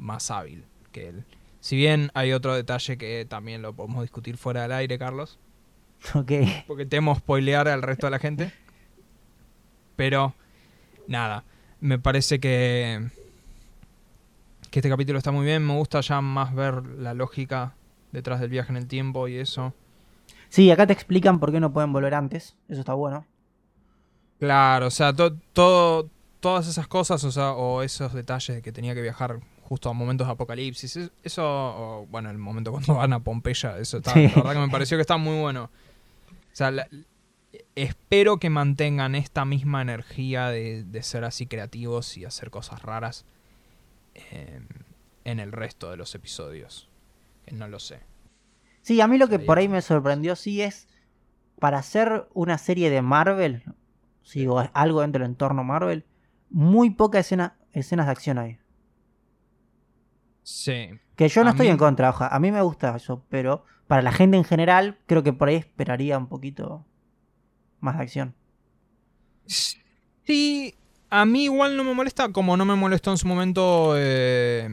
[0.00, 1.24] más hábil que él.
[1.60, 5.38] Si bien hay otro detalle que también lo podemos discutir fuera del aire, Carlos
[6.14, 6.32] Ok.
[6.66, 8.52] porque temo spoilear al resto de la gente.
[9.96, 10.34] Pero,
[11.06, 11.44] nada,
[11.80, 13.08] me parece que,
[14.70, 15.66] que este capítulo está muy bien.
[15.66, 17.74] Me gusta ya más ver la lógica
[18.12, 19.74] detrás del viaje en el tiempo y eso.
[20.48, 22.56] Sí, acá te explican por qué no pueden volver antes.
[22.68, 23.26] Eso está bueno.
[24.38, 26.08] Claro, o sea, to-
[26.40, 29.40] todas esas cosas, o sea, o esos detalles de que tenía que viajar
[29.70, 33.78] justo a momentos de apocalipsis, es- eso, o, bueno, el momento cuando van a Pompeya,
[33.78, 34.24] eso está, Sí.
[34.28, 35.70] la verdad que me pareció que está muy bueno.
[36.52, 36.88] O sea, la-
[37.76, 43.24] espero que mantengan esta misma energía de, de ser así creativos y hacer cosas raras
[44.14, 44.60] eh,
[45.24, 46.88] en el resto de los episodios.
[47.46, 48.00] Que no lo sé.
[48.82, 50.88] Sí, a mí lo que por ahí me sorprendió sí es
[51.60, 53.62] para hacer una serie de Marvel,
[54.24, 56.04] sí, o algo dentro del entorno Marvel,
[56.50, 58.58] muy pocas escena, escenas de acción hay.
[60.42, 60.88] Sí.
[61.16, 63.64] Que yo no A estoy mí- en contra, oja, a mí me gusta eso, pero
[63.86, 66.84] para la gente en general creo que por ahí esperaría un poquito
[67.80, 68.34] más de acción.
[70.26, 70.74] Sí,
[71.10, 74.68] a mí igual no me molesta, como no me molestó en su momento eh,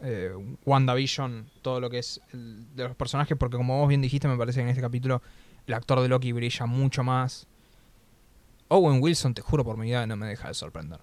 [0.00, 0.32] eh,
[0.64, 4.36] WandaVision, todo lo que es el- de los personajes, porque como vos bien dijiste, me
[4.36, 5.22] parece que en este capítulo
[5.66, 7.46] el actor de Loki brilla mucho más.
[8.68, 11.00] Owen Wilson, te juro por mi vida, no me deja de sorprender.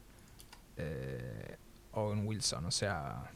[0.77, 1.57] Eh,
[1.93, 3.31] Owen Wilson, o sea...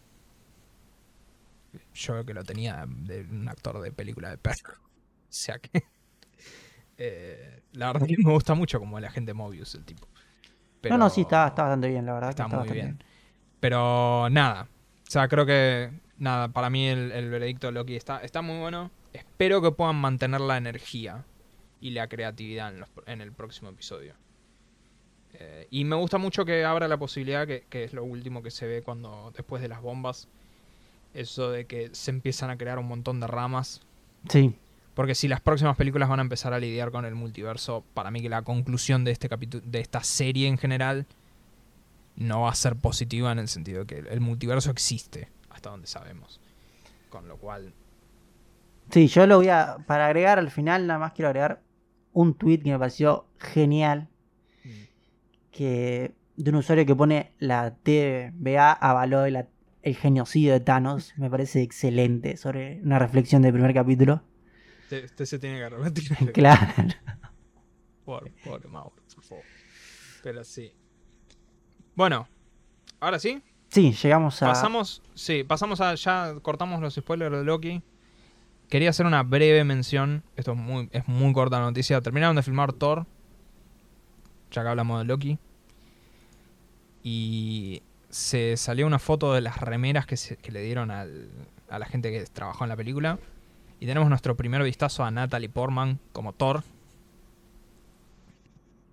[1.95, 4.75] Yo que lo tenía de un actor de película de perro.
[5.27, 5.83] O sea que...
[6.97, 10.07] eh, la verdad que me gusta mucho como el agente Mobius, el tipo.
[10.83, 12.27] No, no, sí, está, está bastante bien, la verdad.
[12.33, 13.03] que Está muy bien.
[13.59, 14.69] Pero nada.
[15.07, 15.91] O sea, creo que.
[16.17, 18.91] Nada, para mí el, el veredicto de Loki está, está muy bueno.
[19.11, 21.25] Espero que puedan mantener la energía
[21.81, 24.13] y la creatividad en, los- en el próximo episodio.
[25.33, 28.51] Eh, y me gusta mucho que abra la posibilidad, que, que es lo último que
[28.51, 30.29] se ve cuando después de las bombas,
[31.15, 33.81] eso de que se empiezan a crear un montón de ramas.
[34.29, 34.55] Sí,
[34.93, 38.21] Porque si las próximas películas van a empezar a lidiar con el multiverso, para mí
[38.21, 41.05] que la conclusión de este capítulo, de esta serie en general,
[42.15, 45.87] no va a ser positiva en el sentido de que el multiverso existe, hasta donde
[45.87, 46.39] sabemos.
[47.09, 47.73] Con lo cual,
[48.89, 49.77] sí, yo lo voy a.
[49.85, 51.61] Para agregar al final, nada más quiero agregar
[52.13, 54.07] un tweet que me pareció genial.
[55.51, 59.45] que de un usuario que pone la TVA avaló el,
[59.85, 61.13] el genocidio de Thanos.
[61.15, 64.21] Me parece excelente sobre una reflexión del primer capítulo.
[64.83, 66.17] este, este se tiene que repetir.
[66.33, 66.67] Claro.
[68.03, 68.95] Pobre, pobre Mauro.
[70.23, 70.73] Pero sí.
[71.95, 72.27] Bueno,
[72.99, 73.41] ahora sí.
[73.69, 74.47] Sí, llegamos a.
[74.47, 77.83] Pasamos, sí, pasamos a, ya cortamos los spoilers de Loki.
[78.69, 82.01] Quería hacer una breve mención, esto es muy, es muy corta la noticia.
[82.01, 83.05] Terminaron de filmar Thor,
[84.49, 85.39] ya que hablamos de Loki.
[87.03, 87.83] Y
[88.15, 91.29] se salió una foto de las remeras que, se- que le dieron al-
[91.69, 93.19] a la gente que trabajó en la película.
[93.81, 96.63] Y tenemos nuestro primer vistazo a Natalie Portman como Thor.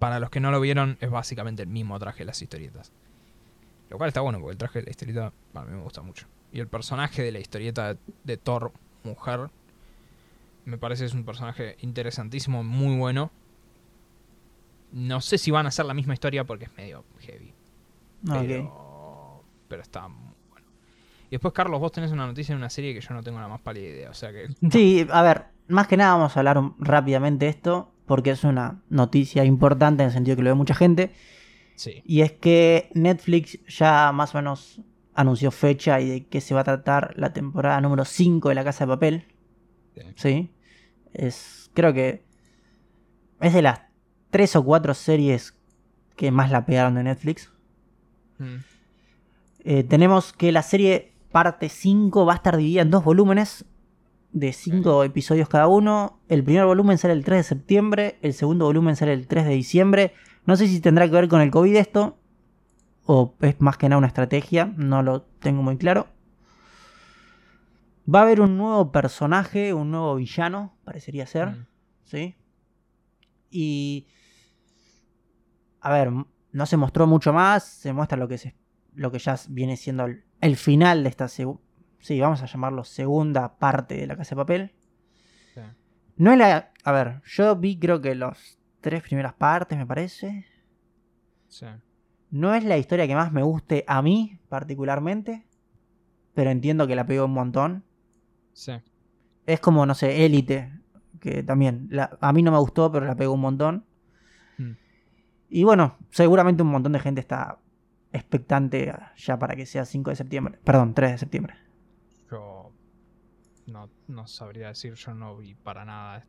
[0.00, 2.90] Para los que no lo vieron, es básicamente el mismo traje de las historietas.
[3.90, 6.26] Lo cual está bueno porque el traje de la historieta a mí me gusta mucho.
[6.52, 8.72] Y el personaje de la historieta de, Thor,
[9.04, 9.50] mujer,
[10.64, 13.30] me parece que es un personaje interesantísimo, muy bueno.
[14.90, 17.54] No sé si van a hacer la misma historia porque es medio heavy.
[18.28, 18.40] Ok.
[18.40, 18.91] Pero,
[19.72, 20.66] pero está muy bueno.
[21.28, 23.48] Y después, Carlos, vos tenés una noticia de una serie que yo no tengo la
[23.48, 24.10] más pálida idea.
[24.10, 24.48] O sea que.
[24.70, 28.82] Sí, a ver, más que nada vamos a hablar rápidamente de esto, porque es una
[28.90, 31.10] noticia importante en el sentido que lo ve mucha gente.
[31.74, 32.02] Sí.
[32.04, 34.82] Y es que Netflix ya más o menos
[35.14, 38.64] anunció fecha y de qué se va a tratar la temporada número 5 de La
[38.64, 39.26] Casa de Papel.
[39.94, 40.02] Sí.
[40.16, 40.50] Sí.
[41.14, 42.26] Es, creo que
[43.40, 43.80] es de las
[44.28, 45.56] tres o cuatro series
[46.14, 47.50] que más la pegaron de Netflix.
[48.36, 48.56] Mm.
[49.64, 53.64] Eh, tenemos que la serie parte 5 va a estar dividida en dos volúmenes
[54.32, 56.20] de 5 episodios cada uno.
[56.28, 59.54] El primer volumen sale el 3 de septiembre, el segundo volumen sale el 3 de
[59.54, 60.14] diciembre.
[60.46, 62.18] No sé si tendrá que ver con el COVID esto,
[63.06, 66.08] o es más que nada una estrategia, no lo tengo muy claro.
[68.12, 71.48] Va a haber un nuevo personaje, un nuevo villano, parecería ser.
[71.48, 71.66] Mm.
[72.04, 72.36] ¿sí?
[73.50, 74.06] Y.
[75.80, 76.12] A ver,
[76.52, 78.54] no se mostró mucho más, se muestra lo que, se,
[78.94, 80.06] lo que ya viene siendo
[80.40, 81.44] el, final de esta sí,
[82.20, 84.72] vamos a llamarlo segunda parte de la casa de papel.
[85.54, 85.60] Sí.
[86.16, 86.72] No es la.
[86.84, 90.44] A ver, yo vi creo que las tres primeras partes, me parece.
[91.48, 91.66] Sí.
[92.30, 95.46] No es la historia que más me guste a mí, particularmente.
[96.34, 97.84] Pero entiendo que la pegó un montón.
[98.52, 98.72] Sí.
[99.46, 100.72] Es como, no sé, Élite.
[101.20, 101.88] Que también.
[101.90, 103.84] la- a mí no me gustó, pero la pegó un montón.
[104.58, 104.72] Mm.
[105.50, 107.58] Y bueno, seguramente un montón de gente está
[108.12, 110.58] expectante ya para que sea 5 de septiembre.
[110.64, 111.54] Perdón, 3 de septiembre.
[112.30, 112.72] Yo
[113.66, 116.26] no, no sabría decir, yo no vi para nada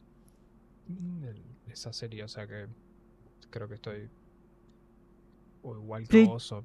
[1.71, 2.67] esa serie, o sea que
[3.49, 4.09] creo que estoy
[5.63, 6.25] o igual que Sí.
[6.25, 6.63] vos o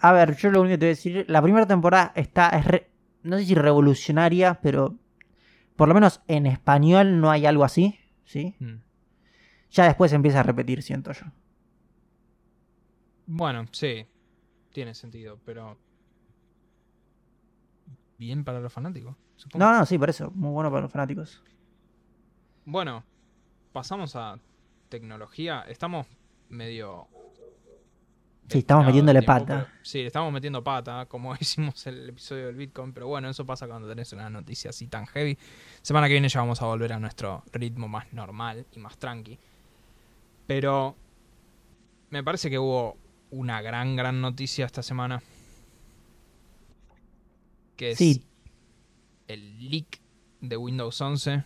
[0.00, 2.66] A ver, yo lo único que te voy a decir, la primera temporada está, es
[2.66, 2.90] re-
[3.22, 4.96] no sé si revolucionaria, pero
[5.76, 8.56] por lo menos en español no hay algo así, ¿sí?
[8.60, 8.80] Mm.
[9.70, 11.26] Ya después empieza a repetir, siento yo.
[13.26, 14.06] Bueno, sí,
[14.72, 15.76] tiene sentido, pero
[18.18, 19.64] bien para los fanáticos, supongo.
[19.64, 21.42] No, no, sí, por eso, muy bueno para los fanáticos.
[22.64, 23.02] Bueno,
[23.72, 24.38] pasamos a
[24.88, 25.62] tecnología.
[25.68, 26.06] Estamos
[26.48, 27.08] medio.
[28.48, 29.46] Sí, estamos metiéndole tiempo, pata.
[29.70, 32.92] pero- sí, le estamos metiendo pata, como hicimos el episodio del Bitcoin.
[32.92, 35.38] Pero bueno, eso pasa cuando tenés una noticia así tan heavy.
[35.82, 39.38] Semana que viene ya vamos a volver a nuestro ritmo más normal y más tranqui.
[40.46, 40.96] Pero
[42.10, 42.96] me parece que hubo
[43.30, 45.22] una gran, gran noticia esta semana.
[47.76, 48.24] Que es Sí,
[49.28, 50.00] el leak
[50.40, 51.44] de Windows 11.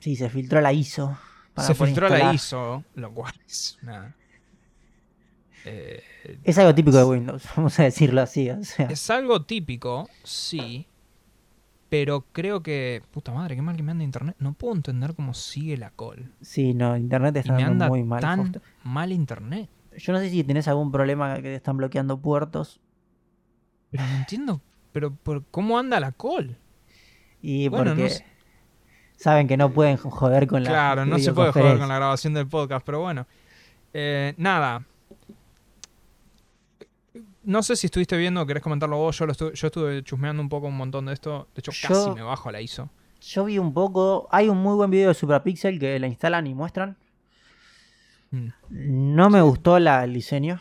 [0.00, 1.16] sí, se filtró la ISO.
[1.54, 2.34] para Se filtró la instalar.
[2.34, 4.14] ISO, lo cual es una.
[5.64, 6.02] eh,
[6.44, 8.50] Es algo típico de Windows, vamos a decirlo así.
[8.50, 10.86] O sea, es algo típico, sí.
[11.88, 13.02] Pero creo que.
[13.10, 14.34] Puta madre, qué mal que me anda internet.
[14.38, 16.32] No puedo entender cómo sigue la call.
[16.40, 18.20] sí, no, internet Y está me anda muy mal.
[18.22, 19.68] tan mal internet.
[19.96, 22.80] Yo no sé si tenés algún problema que te están bloqueando puertos.
[23.90, 24.60] Pero no entiendo.
[24.92, 26.56] Pero, por ¿cómo anda la call?
[27.40, 28.24] Y Bueno, porque no sé.
[29.16, 30.70] saben que no pueden joder con la.
[30.70, 33.26] Claro, no se puede joder con la grabación del podcast, pero bueno.
[33.92, 34.84] Eh, nada.
[37.44, 39.18] No sé si estuviste viendo, querés comentarlo vos.
[39.18, 41.48] Yo, lo estuve, yo estuve chusmeando un poco un montón de esto.
[41.54, 42.88] De hecho, Yo- casi me bajo la ISO.
[43.20, 44.28] Yo vi un poco.
[44.30, 46.96] Hay un muy buen video de Superpixel que la instalan y muestran.
[48.32, 48.48] Mm.
[49.14, 50.60] No me gustó la, el diseño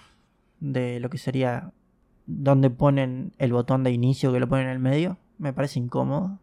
[0.59, 1.71] de lo que sería
[2.27, 5.17] donde ponen el botón de inicio que lo ponen en el medio.
[5.39, 6.37] Me parece incómodo.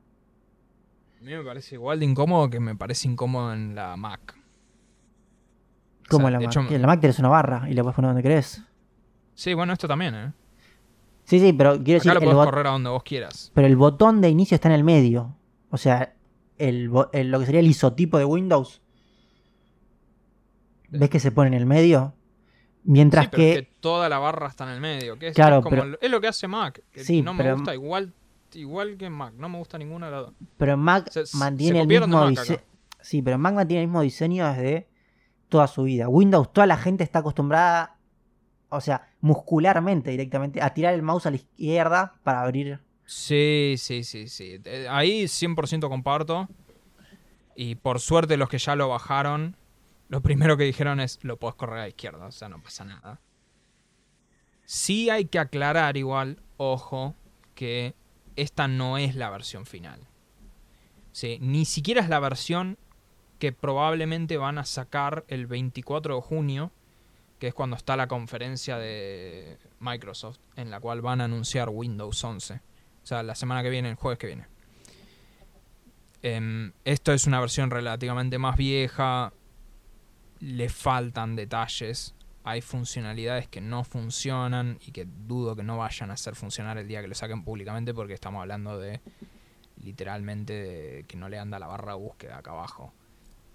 [1.21, 4.37] A mí me parece igual de incómodo que me parece incómodo en la Mac.
[6.11, 6.49] O sea, en la Mac.
[6.49, 8.63] hecho, en la Mac tenés una barra y la puedes poner donde querés.
[9.35, 10.33] Sí, bueno, esto también, ¿eh?
[11.25, 13.53] Sí, sí, pero quiero Acá decir, lo podés correr a donde vos quieras.
[13.55, 15.37] pero el botón de inicio está en el medio.
[15.71, 16.15] O sea,
[16.57, 18.81] el, el- lo que sería el isotipo de Windows.
[20.91, 22.15] ¿Ves que se pone en el medio?
[22.85, 25.19] Mientras Sí, pero que, es que toda la barra está en el medio.
[25.19, 26.83] Que es, Claro, es como pero- lo- es lo que hace Mac.
[26.91, 28.15] que Sí, no me pero- gusta igual,
[28.55, 29.35] igual que en Mac.
[29.37, 30.35] No me gusta ninguna de las dos.
[30.57, 32.61] Pero Mac Se- se mantiene el mismo diseño.
[33.01, 34.89] Sí, pero Mac mantiene el mismo diseño desde
[35.49, 36.09] toda su vida.
[36.09, 37.97] Windows, toda la gente está acostumbrada,
[38.71, 42.81] o sea, muscularmente directamente, a tirar el mouse a la izquierda para abrir.
[43.05, 44.61] Sí, sí, sí, sí.
[44.65, 46.49] Eh, Ahí 100% comparto.
[47.57, 49.57] Y por suerte los que ya lo bajaron,
[50.09, 52.85] lo primero que dijeron es, lo puedes correr a la izquierda, o sea, no pasa
[52.85, 53.21] nada.
[54.65, 57.15] Sí hay que aclarar igual, ojo,
[57.55, 57.95] que
[58.37, 60.07] esta no es la versión final.
[61.13, 62.79] Sí, ni siquiera es la versión
[63.39, 66.73] que probablemente van a sacar el 24 de junio,
[67.39, 72.23] que es cuando está la conferencia de Microsoft, en la cual van a anunciar Windows
[72.23, 72.55] 11.
[72.55, 74.47] O sea, la semana que viene, el jueves que viene.
[76.23, 79.33] Em, esto es una versión relativamente más vieja.
[80.41, 82.15] Le faltan detalles.
[82.45, 86.89] Hay funcionalidades que no funcionan y que dudo que no vayan a hacer funcionar el
[86.89, 89.01] día que lo saquen públicamente porque estamos hablando de
[89.83, 92.93] literalmente de que no le anda la barra de búsqueda acá abajo.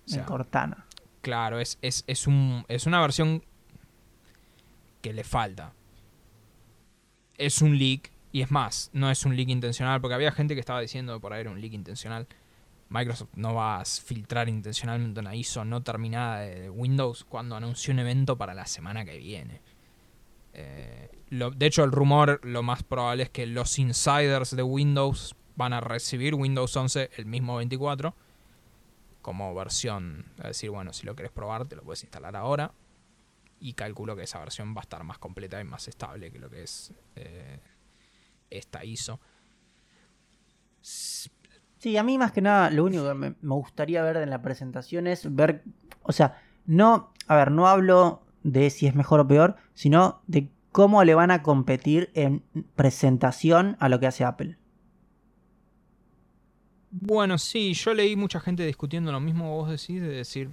[0.06, 0.86] O sea, en Cortana.
[1.22, 3.44] Claro, es, es, es, un, es una versión
[5.02, 5.74] que le falta.
[7.38, 10.60] Es un leak, y es más, no es un leak intencional, porque había gente que
[10.60, 12.28] estaba diciendo que por ahí era un leak intencional.
[12.94, 18.00] Microsoft no va a filtrar intencionalmente una ISO no terminada de Windows cuando anunció un
[18.00, 19.62] evento para la semana que viene.
[20.54, 25.74] Eh, de hecho, el rumor lo más probable es que los insiders de Windows van
[25.74, 28.16] a recibir Windows 11 el mismo 24
[29.24, 30.28] como versión.
[30.38, 32.74] Es decir, bueno, si lo querés probar, te lo puedes instalar ahora.
[33.60, 36.48] Y calculo que esa versión va a estar más completa y más estable que lo
[36.48, 37.60] que es eh,
[38.52, 39.20] esta ISO.
[41.84, 45.06] Sí, a mí más que nada, lo único que me, gustaría ver en la presentación
[45.06, 45.66] es ver,
[46.04, 50.50] o sea, no, a ver, no hablo de si es mejor o peor, sino de
[50.72, 52.42] cómo le van a competir en
[52.78, 54.58] presentación a lo que hace Apple.
[56.90, 60.52] Bueno, sí, yo leí mucha gente discutiendo lo mismo que vos decís, de decir.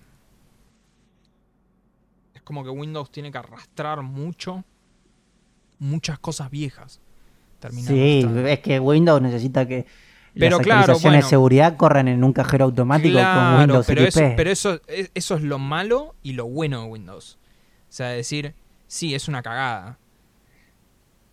[2.35, 4.65] Es como que Windows tiene que arrastrar mucho.
[5.79, 7.01] Muchas cosas viejas.
[7.61, 9.87] Termina Sí, es que Windows necesita que
[10.35, 11.27] Pero las claro, actualizaciones bueno.
[11.27, 14.07] de seguridad corran en un cajero automático con Windows pero XP.
[14.27, 17.39] eso, pero eso, es- eso es lo malo y lo bueno de Windows.
[17.89, 18.55] O sea, decir,
[18.87, 19.99] sí, es una cagada.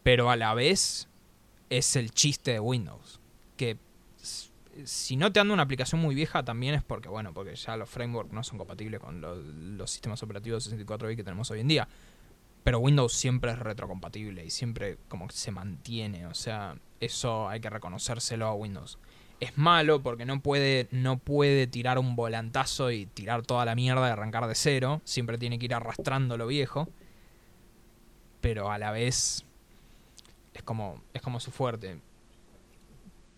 [0.03, 1.07] Pero a la vez
[1.69, 3.19] es el chiste de Windows.
[3.55, 3.77] Que
[4.83, 7.89] si no te anda una aplicación muy vieja también es porque, bueno, porque ya los
[7.89, 11.67] frameworks no son compatibles con lo- los sistemas operativos 64 bit que tenemos hoy en
[11.67, 11.87] día.
[12.63, 16.25] Pero Windows siempre es retrocompatible y siempre como que se mantiene.
[16.27, 18.99] O sea, eso hay que reconocérselo a Windows.
[19.39, 24.07] Es malo porque no puede, no puede tirar un volantazo y tirar toda la mierda
[24.07, 25.01] y arrancar de cero.
[25.03, 26.89] Siempre tiene que ir arrastrando lo viejo.
[28.41, 29.45] Pero a la vez
[30.53, 31.99] es como, es como su fuerte.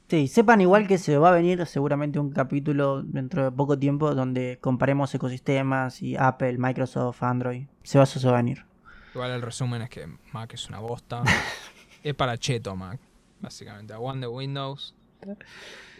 [0.09, 4.15] Sí, sepan igual que se va a venir seguramente un capítulo dentro de poco tiempo
[4.15, 7.67] donde comparemos ecosistemas y Apple, Microsoft, Android.
[7.83, 8.65] Se va, a venir.
[9.13, 11.23] Igual el resumen es que Mac es una bosta.
[12.03, 12.99] es para cheto Mac,
[13.41, 13.93] básicamente.
[13.93, 14.93] Aguante Windows.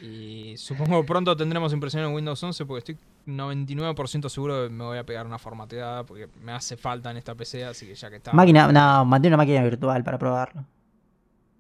[0.02, 2.98] Y supongo pronto tendremos impresión en Windows 11 porque estoy
[3.28, 7.18] 99% seguro de que me voy a pegar una formateada porque me hace falta en
[7.18, 8.32] esta PC, así que ya que está.
[8.32, 10.66] Máquina, no, mantiene una máquina virtual para probarlo.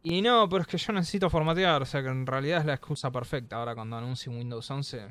[0.01, 2.75] Y no, pero es que yo necesito formatear, o sea que en realidad es la
[2.75, 5.01] excusa perfecta ahora cuando anuncio Windows 11.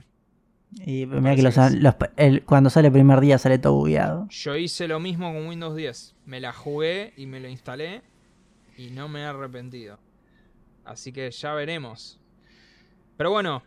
[0.86, 1.78] Y mira que los, que sí.
[1.78, 4.27] los- el- cuando sale el primer día sale todo bugueado.
[4.31, 6.15] Yo hice lo mismo con Windows 10.
[6.24, 8.01] Me la jugué y me lo instalé
[8.78, 9.99] y no me he arrepentido.
[10.89, 12.19] Así que ya veremos.
[13.16, 13.62] Pero bueno,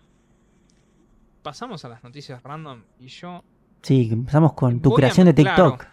[1.43, 3.43] pasamos a las noticias random y yo...
[3.81, 5.88] Sí, empezamos con tu a- creación de claro, TikTok.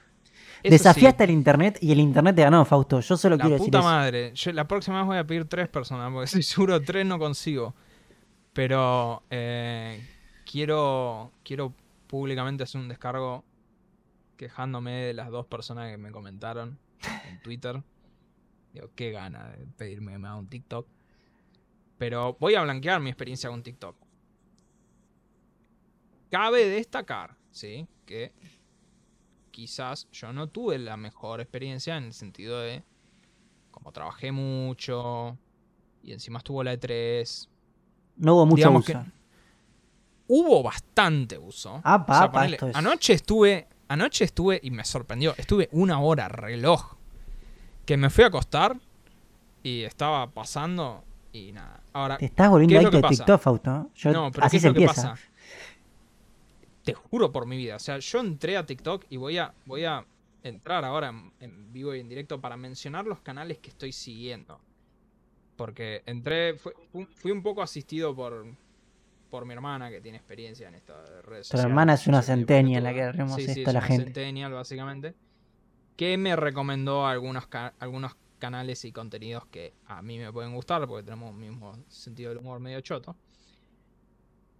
[0.62, 3.00] eso Desafiaste sí, al internet y el internet te ganó, Fausto.
[3.00, 4.32] Yo solo la quiero decir puta madre.
[4.34, 7.74] Yo la próxima vez voy a pedir tres personas porque estoy seguro tres no consigo.
[8.52, 10.02] Pero eh,
[10.50, 11.74] quiero, quiero
[12.06, 13.44] públicamente hacer un descargo
[14.36, 16.78] quejándome de las dos personas que me comentaron
[17.28, 17.82] en Twitter.
[18.72, 20.86] Digo, qué gana de pedirme que me haga un TikTok.
[21.98, 23.96] Pero voy a blanquear mi experiencia con TikTok.
[26.30, 27.86] Cabe destacar, ¿sí?
[28.04, 28.32] Que
[29.50, 32.82] quizás yo no tuve la mejor experiencia en el sentido de
[33.70, 35.38] como trabajé mucho
[36.02, 37.48] y encima estuvo la E3.
[38.16, 38.86] No hubo mucho uso.
[38.92, 38.98] que
[40.28, 41.80] hubo bastante uso.
[41.84, 45.34] Ah, O sea, pa, esto es- Anoche estuve, anoche estuve y me sorprendió.
[45.38, 46.96] Estuve una hora reloj
[47.86, 48.78] que me fui a acostar
[49.62, 51.04] y estaba pasando
[51.38, 51.80] y nada.
[51.92, 53.10] Ahora, Te estás volviendo ¿Qué es adicto que a?
[53.16, 53.90] TikTok, Fausto.
[53.94, 55.10] Yo- no, pero así ¿qué es se lo que empieza.
[55.10, 55.22] pasa?
[56.84, 57.76] Te juro por mi vida.
[57.76, 60.04] O sea, yo entré a TikTok y voy a, voy a
[60.42, 64.60] entrar ahora en, en vivo y en directo para mencionar los canales que estoy siguiendo.
[65.56, 68.46] Porque entré, fui, un poco asistido por,
[69.28, 71.64] por mi hermana que tiene experiencia en estas redes Tu sociales.
[71.70, 73.86] hermana es una soy centennial, la que haremos Sí, sí, esto es a la una
[73.88, 74.04] gente.
[74.04, 75.14] centennial, básicamente.
[75.96, 77.48] Que me recomendó algunos,
[77.80, 82.30] algunos canales y contenidos que a mí me pueden gustar porque tenemos un mismo sentido
[82.30, 83.16] del humor medio choto.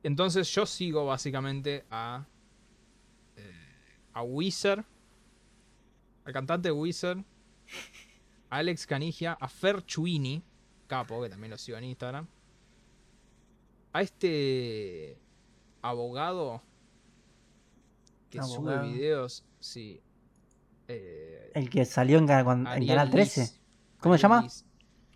[0.03, 2.27] Entonces yo sigo básicamente a,
[3.37, 3.53] eh,
[4.13, 4.85] a Wizard,
[6.25, 7.19] al cantante Wizard,
[8.51, 10.43] a Alex Canigia, a Fer Chuini,
[10.87, 12.27] capo, que también lo sigo en Instagram,
[13.93, 15.19] a este
[15.83, 16.63] abogado
[18.31, 18.83] que Abogado.
[18.83, 20.01] sube videos, sí.
[20.87, 23.59] eh, El que salió en, Canal 13.
[24.01, 24.43] ¿Cómo se llama?
[24.43, 24.65] Liz.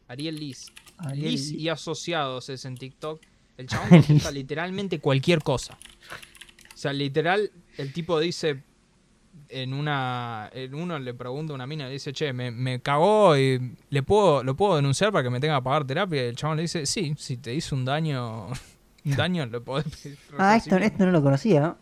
[0.08, 0.72] Ariel Liz.
[0.98, 3.20] Ariel Liz y asociados es en TikTok.
[3.56, 5.78] El chabón contesta literalmente cualquier cosa.
[6.74, 8.62] O sea, literal, el tipo dice
[9.48, 10.50] en una.
[10.52, 14.02] En uno le pregunta a una mina, le dice, che, me, me cagó y le
[14.02, 16.24] puedo, lo puedo denunciar para que me tenga que pagar terapia.
[16.24, 18.48] Y el chabón le dice, sí, si te hizo un daño.
[19.04, 20.16] Un daño, lo podés pedir.
[20.38, 20.86] Ah, esto, resarcimiento".
[20.86, 21.60] esto no lo conocía.
[21.60, 21.76] ¿no?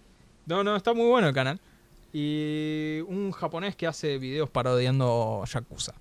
[0.46, 1.60] No, no, está muy bueno el canal.
[2.14, 5.92] Y un japonés que hace videos parodiando Yakuza.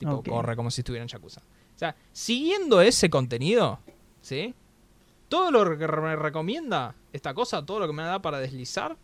[0.00, 1.40] Tipo, corre como si estuviera en Yakuza.
[1.40, 3.78] O sea, siguiendo ese contenido,
[4.20, 4.54] ¿sí?
[5.28, 8.96] Todo lo que me recomienda esta cosa, todo lo que me da para deslizar,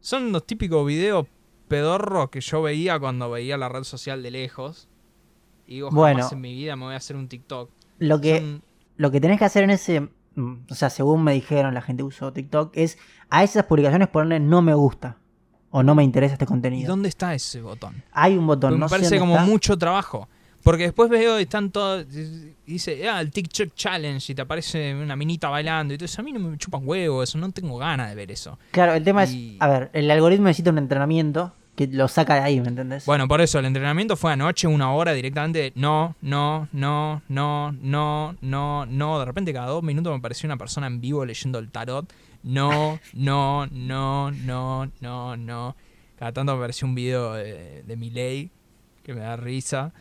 [0.00, 1.26] son los típicos videos
[1.68, 4.88] pedorros que yo veía cuando veía la red social de lejos.
[5.66, 6.18] Y digo, Bueno.
[6.18, 7.70] jamás en mi vida me voy a hacer un TikTok.
[7.98, 8.62] Lo que, Son-
[8.96, 10.00] lo que tenés que hacer en ese.
[10.34, 12.98] mm, O sea, según me dijeron, la gente que usó TikTok, es
[13.28, 15.16] a esas publicaciones ponerle no me gusta.
[15.70, 16.88] O no me interesa este ¿Y contenido.
[16.88, 18.02] dónde está ese botón?
[18.12, 19.46] Hay un botón, Porque no me sé parece dónde como está.
[19.46, 20.28] mucho trabajo.
[20.62, 22.04] Porque después veo y están todos.
[22.14, 26.20] y Dice, ah, el TikTok Challenge y te aparece una minita bailando y todo eso.
[26.20, 27.38] A mí no me chupan huevos, eso.
[27.38, 28.58] No tengo ganas de ver eso.
[28.72, 29.62] Claro, el tema Y- es.
[29.62, 33.06] A ver, el algoritmo necesita un entrenamiento que lo saca de ahí, ¿me entendés?
[33.06, 35.58] Bueno, por eso el entrenamiento fue anoche, una hora directamente.
[35.60, 39.18] de No, no, no, no, no, no, no.
[39.18, 42.12] De repente cada dos minutos me pareció una persona en vivo leyendo el tarot.
[42.42, 45.76] No, no, no, no, no, no.
[46.18, 48.50] Cada tanto me pareció un video de, de Miley
[49.02, 49.92] que me da risa.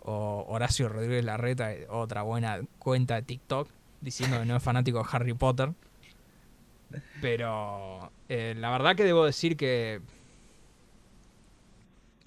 [0.00, 3.68] O Horacio Rodríguez Larreta, otra buena cuenta de TikTok,
[4.02, 5.72] diciendo que no es fanático de Harry Potter.
[7.20, 10.02] Pero eh, la verdad que debo decir que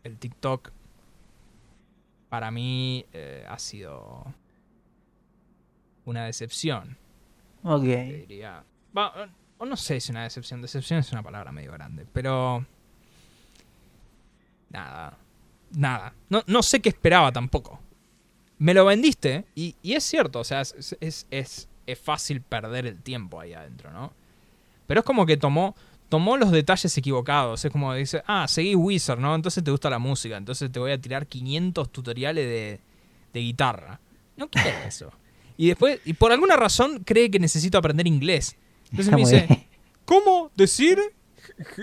[0.03, 0.72] el TikTok
[2.30, 4.26] para mí eh, ha sido
[6.06, 6.98] una decepción.
[7.64, 7.84] ok.
[7.84, 8.64] diría.
[8.98, 10.61] Va, o no sé si una decepción.
[10.61, 12.05] Decepción es una palabra medio grande.
[12.11, 12.65] Pero.
[14.69, 15.17] Nada.
[15.71, 16.13] Nada.
[16.29, 17.79] No, no sé qué esperaba tampoco.
[18.59, 19.45] Me lo vendiste.
[19.55, 20.39] Y, y es cierto.
[20.39, 21.67] O sea, es, es, es,
[22.01, 24.13] fácil perder el tiempo ahí adentro, ¿no?
[24.85, 25.75] Pero es como que tomó.
[26.09, 27.65] Tomó los detalles equivocados.
[27.65, 29.35] Es como dice, ah, seguí Wizard, ¿no?
[29.35, 30.38] Entonces te gusta la música.
[30.38, 32.79] Entonces te voy a tirar 500 tutoriales de,
[33.34, 33.99] de guitarra.
[34.38, 35.11] No quiere eso.
[35.57, 38.55] Y después, y por alguna razón cree que necesito aprender inglés.
[38.91, 39.64] Entonces Está me dice, bien.
[40.05, 40.99] ¿cómo decir,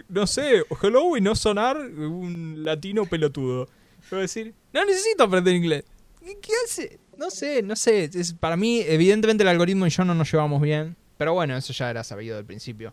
[0.08, 3.66] no sé, hello y no sonar un latino pelotudo?
[3.66, 5.84] Yo voy a decir, no necesito aprender inglés.
[6.20, 6.98] ¿Qué, qué hace?
[7.16, 8.10] No sé, no sé.
[8.12, 10.96] Es, para mí, evidentemente el algoritmo y yo no nos llevamos bien.
[11.16, 12.92] Pero bueno, eso ya era sabido del principio.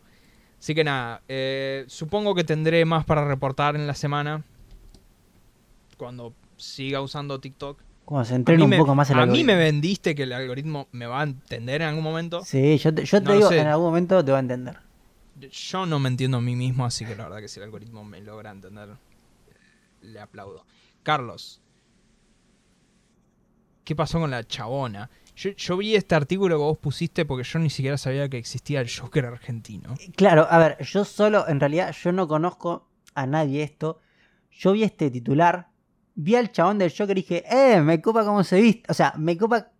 [0.60, 4.44] Así que nada, eh, supongo que tendré más para reportar en la semana.
[5.98, 7.82] Cuando siga usando TikTok.
[8.06, 9.48] Cuando se A entrena mí un me- poco más el A mí algoritmo.
[9.48, 12.44] me vendiste que el algoritmo me va a entender en algún momento.
[12.44, 14.78] Sí, yo te, yo te No digo, en algún momento te va a entender.
[15.52, 18.04] Yo no me entiendo a mí mismo, así que la verdad que si el algoritmo
[18.04, 18.90] me logra entender,
[20.02, 20.66] le aplaudo.
[21.04, 21.62] Carlos,
[23.84, 25.10] ¿qué pasó con la chabona?
[25.36, 28.82] Yo, yo vi este artículo que vos pusiste porque yo ni siquiera sabía que existía
[28.82, 29.96] el Joker argentino.
[30.16, 34.00] Claro, a ver, yo solo, en realidad, yo no conozco a nadie esto.
[34.52, 35.70] Yo vi este titular,
[36.16, 38.84] vi al chabón del Joker y dije, eh, me copa cómo se viste.
[38.92, 39.72] O sea, me copa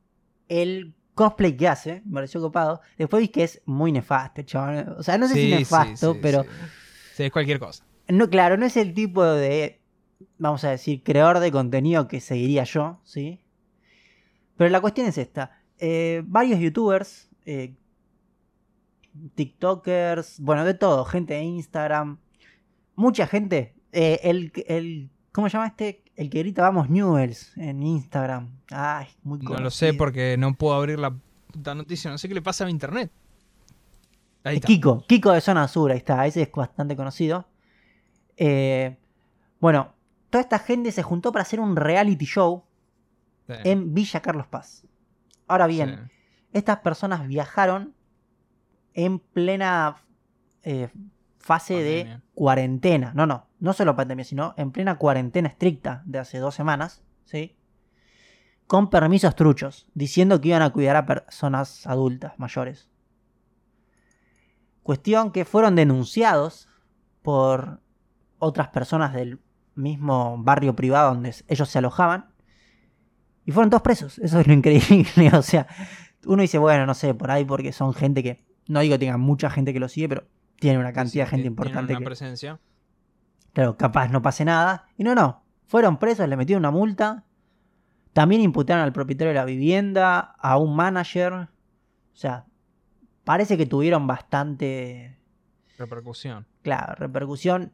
[0.48, 2.82] el cosplay que hace, me pareció copado.
[2.98, 4.96] Después vi que es muy nefasto, el chabón.
[4.98, 6.44] O sea, no sé si Sí, sí, nefasto, sí, pero.
[7.16, 7.84] Sí, es cualquier cosa.
[8.08, 9.82] no, claro, no es el tipo de,
[10.38, 13.44] vamos a decir, creador de contenido que seguiría yo, ¿sí?
[14.58, 15.62] Pero la cuestión es esta.
[15.80, 17.76] eh, varios youtubers, eh,
[19.36, 22.20] TikTokers, bueno, de todo, gente de Instagram,
[22.96, 23.76] mucha gente.
[23.92, 26.04] eh, el, el, ¿Cómo se llama este?
[26.22, 28.48] El que grita vamos Newells en Instagram.
[28.70, 29.98] Ay, muy No lo sé conocido.
[29.98, 31.16] porque no puedo abrir la
[31.52, 32.12] puta noticia.
[32.12, 33.12] No sé qué le pasa a mi internet.
[34.44, 34.68] Ahí está.
[34.68, 37.48] Kiko, Kiko de Zona Sur, ahí está, ese es bastante conocido.
[38.38, 38.98] Eh,
[39.60, 39.96] bueno,
[40.30, 42.66] toda esta gente se juntó para hacer un reality show
[43.48, 44.86] Sí, en Villa Carlos Paz.
[45.48, 46.12] Ahora bien, sí.
[46.54, 47.96] estas personas viajaron
[48.94, 49.98] en plena
[50.62, 50.90] eh,
[51.40, 52.16] fase Pandemia.
[52.18, 53.12] de cuarentena.
[53.16, 57.56] No, no, no solo pandemia, sino en plena cuarentena estricta de hace dos semanas, ¿sí?
[58.66, 62.90] Con permisos truchos, diciendo que iban a cuidar a personas adultas, mayores.
[64.82, 66.70] Cuestión que fueron denunciados
[67.22, 67.82] por
[68.40, 69.40] otras personas del
[69.76, 72.32] mismo barrio privado donde ellos se alojaban.
[73.46, 74.18] Y fueron todos presos.
[74.18, 75.30] Eso es lo increíble.
[75.34, 75.68] O sea,
[76.26, 78.44] uno dice, bueno, no sé, por ahí porque son gente que.
[78.68, 81.48] No digo que tengan mucha gente que lo sigue, pero tiene una cantidad de gente
[81.48, 82.06] importante una que.
[82.06, 82.60] presencia.
[83.54, 84.88] Claro, capaz no pase nada.
[84.98, 85.44] Y no, no.
[85.68, 87.24] Fueron presos, le metieron una multa.
[88.14, 91.34] También imputaron al propietario de la vivienda, a un manager.
[91.34, 91.48] O
[92.14, 92.46] sea,
[93.24, 95.18] parece que tuvieron bastante,
[95.78, 96.46] Repercusión.
[96.62, 97.72] claro, repercusión.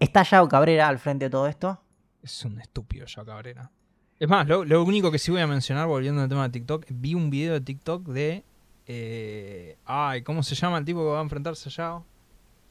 [0.00, 1.80] Está Yao Cabrera al frente de todo esto.
[2.22, 3.70] Es un estúpido ya Cabrera.
[4.18, 6.86] Es más, lo, lo único que sí voy a mencionar, volviendo al tema de TikTok,
[6.90, 8.44] vi un video de TikTok de.
[8.86, 12.06] eh, ay, ¿cómo se llama el tipo que va a enfrentarse a Yao?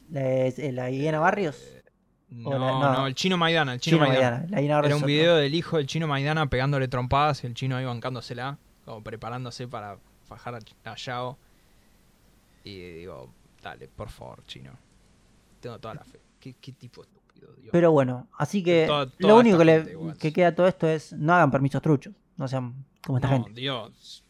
[0.10, 0.22] La,
[0.72, 1.64] la Hiena Barrios.
[2.30, 3.08] No, la- no, no.
[3.08, 4.48] el chino Maidana, el chino, Chino Maidana.
[4.60, 8.58] Era un video del hijo del chino Maidana pegándole trompadas y el chino ahí bancándosela,
[8.84, 11.38] como preparándose para fajar a, Yao.
[12.64, 13.32] Y digo,
[13.62, 14.72] dale, por favor, chino.
[15.60, 16.20] Tengo toda la fe.
[16.40, 17.70] ¿Qué, qué tipo estúpido, Dios.
[17.72, 21.14] Pero bueno, así que Toda- toda lo único que, le, que queda todo esto es
[21.14, 22.14] no hagan permisos truchos.
[22.38, 23.62] No sean como esta no, gente.
[23.62, 24.24] Dios.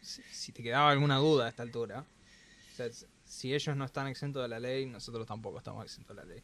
[0.00, 2.00] Si, si te quedaba alguna duda a esta altura.
[2.00, 2.86] o sea,
[3.24, 6.42] si ellos no están exentos de la ley, nosotros tampoco estamos exentos de la ley.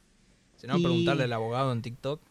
[0.62, 2.22] Si no, Y- preguntarle al abogado en TikTok.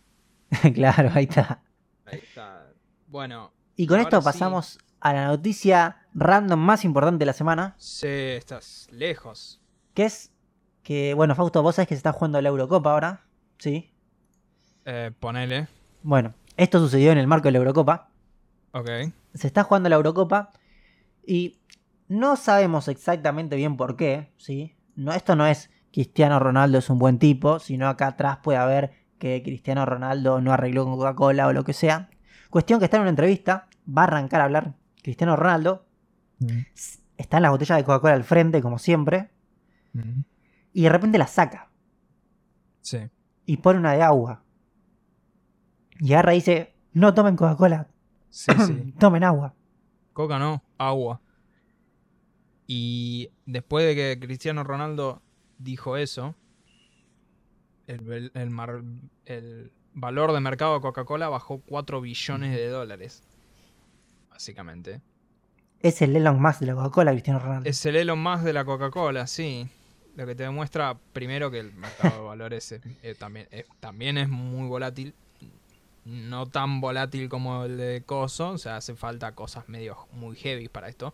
[0.74, 1.62] claro, ahí está.
[2.06, 2.66] Ahí está.
[3.08, 4.24] Bueno, Y con esto sí.
[4.26, 9.60] pasamos a la noticia random más importante de la semana, sí, estás lejos.
[9.94, 10.32] que es
[10.82, 13.26] que, bueno, Fausto, vos sabés que se está jugando la Eurocopa ahora,
[13.58, 13.91] ¿sí?
[14.86, 15.68] Eh, ponele.
[16.02, 18.10] Bueno, esto sucedió en el marco de la Eurocopa.
[18.72, 18.88] Ok.
[19.34, 20.52] Se está jugando la Eurocopa
[21.28, 21.60] y
[22.08, 24.74] no sabemos exactamente bien por qué, ¿sí?
[24.95, 28.91] No, esto no es Cristiano Ronaldo es un buen tipo, sino acá atrás puede haber
[29.19, 32.09] que Cristiano Ronaldo no arregló con Coca-Cola o lo que sea.
[32.49, 34.73] Cuestión que está en una entrevista, va a arrancar a hablar
[35.03, 35.85] Cristiano Ronaldo,
[37.18, 39.31] está en la botella de Coca-Cola al frente, como siempre,
[40.73, 41.69] y de repente la saca
[42.81, 42.99] Sí.
[43.45, 44.43] y pone una de agua.
[45.99, 47.88] Y agarra y dice, no tomen Coca-Cola,
[48.30, 48.93] Sí, sí.
[48.99, 49.53] tomen agua.
[50.13, 51.22] Coca no, agua.
[52.65, 55.22] Y después de que Cristiano Ronaldo
[55.64, 56.36] dijo eso,
[57.88, 58.84] el, el mar-
[59.26, 63.24] el valor de mercado de Coca-Cola bajó 4 billones de dólares.
[64.30, 65.02] Básicamente.
[65.82, 67.70] Es el Elon Musk de la Coca-Cola, Cristiano Ronaldo.
[67.70, 69.68] Es el Elon Musk de la Coca-Cola, sí.
[70.16, 74.18] Lo que te demuestra primero que el mercado de valores es- eh, también, eh, también
[74.18, 75.14] es muy volátil.
[76.06, 78.52] No tan volátil como el de Coso.
[78.52, 81.14] O sea, hace falta cosas medio muy heavy para esto.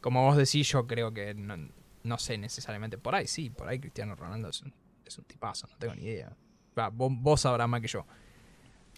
[0.00, 1.56] Como vos decís, yo creo que no,
[2.02, 2.98] no sé necesariamente.
[2.98, 4.72] Por ahí sí, por ahí Cristiano Ronaldo es un,
[5.04, 6.32] es un tipazo, no tengo ni idea.
[6.78, 8.06] Va, vos, vos sabrás más que yo.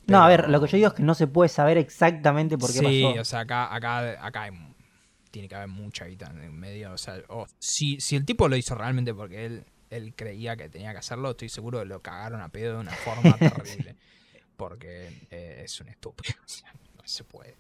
[0.07, 2.57] No, a ver, Pero- lo que yo digo es que no se puede saber exactamente
[2.59, 3.21] por qué sí, pasó.
[3.21, 4.53] o sea, acá, acá, acá hay
[5.31, 6.93] tiene que haber mucha guita en medio.
[6.93, 7.23] O sea,
[7.59, 11.31] si, si el tipo lo hizo realmente porque él, él creía que tenía que hacerlo,
[11.31, 13.97] estoy seguro que lo cagaron a pedo de una forma terrible.
[14.57, 16.35] Porque eh, es un estúpido.
[16.45, 17.57] o sea, no se puede.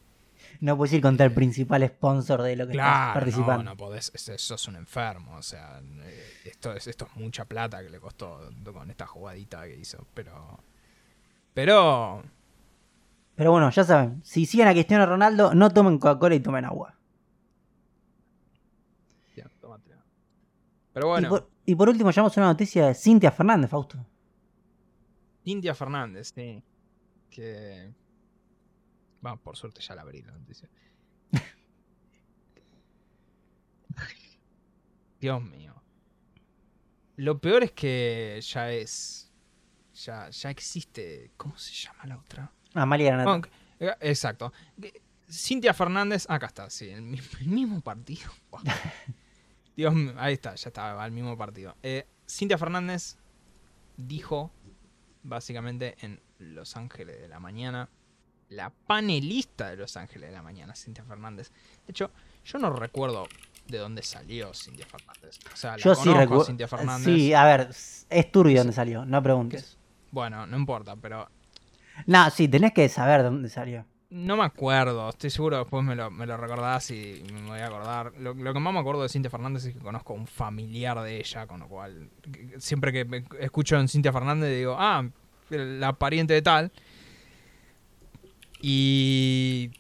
[0.61, 3.63] No puedes ir contra el principal sponsor de lo que estás Claro, participando.
[3.65, 4.11] no, no podés.
[4.15, 5.37] es- Sos un enfermo.
[5.37, 8.41] O sea, eh, esto es, esto es mucha plata que le costó
[8.73, 10.07] con esta jugadita que hizo.
[10.15, 10.59] Pero.
[11.55, 12.23] Pero.
[13.37, 16.95] Pero bueno, ya saben, si siguen a Cristiano Ronaldo, no tomen Coca-Cola y tomen agua.
[19.37, 20.03] ya, tómatela.
[20.93, 21.29] Pero Y, bueno.
[21.31, 23.99] por, y por último, llevamos una noticia de Cintia Fernández, Fausto.
[25.45, 26.63] India Fernández, sí.
[27.31, 27.91] Que.
[29.25, 30.69] Va, por suerte ya la abrí la noticia.
[35.21, 35.75] Dios mío.
[37.17, 39.31] Lo peor es que ya es.
[39.95, 41.33] Ya, ya existe.
[41.37, 42.51] ¿Cómo se llama la otra?
[42.75, 43.31] Amalia Granata.
[43.31, 43.49] Bueno,
[43.79, 44.53] eh, exacto.
[45.31, 48.31] Cintia Fernández, acá está, sí, el mismo, el mismo partido.
[49.77, 51.77] Dios mío, ahí está, ya está, va al mismo partido.
[51.83, 53.17] Eh, Cintia Fernández
[53.97, 54.51] dijo,
[55.23, 57.89] básicamente, en Los Ángeles de la Mañana,
[58.51, 61.51] la panelista de Los Ángeles de la Mañana, Cintia Fernández.
[61.87, 62.11] De hecho,
[62.45, 63.27] yo no recuerdo
[63.69, 65.39] de dónde salió Cintia Fernández.
[65.53, 66.45] O sea, la Yo sí conozco a recuerdo.
[66.45, 67.05] Cintia Fernández.
[67.05, 67.71] Sí, a ver,
[68.11, 69.79] es turbio dónde salió, no preguntes.
[70.11, 71.29] Bueno, no importa, pero
[72.07, 73.87] No, sí, tenés que saber de dónde salió.
[74.11, 77.67] No me acuerdo, estoy seguro después me lo, me lo recordás y me voy a
[77.67, 78.13] acordar.
[78.19, 81.01] Lo, lo que más me acuerdo de Cintia Fernández es que conozco a un familiar
[81.03, 82.11] de ella, con lo cual
[82.59, 85.07] siempre que me escucho en Cintia Fernández digo, ah,
[85.51, 86.73] la pariente de tal.
[88.61, 89.71] Y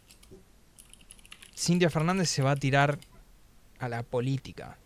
[1.56, 2.98] Cintia Fernández se va a tirar
[3.78, 4.78] a la política.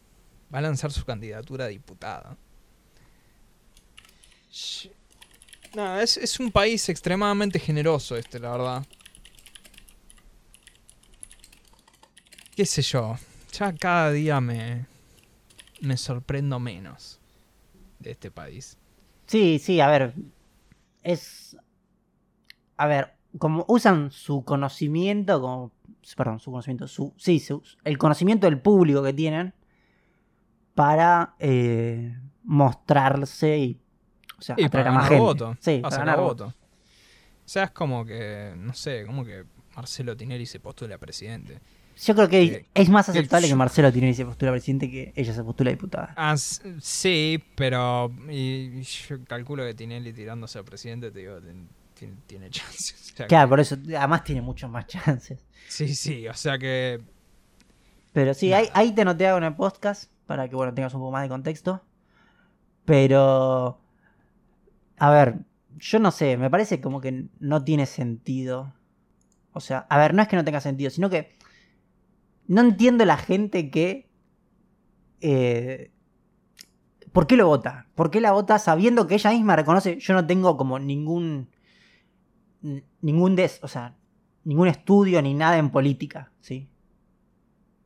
[0.52, 2.36] Va a lanzar su candidatura a diputada.
[5.74, 8.86] No, es, es un país extremadamente generoso este, la verdad.
[12.54, 13.16] qué sé yo,
[13.52, 14.86] ya cada día me,
[15.80, 17.18] me sorprendo menos
[17.98, 18.78] de este país.
[19.26, 20.14] Sí, sí, a ver.
[21.02, 21.56] Es.
[22.76, 25.72] A ver, como usan su conocimiento, como.
[26.16, 26.86] Perdón, su conocimiento.
[26.88, 29.54] Su, sí, su- el conocimiento del público que tienen
[30.74, 33.80] para eh, mostrarse y.
[34.38, 35.22] O sea, Y atraer para a más gente.
[35.22, 35.56] voto.
[35.60, 36.46] Sí, para ganar voto.
[36.46, 36.52] O
[37.48, 39.44] sea, es como que, no sé, como que
[39.76, 41.60] Marcelo Tinelli se postule a presidente.
[41.96, 45.12] Yo creo que Eh, es más aceptable que Marcelo Tinelli se postula a presidente que
[45.14, 46.14] ella se postula a diputada.
[46.16, 51.38] Ah, sí, pero y- yo calculo que Tinelli tirándose a presidente, te digo,
[51.94, 53.12] tiene, tiene chances.
[53.12, 55.44] O sea Claro, que- por eso, además tiene muchos más chances.
[55.68, 57.00] sí, sí, o sea que
[58.12, 61.12] Pero sí, ahí, ahí te anoté en el podcast para que bueno tengas un poco
[61.12, 61.82] más de contexto.
[62.84, 63.80] Pero.
[64.98, 65.38] A ver,
[65.78, 68.72] yo no sé, me parece como que no tiene sentido.
[69.52, 71.32] O sea, a ver, no es que no tenga sentido, sino que.
[72.46, 74.08] No entiendo la gente que.
[75.20, 75.90] eh,
[77.12, 77.86] ¿Por qué lo vota?
[77.94, 79.98] ¿Por qué la vota sabiendo que ella misma reconoce?
[79.98, 81.48] Yo no tengo como ningún.
[83.02, 83.94] Ningún des, o sea,
[84.44, 86.68] ningún estudio ni nada en política, ¿sí?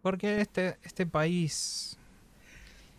[0.03, 1.99] Porque este, este país.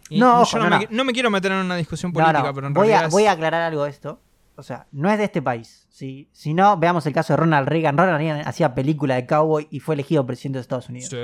[0.10, 1.04] Y No, yo no, no, me, no.
[1.06, 3.04] me quiero meter en una discusión política, pero en voy, realidad.
[3.04, 4.22] a, es- voy a aclarar algo de esto.
[4.56, 5.88] O sea, no es de este país.
[5.90, 6.28] ¿sí?
[6.34, 7.98] Si no, veamos el caso de Ronald Reagan.
[7.98, 11.10] Ronald Reagan hacía película de cowboy y fue elegido presidente de Estados Unidos.
[11.10, 11.18] Sí.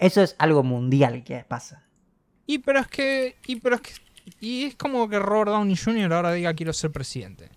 [0.00, 1.84] Eso es algo mundial que pasa.
[2.46, 3.36] Y pero es que.
[3.46, 3.92] Y pero es que.
[4.40, 6.12] Y es como que Robert Downey Jr.
[6.12, 7.48] ahora diga quiero ser presidente.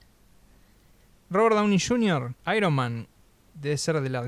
[1.30, 3.08] Robert Downey Jr., Iron Man,
[3.54, 4.28] debe ser de los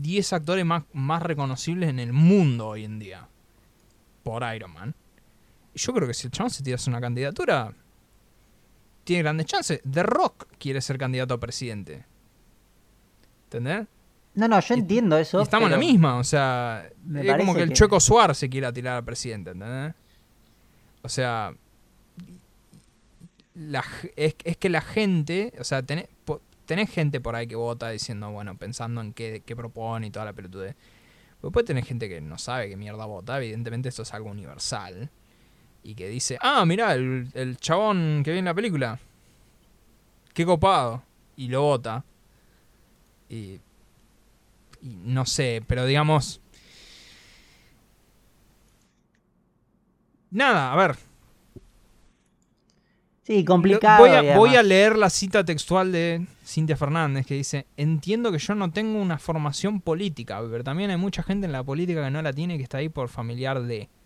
[0.00, 3.28] 10 actores más, más reconocibles en el mundo hoy en día.
[4.22, 4.94] Por Iron Man.
[5.74, 7.72] Y yo creo que si el chabón se tirase una candidatura.
[9.04, 9.80] tiene grandes chances.
[9.90, 12.04] The Rock quiere ser candidato a presidente.
[13.44, 13.86] ¿Entendés?
[14.34, 15.40] No, no, yo entiendo eso.
[15.40, 18.48] Y estamos en la misma, o sea, es como que el que- Chueco Suar se
[18.48, 19.94] quiera tirar al presidente, ¿entendés?
[21.02, 21.52] O sea,
[23.54, 23.84] la
[24.16, 26.06] es, es que la gente, o sea, tenés,
[26.66, 30.24] tenés gente por ahí que vota diciendo, bueno, pensando en qué, qué propone y toda
[30.24, 30.74] la pelotudez.
[30.74, 35.10] Pero Después tenés gente que no sabe qué mierda vota, evidentemente esto es algo universal.
[35.82, 39.00] Y que dice, ah, mirá, el, el chabón que vi en la película.
[40.32, 41.02] Qué copado.
[41.36, 42.04] Y lo vota.
[43.28, 43.58] Y
[44.82, 46.40] y no sé, pero digamos.
[50.30, 50.96] Nada, a ver.
[53.38, 54.00] Sí, complicado.
[54.06, 58.54] voy, a, voy leer la cita textual de Cintia Fernández que dice: Entiendo que yo
[58.54, 62.22] no tengo una formación política, pero también hay mucha gente en la política que no
[62.22, 63.88] la tiene y que está ahí por familiar de.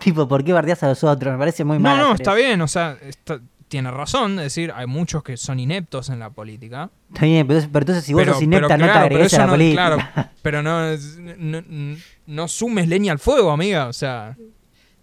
[0.00, 1.32] Tipo, ¿por qué bardeas a los otros?
[1.32, 1.98] Me parece muy No, mal.
[1.98, 2.46] no, hacer está eso.
[2.46, 6.30] bien, o sea, está- tiene razón, es decir, hay muchos que son ineptos en la
[6.30, 6.90] política.
[7.12, 9.14] Está bien, pero, pero entonces si vos pero, sos inepta, pero no te claro, pero
[9.16, 10.10] agregues a la no- política.
[10.12, 10.96] Claro, pero no,
[11.36, 11.96] no, no-
[12.26, 13.88] no sumes leña al fuego, amiga.
[13.88, 14.36] O sea,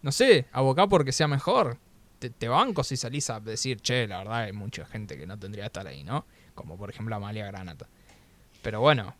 [0.01, 1.77] no sé, abocá porque sea mejor.
[2.19, 5.37] Te, te banco si salís a decir, che, la verdad hay mucha gente que no
[5.37, 6.25] tendría que estar ahí, ¿no?
[6.53, 7.87] Como por ejemplo Amalia Granata.
[8.61, 9.15] Pero bueno,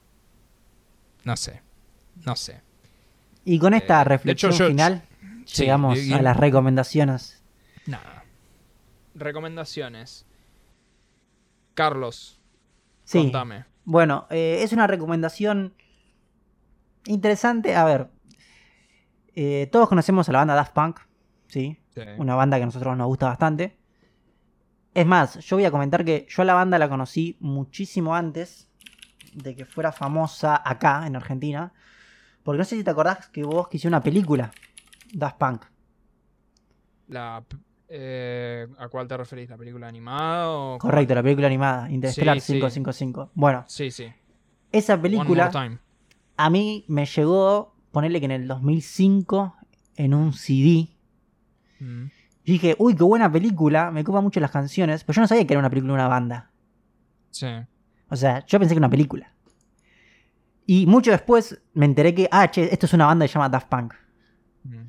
[1.24, 1.62] no sé,
[2.26, 2.62] no sé.
[3.44, 5.04] Y con esta Eh, de reflexión hecho, yo- final,
[5.58, 7.44] llegamos y- a las recomendaciones.
[7.86, 8.24] Nada.
[9.14, 10.26] Recomendaciones.
[11.74, 12.40] Carlos,
[13.04, 13.20] Sí.
[13.20, 13.66] contame.
[13.84, 15.74] Bueno, eh, es una recomendación
[17.06, 17.76] interesante.
[17.76, 18.08] A ver,
[19.36, 21.00] eh, todos conocemos a la banda Daft Punk,
[21.56, 21.80] ¿sí?
[21.94, 22.02] Sí.
[22.18, 23.78] Una banda que a nosotros nos gusta bastante.
[24.94, 28.68] Es más, yo voy a comentar que yo a la banda la conocí muchísimo antes
[29.34, 31.72] de que fuera famosa acá, en Argentina.
[32.44, 34.52] Porque no sé si te acordás que vos que hiciste una película,
[35.14, 35.62] Daft Punk.
[37.08, 37.42] La,
[37.88, 39.50] eh, ¿A cuál te referís?
[39.50, 40.78] ¿La película animada o...?
[40.78, 42.54] Correcto, la película animada, Interstellar Sí, sí.
[42.54, 43.32] 555.
[43.34, 44.08] Bueno, Sí, sí.
[44.74, 45.50] esa película...
[46.38, 49.56] A mí me llegó, ponerle que en el 2005,
[49.96, 50.90] en un CD.
[51.80, 52.06] Mm.
[52.46, 55.48] Yo dije, uy, qué buena película, me copa mucho las canciones, pero yo no sabía
[55.48, 56.52] que era una película de una banda.
[57.32, 57.48] Sí.
[58.10, 59.34] O sea, yo pensé que era una película.
[60.68, 63.50] Y mucho después me enteré que, ah, che, esto es una banda que se llama
[63.50, 63.94] Daft Punk.
[64.64, 64.88] Mm.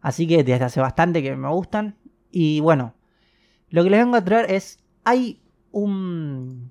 [0.00, 1.96] Así que desde hace bastante que me gustan.
[2.30, 2.94] Y bueno,
[3.70, 5.40] lo que les vengo a traer es, hay
[5.72, 6.70] un...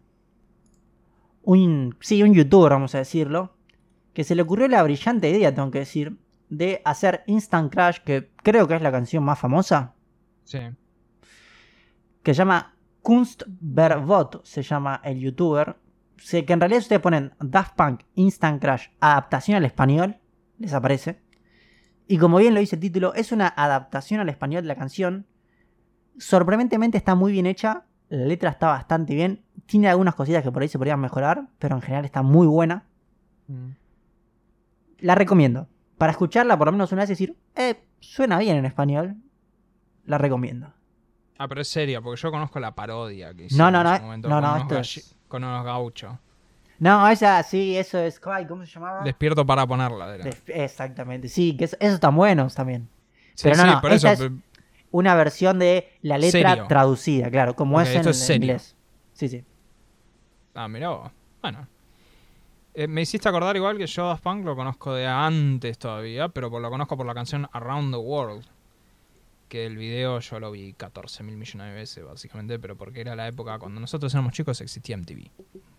[1.41, 3.57] un sí, un youtuber, vamos a decirlo,
[4.13, 6.17] que se le ocurrió la brillante idea, tengo que decir,
[6.57, 9.93] de hacer Instant Crash, que creo que es la canción más famosa,
[10.43, 10.59] Sí.
[12.21, 15.77] que se llama Kunstverbot, se llama el youtuber.
[16.17, 20.17] Sé que en realidad si ustedes ponen Daft Punk Instant Crash adaptación al español,
[20.57, 21.21] les aparece.
[22.07, 25.25] Y como bien lo dice el título, es una adaptación al español de la canción.
[26.17, 30.61] Sorprendentemente está muy bien hecha, la letra está bastante bien, tiene algunas cositas que por
[30.61, 32.85] ahí se podrían mejorar, pero en general está muy buena.
[33.47, 33.69] Mm.
[34.99, 35.67] La recomiendo.
[35.97, 39.15] Para escucharla por lo menos una vez y decir, eh, suena bien en español,
[40.05, 40.73] la recomiendo.
[41.37, 43.97] Ah, pero es seria, porque yo conozco la parodia que No, hicieron no, en no,
[43.97, 46.13] su momento no, con, no, unos es- con unos gauchos.
[46.79, 48.19] No, esa sí, eso es.
[48.19, 49.03] ¿Cómo se llamaba?
[49.03, 50.15] Despierto para ponerla.
[50.15, 50.29] era.
[50.47, 52.89] Exactamente, sí, que eso, esos están buenos también.
[53.35, 54.07] Sí, pero no, sí, no, por eso.
[54.07, 54.41] esta es- pero-
[54.91, 56.67] Una versión de la letra Serio.
[56.67, 58.75] traducida, claro, como Ok, es en, esto es en inglés.
[59.13, 59.43] Sí, sí.
[60.53, 61.11] Ah, mirá vos.
[61.41, 61.67] Bueno.
[62.75, 66.49] Eh, me hiciste acordar igual que yo Daft Punk lo conozco de antes todavía, pero
[66.59, 68.45] lo conozco por la canción Around the World.
[69.47, 73.15] Que el video yo lo vi 14 mil millones de veces, básicamente, pero porque era
[73.15, 75.29] la época cuando nosotros éramos chicos existía MTV,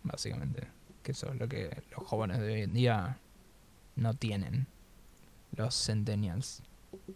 [0.05, 0.69] básicamente.
[1.03, 3.19] Que eso es lo que los jóvenes de hoy en día
[3.97, 4.69] no tienen.
[5.57, 6.62] Los centennials.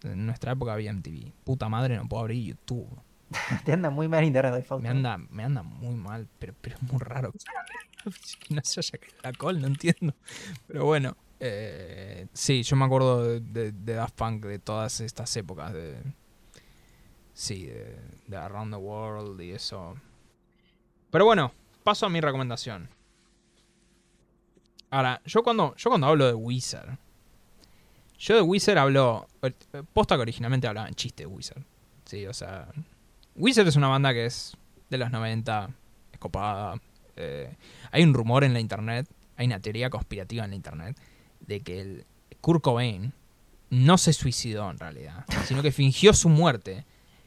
[0.03, 1.31] En nuestra época había MTV.
[1.45, 2.89] Puta madre, no puedo abrir YouTube.
[3.65, 4.83] Te anda muy mal internet hoy, Fausto.
[4.83, 7.33] Me anda, me anda muy mal, pero, pero es muy raro.
[7.33, 10.15] que no se haya caído la col, no entiendo.
[10.67, 15.35] Pero bueno, eh, sí, yo me acuerdo de, de- de Daft Punk de todas estas
[15.37, 15.73] épocas.
[15.75, 15.97] De,
[17.35, 17.97] sí, de,
[18.27, 19.97] de Around the World y eso.
[21.11, 21.53] Pero bueno,
[21.85, 22.89] paso a mi recomendación.
[24.91, 26.97] Ahora, yo cuando, yo cuando hablo de Wizard,
[28.19, 29.27] yo de Wizard hablo.
[29.43, 29.53] eh,
[29.93, 31.63] Posta que originalmente hablaba en chiste de Wizard.
[32.05, 32.69] Sí, o sea.
[33.39, 34.57] Wizard es una banda que es
[34.91, 35.71] de los 90,
[36.13, 36.81] es copada.
[37.17, 37.57] eh,
[37.91, 40.99] hay un rumor en la internet, hay una teoría conspirativa en la internet,
[41.41, 42.07] de que el
[42.41, 43.13] Kurt Cobain
[43.71, 46.85] no se suicidó en realidad, sino que fingió su muerte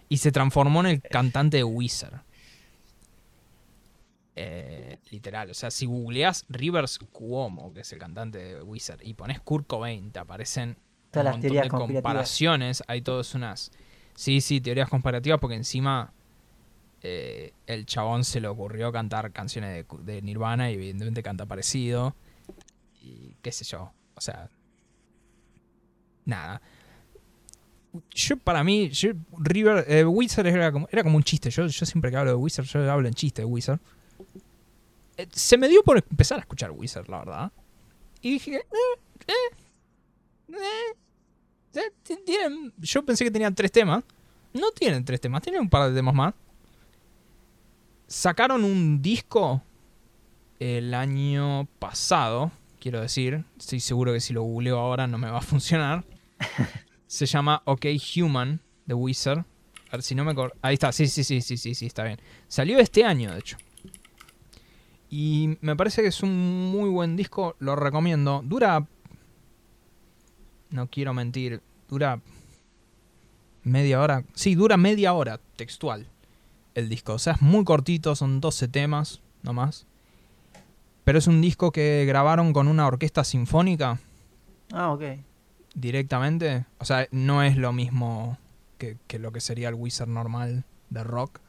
[0.10, 2.22] y se transformó en el cantante de Wizard.
[4.36, 9.14] Eh, literal, o sea, si googleás Rivers Cuomo, que es el cantante de Wizard, y
[9.14, 10.78] pones Kurt Cobain, te aparecen
[11.12, 12.84] Todas un las montón teorías de comparaciones.
[12.88, 13.72] Hay todas unas.
[14.16, 16.12] Sí, sí, teorías comparativas, porque encima
[17.02, 22.16] eh, el chabón se le ocurrió cantar canciones de, Nirvana y evidentemente canta parecido.
[23.02, 23.92] Y qué sé yo.
[24.16, 24.50] O sea.
[26.26, 26.62] Nada.
[28.12, 31.50] Yo, para mí, yo- River, eh, Wizard era como, era como un chiste.
[31.50, 33.80] Yo, yo siempre que hablo de Wizard, yo hablo en chiste de Wizard.
[35.18, 37.52] Eh, se me dio por empezar a escuchar Wizard, la verdad.
[38.22, 38.62] Y dije,
[39.28, 39.34] eh,
[42.04, 44.04] tienen- yo pensé que tenían tres temas.
[44.54, 46.34] No tienen tres temas, tienen un par de temas más.
[48.08, 49.64] Sacaron un disco
[50.60, 53.46] el año pasado, quiero decir.
[53.58, 56.04] Estoy seguro que si lo googleo ahora no me va a funcionar.
[57.08, 57.86] Se llama OK
[58.18, 59.46] Human de Wizard.
[59.90, 62.20] A ver si no me Ahí está, sí, sí, sí, sí, sí, sí, está bien.
[62.48, 63.58] Salió este año, de hecho.
[65.10, 68.42] Y me parece que es un muy buen disco, lo recomiendo.
[68.46, 68.88] Dura.
[70.72, 72.20] No quiero mentir, dura.
[73.64, 74.24] Media hora.
[74.34, 76.08] Sí, dura media hora textual
[76.74, 77.14] el disco.
[77.14, 79.86] O sea, es muy cortito, son 12 temas, no más.
[81.04, 84.00] Pero es un disco que grabaron con una orquesta sinfónica
[84.72, 85.04] Ah, ok.
[85.76, 86.66] directamente.
[86.80, 88.38] O sea, no es lo mismo
[88.78, 91.40] que, que lo que sería el Wizard normal de rock.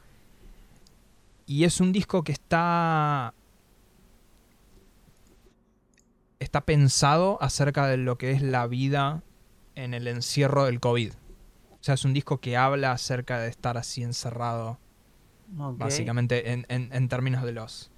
[1.46, 3.32] Y es un disco que está.
[6.42, 9.22] Está pensado acerca de lo que es la vida
[9.74, 11.12] en el encierro del COVID.
[11.12, 14.78] O sea, es un disco que habla acerca de estar así encerrado
[15.58, 15.78] ok.
[15.78, 17.90] básicamente en, en- en términos de los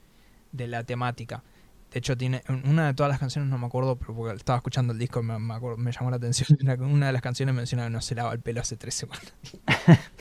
[0.52, 1.42] de la temática.
[1.90, 4.56] De hecho, tiene en una de todas las canciones, no me acuerdo, pero porque estaba
[4.56, 6.48] escuchando el disco y me, me acuerdo- me llamó la atención.
[6.62, 9.32] Una, una de las canciones menciona que no se lava el pelo hace tres semanas.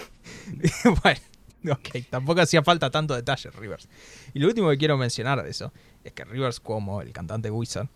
[1.04, 1.20] Bueno,
[1.72, 3.88] ok, tampoco hacía falta tanto detalle, Rivers.
[4.34, 5.72] Y lo último que quiero mencionar de eso
[6.04, 7.88] es que Rivers, como el cantante Wizard,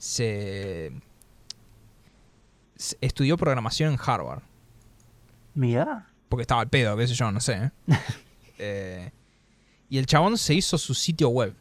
[0.00, 0.92] se,
[2.74, 4.42] se estudió programación en Harvard
[5.54, 6.06] Mira.
[6.30, 7.52] porque estaba al pedo, qué sé yo, no sé.
[7.52, 7.70] ¿eh?
[8.62, 9.10] Eh,
[9.88, 11.54] y el chabón se hizo su sitio web.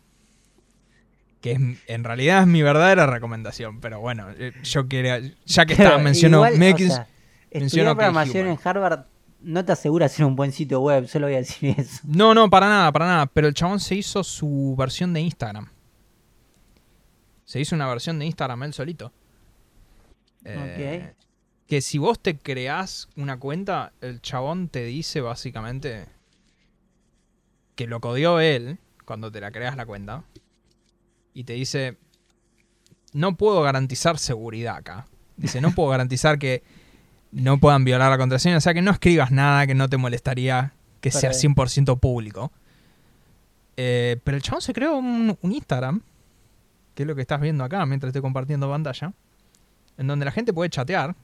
[1.40, 5.74] Que es, en realidad es mi verdadera recomendación, pero bueno, eh, yo quería, ya que
[5.76, 7.07] estaba, mencionó, Igual, me o sea,
[7.53, 9.06] mencionó programación en Harvard
[9.40, 12.02] no te asegura hacer un buen sitio web, solo voy a decir eso.
[12.03, 13.26] No, no, para nada, para nada.
[13.28, 15.70] Pero el chabón se hizo su versión de Instagram.
[17.50, 19.12] Se hizo una versión de Instagram él solito.
[20.46, 21.14] Eh,
[21.66, 26.06] Que si vos te creás una cuenta, el chabón te dice básicamente
[27.74, 30.24] que lo codió él cuando te la creas la cuenta.
[31.34, 31.98] Y te dice,
[33.14, 35.08] no puedo garantizar seguridad acá.
[35.36, 36.62] Dice, no puedo garantizar que
[37.32, 38.58] no puedan violar la contraseña.
[38.58, 42.52] O sea, que no escribas nada que no te molestaría que sea Para- 100% público.
[43.76, 46.04] Eh, pero el chabón se creó un, un Instagram,
[47.00, 49.14] que es lo que estás viendo acá mientras estoy compartiendo pantalla,
[49.96, 51.16] en donde la gente puede chatear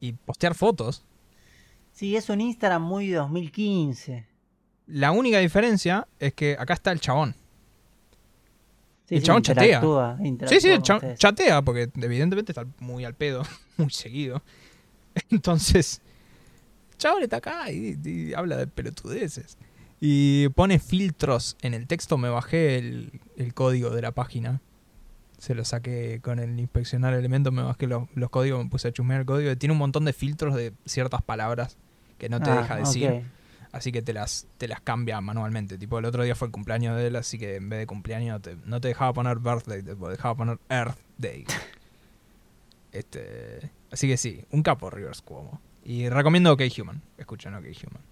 [0.00, 1.04] y postear fotos.
[1.92, 4.26] Sí, es un Instagram muy 2015.
[4.88, 7.36] La única diferencia es que acá está el chabón.
[9.04, 10.18] Sí, El sí, chabón chatea.
[10.48, 13.44] Sí, sí, el chabón chatea, porque evidentemente está muy al pedo,
[13.76, 14.42] muy seguido.
[15.30, 16.02] Entonces,
[16.90, 19.56] el chabón está acá y, y habla de pelotudeces.
[20.00, 22.16] Y pone filtros en el texto.
[22.18, 24.60] Me bajé el, el código de la página.
[25.38, 27.52] Se lo saqué con el inspeccionar elementos.
[27.52, 29.54] Me bajé los, los códigos, me puse a chusmear el código.
[29.56, 31.76] Tiene un montón de filtros de ciertas palabras
[32.18, 33.22] que no te Ah, deja decir.
[33.72, 35.78] Así que te las, te las cambia manualmente.
[35.78, 38.42] Tipo, el otro día fue el cumpleaños de él, así que en vez de cumpleaños
[38.42, 41.44] te- no te dejaba poner birthday, te dejaba poner Earth Day.
[42.92, 45.60] este, así que sí, un capo Rivers Cuomo.
[45.84, 47.00] Y recomiendo OK Human.
[47.16, 48.02] Escuchen OK Human.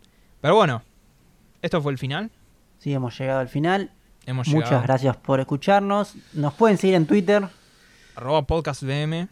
[0.41, 0.83] Pero bueno,
[1.63, 2.31] esto fue el final.
[2.79, 3.91] Sí, hemos llegado al final.
[4.27, 4.83] Hemos Muchas llegado.
[4.87, 6.15] gracias por escucharnos.
[6.35, 7.49] Nos pueden seguir en Twitter.
[8.15, 9.29] Arroba podcast VM.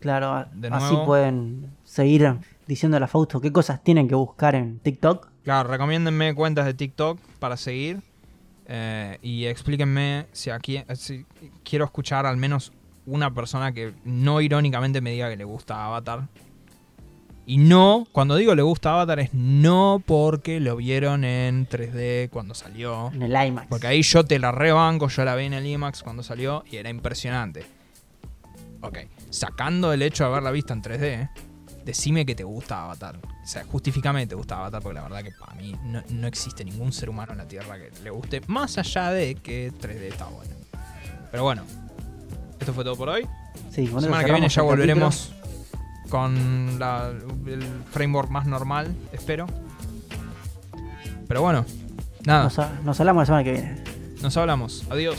[0.00, 1.06] Claro, De así nuevo.
[1.06, 2.34] pueden seguir
[2.66, 5.28] diciendo a Fausto qué cosas tienen que buscar en TikTok.
[5.44, 8.00] Claro, recomiéndenme cuentas de TikTok para seguir.
[8.66, 11.26] eh, y explíquenme si aquí si
[11.64, 12.72] quiero escuchar al menos
[13.06, 16.28] una persona que no irónicamente me diga que le gusta Avatar.
[17.44, 22.54] Y no, cuando digo le gusta Avatar es no porque lo vieron en 3D cuando
[22.54, 23.10] salió.
[23.12, 23.66] En el IMAX.
[23.68, 26.76] Porque ahí yo te la rebanco, yo la vi en el IMAX cuando salió y
[26.76, 27.64] era impresionante.
[28.80, 28.98] Ok,
[29.30, 31.30] sacando el hecho de haberla visto en 3D,
[31.84, 33.18] decime que te gusta Avatar.
[33.24, 36.26] O sea, justifícame que te gusta Avatar, porque la verdad que para mí no, no
[36.28, 40.02] existe ningún ser humano en la Tierra que le guste, más allá de que 3D
[40.02, 40.54] está bueno.
[41.30, 41.64] Pero bueno,
[42.60, 43.26] esto fue todo por hoy.
[43.70, 45.32] Sí, eso semana que viene ya el volveremos
[46.12, 47.10] con la-
[47.46, 49.46] el framework más normal, espero.
[51.26, 51.64] Pero bueno,
[52.26, 53.82] nada, Nos, nos hablamos la semana que viene.
[54.20, 54.84] nos hablamos.
[54.90, 55.16] Adiós.